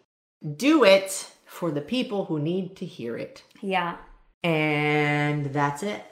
Do 0.57 0.85
it 0.85 1.31
for 1.45 1.71
the 1.71 1.81
people 1.81 2.27
who 2.27 2.39
need 2.39 2.77
to 2.77 2.87
hear 2.87 3.17
it. 3.17 3.43
Yeah. 3.61 3.97
And 4.43 5.47
that's 5.47 5.83
it. 5.83 6.03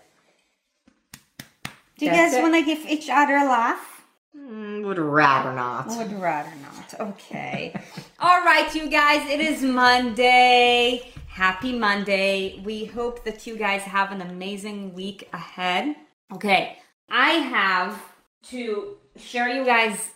Do 1.98 2.06
you 2.06 2.10
that's 2.10 2.34
guys 2.34 2.42
want 2.42 2.54
to 2.54 2.64
give 2.64 2.86
each 2.86 3.08
other 3.08 3.34
a 3.36 3.44
laugh? 3.44 4.02
Mm, 4.36 4.84
would 4.84 4.98
rather 4.98 5.52
not. 5.52 5.88
Would 5.88 6.12
rather 6.20 6.50
not. 6.62 6.69
Okay. 6.98 7.74
All 8.18 8.42
right, 8.42 8.74
you 8.74 8.88
guys, 8.88 9.28
it 9.30 9.40
is 9.40 9.62
Monday. 9.62 11.12
Happy 11.28 11.72
Monday. 11.72 12.60
We 12.64 12.84
hope 12.84 13.24
that 13.24 13.46
you 13.46 13.56
guys 13.56 13.82
have 13.82 14.12
an 14.12 14.20
amazing 14.22 14.94
week 14.94 15.28
ahead. 15.32 15.96
Okay, 16.32 16.78
I 17.08 17.30
have 17.30 18.02
to 18.44 18.96
share 19.16 19.48
you 19.48 19.64
guys 19.64 20.12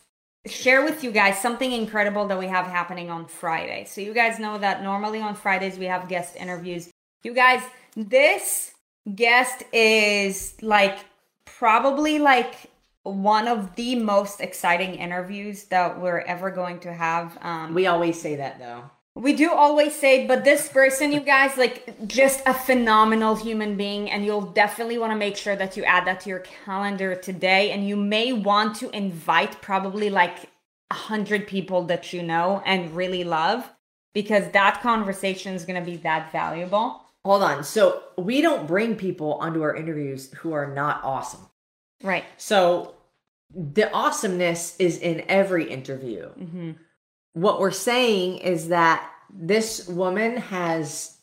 share 0.47 0.85
with 0.85 1.03
you 1.03 1.11
guys 1.11 1.41
something 1.41 1.73
incredible 1.73 2.27
that 2.27 2.39
we 2.39 2.47
have 2.47 2.67
happening 2.67 3.11
on 3.11 3.27
Friday. 3.27 3.85
So 3.87 4.01
you 4.01 4.13
guys 4.13 4.39
know 4.39 4.59
that 4.59 4.83
normally 4.83 5.21
on 5.21 5.35
Fridays 5.35 5.79
we 5.79 5.87
have 5.87 6.09
guest 6.09 6.37
interviews. 6.37 6.91
You 7.23 7.35
guys, 7.35 7.63
this 7.97 8.75
guest 9.15 9.65
is 9.73 10.55
like 10.61 10.99
probably 11.47 12.19
like 12.19 12.71
one 13.05 13.47
of 13.47 13.77
the 13.77 13.95
most 13.95 14.41
exciting 14.41 14.97
interviews 14.97 15.65
that 15.65 16.01
we're 16.01 16.21
ever 16.21 16.51
going 16.51 16.81
to 16.81 16.93
have. 16.93 17.39
Um, 17.41 17.73
we 17.73 17.87
always 17.87 18.21
say 18.21 18.37
that 18.37 18.59
though. 18.59 18.91
We 19.17 19.33
do 19.35 19.53
always 19.53 19.95
say, 19.95 20.27
but 20.27 20.43
this 20.43 20.69
person, 20.69 21.13
you 21.13 21.21
guys, 21.21 21.57
like 21.57 22.09
just 22.09 22.43
a 22.47 22.53
phenomenal 22.53 23.37
human 23.37 23.77
being, 23.77 24.11
and 24.11 24.25
you'll 24.25 24.41
definitely 24.41 24.99
want 24.99 25.13
to 25.13 25.17
make 25.17 25.37
sure 25.37 25.55
that 25.55 25.77
you 25.77 25.85
add 25.85 26.05
that 26.09 26.21
to 26.23 26.31
your 26.31 26.41
calendar 26.41 27.15
today. 27.15 27.71
And 27.71 27.87
you 27.87 27.95
may 27.95 28.33
want 28.33 28.75
to 28.79 28.91
invite 28.91 29.63
probably 29.63 30.11
like 30.11 30.51
a 30.91 30.95
hundred 30.95 31.47
people 31.47 31.85
that 31.85 32.13
you 32.13 32.25
know 32.25 32.61
and 32.67 32.97
really 32.97 33.23
love, 33.23 33.71
because 34.15 34.51
that 34.51 34.81
conversation 34.81 35.55
is 35.55 35.65
going 35.65 35.81
to 35.81 35.89
be 35.89 35.99
that 35.99 36.33
valuable. 36.33 37.03
Hold 37.25 37.45
on. 37.45 37.63
So 37.63 38.03
we 38.19 38.41
don't 38.41 38.67
bring 38.67 38.97
people 38.97 39.35
onto 39.35 39.63
our 39.63 39.77
interviews 39.77 40.33
who 40.39 40.53
are 40.53 40.75
not 40.75 41.05
awesome. 41.05 41.47
Right. 42.03 42.25
So 42.37 42.95
the 43.55 43.93
awesomeness 43.93 44.77
is 44.79 44.99
in 44.99 45.25
every 45.29 45.71
interview. 45.71 46.29
Mm-hmm 46.31 46.73
what 47.35 47.61
we're 47.61 47.71
saying 47.71 48.39
is 48.39 48.69
that 48.69 49.11
this 49.29 49.87
woman 49.89 50.37
has 50.37 51.19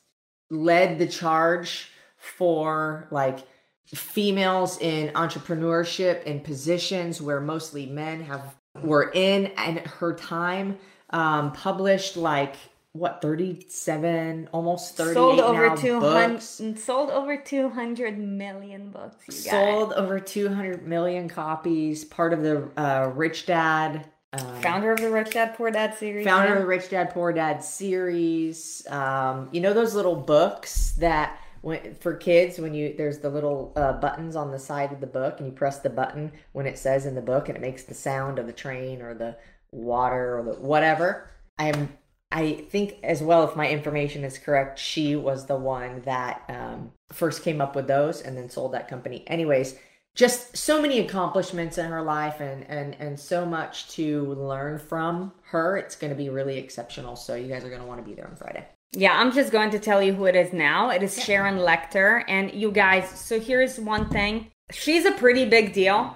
led 0.50 1.00
the 1.00 1.08
charge 1.08 1.90
for 2.18 3.08
like 3.10 3.40
females 3.86 4.78
in 4.80 5.08
entrepreneurship 5.14 6.24
in 6.24 6.40
positions 6.42 7.22
where 7.22 7.42
mostly 7.42 7.86
men 7.86 8.22
have 8.22 8.56
were 8.84 9.12
in 9.14 9.48
and 9.58 9.80
her 9.80 10.14
time 10.14 10.78
um 11.10 11.52
published 11.52 12.16
like 12.16 12.56
what 12.94 13.22
37 13.22 14.50
almost 14.52 14.98
30 14.98 15.14
sold 15.14 15.40
over 15.40 15.76
200 15.78 16.42
sold 16.78 17.10
over 17.10 17.38
200 17.38 18.20
million 18.20 18.92
books 18.92 19.34
sold 19.34 19.94
over 19.94 20.20
200 20.20 20.86
million 20.86 21.30
copies 21.30 22.04
part 22.04 22.34
of 22.34 22.44
the 22.44 22.70
uh, 22.76 23.10
rich 23.16 23.46
dad 23.46 24.06
um, 24.34 24.62
founder 24.62 24.94
of 24.94 25.02
the 25.02 25.10
Rich 25.10 25.32
Dad 25.32 25.56
Poor 25.56 25.72
Dad 25.72 25.94
series. 25.96 26.26
Founder 26.26 26.50
yeah. 26.50 26.56
of 26.56 26.62
the 26.62 26.66
Rich 26.66 26.90
Dad 26.90 27.10
Poor 27.10 27.34
Dad 27.34 27.62
series. 27.62 28.86
Um, 28.90 29.50
you 29.52 29.60
know 29.60 29.74
those 29.74 29.94
little 29.94 30.16
books 30.16 30.92
that 31.00 31.38
when, 31.62 31.96
for 31.96 32.16
kids 32.16 32.58
when 32.58 32.74
you 32.74 32.96
there's 32.98 33.20
the 33.20 33.30
little 33.30 33.74
uh, 33.76 33.94
buttons 33.94 34.36
on 34.36 34.52
the 34.52 34.60
side 34.60 34.94
of 34.94 35.02
the 35.02 35.08
book 35.08 35.40
and 35.40 35.48
you 35.48 35.54
press 35.54 35.80
the 35.80 35.90
button 35.90 36.32
when 36.54 36.66
it 36.66 36.78
says 36.78 37.06
in 37.06 37.16
the 37.16 37.22
book 37.22 37.50
and 37.50 37.58
it 37.58 37.62
makes 37.62 37.84
the 37.84 37.94
sound 37.94 38.40
of 38.40 38.48
the 38.48 38.54
train 38.54 39.02
or 39.02 39.14
the 39.14 39.36
water 39.72 40.40
or 40.40 40.44
the 40.44 40.54
whatever. 40.54 41.30
I 41.60 41.68
am 41.68 41.90
I 42.32 42.54
think 42.70 42.98
as 43.04 43.22
well 43.22 43.48
if 43.48 43.56
my 43.56 43.70
information 43.70 44.24
is 44.24 44.38
correct, 44.38 44.80
she 44.80 45.16
was 45.16 45.46
the 45.46 45.58
one 45.58 46.02
that 46.02 46.44
um, 46.48 46.92
first 47.12 47.44
came 47.44 47.60
up 47.60 47.76
with 47.76 47.88
those 47.88 48.22
and 48.22 48.38
then 48.38 48.50
sold 48.50 48.74
that 48.74 48.88
company. 48.88 49.24
Anyways, 49.28 49.78
just 50.16 50.56
so 50.56 50.82
many 50.82 51.00
accomplishments 51.00 51.78
in 51.78 51.86
her 51.86 52.02
life 52.02 52.40
and 52.40 52.70
and 52.70 52.96
and 53.00 53.20
so 53.20 53.46
much 53.46 53.90
to 53.90 54.34
learn 54.34 54.78
from 54.78 55.32
her. 55.44 55.78
It's 55.78 55.96
going 55.96 56.12
to 56.12 56.18
be 56.18 56.30
really 56.30 56.58
exceptional. 56.58 57.16
So 57.16 57.36
you 57.36 57.48
guys 57.48 57.64
are 57.64 57.70
going 57.70 57.82
to 57.82 57.88
want 57.88 58.04
to 58.04 58.10
be 58.10 58.16
there 58.16 58.28
on 58.28 58.36
friday. 58.36 58.66
Yeah 58.94 59.18
i'm 59.18 59.32
just 59.32 59.54
going 59.54 59.70
to 59.70 59.80
tell 59.80 60.02
you 60.04 60.14
who 60.14 60.26
it 60.26 60.36
is 60.36 60.52
now. 60.52 60.90
It 60.90 61.04
is 61.04 61.22
sharon 61.24 61.58
Lechter. 61.58 62.24
and 62.28 62.54
you 62.54 62.72
guys 62.72 63.10
so 63.10 63.40
here's 63.40 63.80
one 63.80 64.10
thing. 64.10 64.52
She's 64.72 65.06
a 65.06 65.12
pretty 65.12 65.46
big 65.46 65.74
deal 65.74 66.16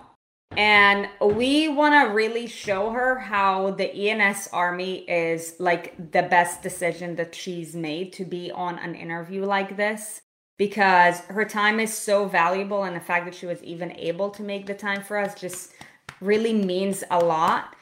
and 0.52 1.10
we 1.22 1.68
want 1.68 1.94
to 1.94 2.14
really 2.14 2.48
show 2.48 2.92
her 2.92 3.20
how 3.20 3.72
the 3.72 4.10
ENS 4.10 4.50
Army 4.54 5.00
is 5.10 5.56
like 5.60 6.12
the 6.12 6.24
best 6.24 6.62
decision 6.62 7.16
that 7.16 7.36
she's 7.36 7.76
made 7.76 8.14
to 8.14 8.26
be 8.26 8.52
on 8.52 8.80
an 8.80 8.96
interview 8.96 9.44
like 9.44 9.76
this. 9.76 10.22
Because 10.58 11.20
her 11.22 11.44
time 11.44 11.82
is 11.82 11.94
so 11.94 12.30
valuable 12.30 12.84
and 12.84 12.96
the 12.96 13.02
fact 13.02 13.26
that 13.26 13.36
she 13.36 13.46
was 13.46 13.62
even 13.62 13.92
able 13.98 14.30
to 14.30 14.42
make 14.42 14.66
the 14.66 14.74
time 14.74 15.04
for 15.04 15.18
us 15.18 15.40
just 15.40 15.74
really 16.22 16.54
means 16.54 17.04
a 17.12 17.20
lot. 17.20 17.76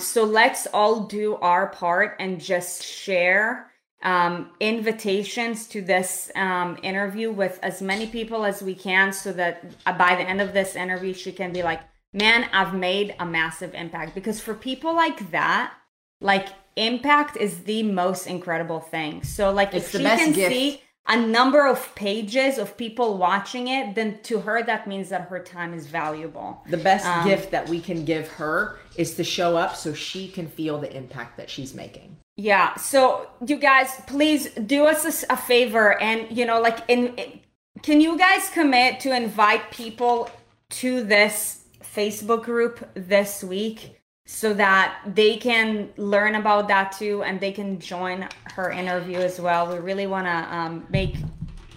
So 0.00 0.24
let's 0.24 0.66
all 0.74 1.04
do 1.04 1.36
our 1.36 1.68
part 1.68 2.16
and 2.20 2.38
just 2.38 2.82
share 2.82 3.70
um, 4.02 4.50
invitations 4.60 5.66
to 5.68 5.80
this 5.80 6.30
um, 6.34 6.78
interview 6.82 7.30
with 7.30 7.58
as 7.62 7.80
many 7.80 8.06
people 8.06 8.44
as 8.44 8.62
we 8.62 8.74
can 8.74 9.12
so 9.12 9.32
that 9.32 9.64
uh, 9.86 9.92
by 9.92 10.14
the 10.14 10.22
end 10.22 10.40
of 10.40 10.52
this 10.52 10.74
interview 10.74 11.12
she 11.12 11.32
can 11.32 11.52
be 11.52 11.62
like 11.62 11.80
man 12.12 12.48
i've 12.52 12.74
made 12.74 13.14
a 13.18 13.26
massive 13.26 13.74
impact 13.74 14.14
because 14.14 14.40
for 14.40 14.54
people 14.54 14.94
like 14.94 15.30
that 15.30 15.72
like 16.20 16.48
impact 16.76 17.36
is 17.36 17.64
the 17.64 17.82
most 17.82 18.26
incredible 18.26 18.80
thing 18.80 19.22
so 19.22 19.52
like 19.52 19.74
it's 19.74 19.94
if 19.94 20.00
she 20.00 20.06
can 20.06 20.32
gift. 20.32 20.52
see 20.52 20.82
a 21.10 21.16
number 21.16 21.66
of 21.66 21.92
pages 21.96 22.56
of 22.56 22.76
people 22.76 23.18
watching 23.18 23.66
it, 23.66 23.96
then 23.96 24.20
to 24.22 24.38
her 24.40 24.62
that 24.62 24.86
means 24.86 25.08
that 25.08 25.22
her 25.22 25.40
time 25.40 25.74
is 25.74 25.88
valuable. 25.88 26.62
The 26.68 26.76
best 26.76 27.04
um, 27.04 27.26
gift 27.26 27.50
that 27.50 27.68
we 27.68 27.80
can 27.80 28.04
give 28.04 28.28
her 28.28 28.78
is 28.96 29.14
to 29.16 29.24
show 29.24 29.56
up 29.56 29.74
so 29.74 29.92
she 29.92 30.28
can 30.28 30.46
feel 30.46 30.78
the 30.78 30.94
impact 30.96 31.36
that 31.38 31.50
she's 31.50 31.74
making. 31.74 32.16
Yeah. 32.36 32.76
So 32.76 33.28
you 33.44 33.56
guys, 33.56 34.00
please 34.06 34.50
do 34.50 34.86
us 34.86 35.24
a, 35.24 35.32
a 35.32 35.36
favor, 35.36 36.00
and 36.00 36.34
you 36.36 36.46
know, 36.46 36.60
like, 36.60 36.78
in, 36.88 37.14
in 37.16 37.40
can 37.82 38.00
you 38.00 38.16
guys 38.16 38.48
commit 38.50 39.00
to 39.00 39.14
invite 39.14 39.70
people 39.70 40.30
to 40.70 41.02
this 41.02 41.59
Facebook 41.94 42.44
group 42.44 42.88
this 42.94 43.42
week? 43.42 44.00
so 44.32 44.54
that 44.54 45.00
they 45.04 45.36
can 45.36 45.88
learn 45.96 46.36
about 46.36 46.68
that 46.68 46.92
too 46.92 47.20
and 47.24 47.40
they 47.40 47.50
can 47.50 47.80
join 47.80 48.28
her 48.54 48.70
interview 48.70 49.18
as 49.18 49.40
well. 49.40 49.66
We 49.72 49.78
really 49.78 50.06
want 50.06 50.26
to 50.26 50.54
um, 50.56 50.86
make 50.88 51.16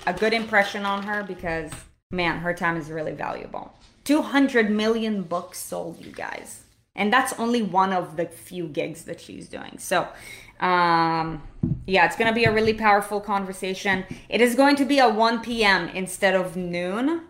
a 0.05 0.13
good 0.13 0.33
impression 0.33 0.85
on 0.85 1.01
her 1.01 1.23
because, 1.23 1.71
man, 2.11 2.37
her 2.39 2.53
time 2.53 2.77
is 2.77 2.91
really 2.91 3.13
valuable. 3.13 3.73
200 4.03 4.69
million 4.69 5.23
books 5.23 5.57
sold, 5.57 6.05
you 6.05 6.11
guys. 6.11 6.61
And 6.95 7.11
that's 7.11 7.33
only 7.39 7.63
one 7.63 7.91
of 7.91 8.17
the 8.17 8.25
few 8.25 8.67
gigs 8.67 9.05
that 9.05 9.19
she's 9.19 9.49
doing. 9.49 9.79
So, 9.79 10.07
um, 10.59 11.41
yeah, 11.87 12.05
it's 12.05 12.15
going 12.15 12.27
to 12.27 12.35
be 12.35 12.45
a 12.45 12.53
really 12.53 12.75
powerful 12.75 13.19
conversation. 13.19 14.05
It 14.29 14.41
is 14.41 14.53
going 14.53 14.75
to 14.75 14.85
be 14.85 14.99
a 14.99 15.09
1 15.09 15.41
p.m. 15.41 15.89
instead 15.89 16.35
of 16.35 16.55
noon. 16.55 17.21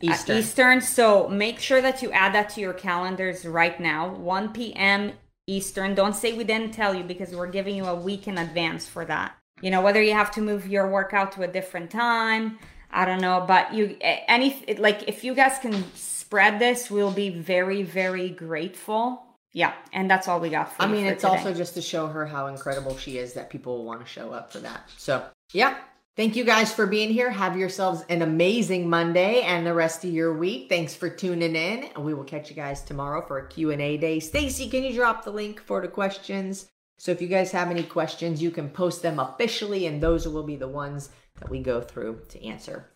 Eastern. 0.00 0.36
Uh, 0.36 0.38
Eastern. 0.40 0.80
So 0.80 1.28
make 1.28 1.58
sure 1.58 1.80
that 1.80 2.02
you 2.02 2.10
add 2.12 2.34
that 2.34 2.50
to 2.50 2.60
your 2.60 2.72
calendars 2.72 3.44
right 3.44 3.78
now. 3.80 4.14
1 4.14 4.52
p.m. 4.52 5.12
Eastern. 5.46 5.94
Don't 5.94 6.14
say 6.14 6.32
we 6.32 6.44
didn't 6.44 6.72
tell 6.72 6.94
you 6.94 7.02
because 7.02 7.34
we're 7.34 7.50
giving 7.50 7.74
you 7.74 7.84
a 7.84 7.94
week 7.94 8.28
in 8.28 8.38
advance 8.38 8.86
for 8.86 9.04
that. 9.06 9.36
You 9.60 9.70
know, 9.70 9.80
whether 9.80 10.00
you 10.00 10.12
have 10.12 10.30
to 10.32 10.40
move 10.40 10.68
your 10.68 10.88
workout 10.88 11.32
to 11.32 11.42
a 11.42 11.48
different 11.48 11.90
time, 11.90 12.58
I 12.90 13.04
don't 13.04 13.20
know, 13.20 13.44
but 13.46 13.74
you 13.74 13.96
any 14.00 14.76
like 14.78 15.08
if 15.08 15.24
you 15.24 15.34
guys 15.34 15.58
can 15.58 15.84
spread 15.94 16.60
this, 16.60 16.90
we'll 16.90 17.10
be 17.10 17.30
very 17.30 17.82
very 17.82 18.28
grateful. 18.28 19.24
Yeah, 19.52 19.72
and 19.92 20.10
that's 20.10 20.28
all 20.28 20.40
we 20.40 20.50
got 20.50 20.76
for 20.76 20.82
I 20.82 20.86
mean, 20.86 21.06
it's 21.06 21.22
today. 21.22 21.36
also 21.36 21.54
just 21.54 21.74
to 21.74 21.82
show 21.82 22.06
her 22.06 22.26
how 22.26 22.46
incredible 22.46 22.96
she 22.96 23.18
is 23.18 23.32
that 23.32 23.50
people 23.50 23.78
will 23.78 23.84
want 23.84 24.00
to 24.00 24.06
show 24.06 24.30
up 24.30 24.52
for 24.52 24.58
that. 24.60 24.88
So, 24.96 25.24
yeah, 25.52 25.78
Thank 26.18 26.34
you 26.34 26.42
guys 26.42 26.72
for 26.72 26.84
being 26.84 27.10
here. 27.10 27.30
Have 27.30 27.56
yourselves 27.56 28.04
an 28.08 28.22
amazing 28.22 28.90
Monday 28.90 29.42
and 29.42 29.64
the 29.64 29.72
rest 29.72 30.04
of 30.04 30.10
your 30.10 30.36
week. 30.36 30.68
Thanks 30.68 30.92
for 30.92 31.08
tuning 31.08 31.54
in. 31.54 31.84
And 31.94 32.04
we 32.04 32.12
will 32.12 32.24
catch 32.24 32.50
you 32.50 32.56
guys 32.56 32.82
tomorrow 32.82 33.24
for 33.24 33.38
a 33.38 33.46
Q&A 33.46 33.96
day. 33.98 34.18
Stacy, 34.18 34.68
can 34.68 34.82
you 34.82 34.92
drop 34.92 35.22
the 35.22 35.30
link 35.30 35.60
for 35.60 35.80
the 35.80 35.86
questions? 35.86 36.66
So 36.98 37.12
if 37.12 37.22
you 37.22 37.28
guys 37.28 37.52
have 37.52 37.70
any 37.70 37.84
questions, 37.84 38.42
you 38.42 38.50
can 38.50 38.68
post 38.68 39.00
them 39.00 39.20
officially 39.20 39.86
and 39.86 40.02
those 40.02 40.26
will 40.26 40.42
be 40.42 40.56
the 40.56 40.66
ones 40.66 41.10
that 41.38 41.50
we 41.50 41.62
go 41.62 41.80
through 41.80 42.22
to 42.30 42.44
answer. 42.44 42.88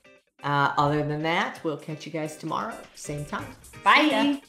Uh, 0.42 0.72
other 0.76 1.02
than 1.04 1.22
that, 1.22 1.60
we'll 1.62 1.76
catch 1.76 2.04
you 2.06 2.12
guys 2.12 2.36
tomorrow, 2.36 2.74
same 2.94 3.24
time. 3.24 3.46
Bye. 3.84 4.40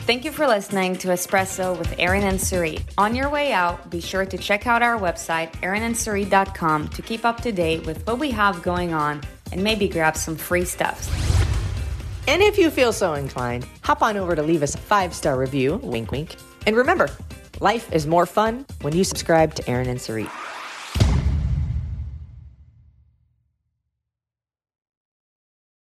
Thank 0.00 0.24
you 0.24 0.32
for 0.32 0.46
listening 0.46 0.96
to 0.98 1.08
Espresso 1.08 1.78
with 1.78 1.94
Erin 1.98 2.24
and 2.24 2.38
Sarit. 2.38 2.82
On 2.96 3.14
your 3.14 3.28
way 3.28 3.52
out, 3.52 3.90
be 3.90 4.00
sure 4.00 4.24
to 4.24 4.38
check 4.38 4.66
out 4.66 4.80
our 4.80 4.98
website, 4.98 5.52
erinandsarit.com, 5.60 6.88
to 6.88 7.02
keep 7.02 7.24
up 7.26 7.42
to 7.42 7.52
date 7.52 7.84
with 7.84 8.06
what 8.06 8.18
we 8.18 8.30
have 8.30 8.62
going 8.62 8.94
on 8.94 9.20
and 9.52 9.62
maybe 9.62 9.86
grab 9.88 10.16
some 10.16 10.36
free 10.36 10.64
stuff. 10.64 11.14
And 12.26 12.42
if 12.42 12.58
you 12.58 12.70
feel 12.70 12.92
so 12.92 13.14
inclined, 13.14 13.66
hop 13.82 14.02
on 14.02 14.16
over 14.16 14.36
to 14.36 14.42
leave 14.42 14.62
us 14.62 14.74
a 14.74 14.78
five 14.78 15.14
star 15.14 15.38
review, 15.38 15.76
wink 15.76 16.10
wink. 16.10 16.36
And 16.66 16.76
remember, 16.76 17.08
life 17.60 17.92
is 17.92 18.06
more 18.06 18.26
fun 18.26 18.66
when 18.80 18.94
you 18.94 19.04
subscribe 19.04 19.54
to 19.56 19.68
Erin 19.68 19.88
and 19.88 19.98
Sarit. 19.98 20.30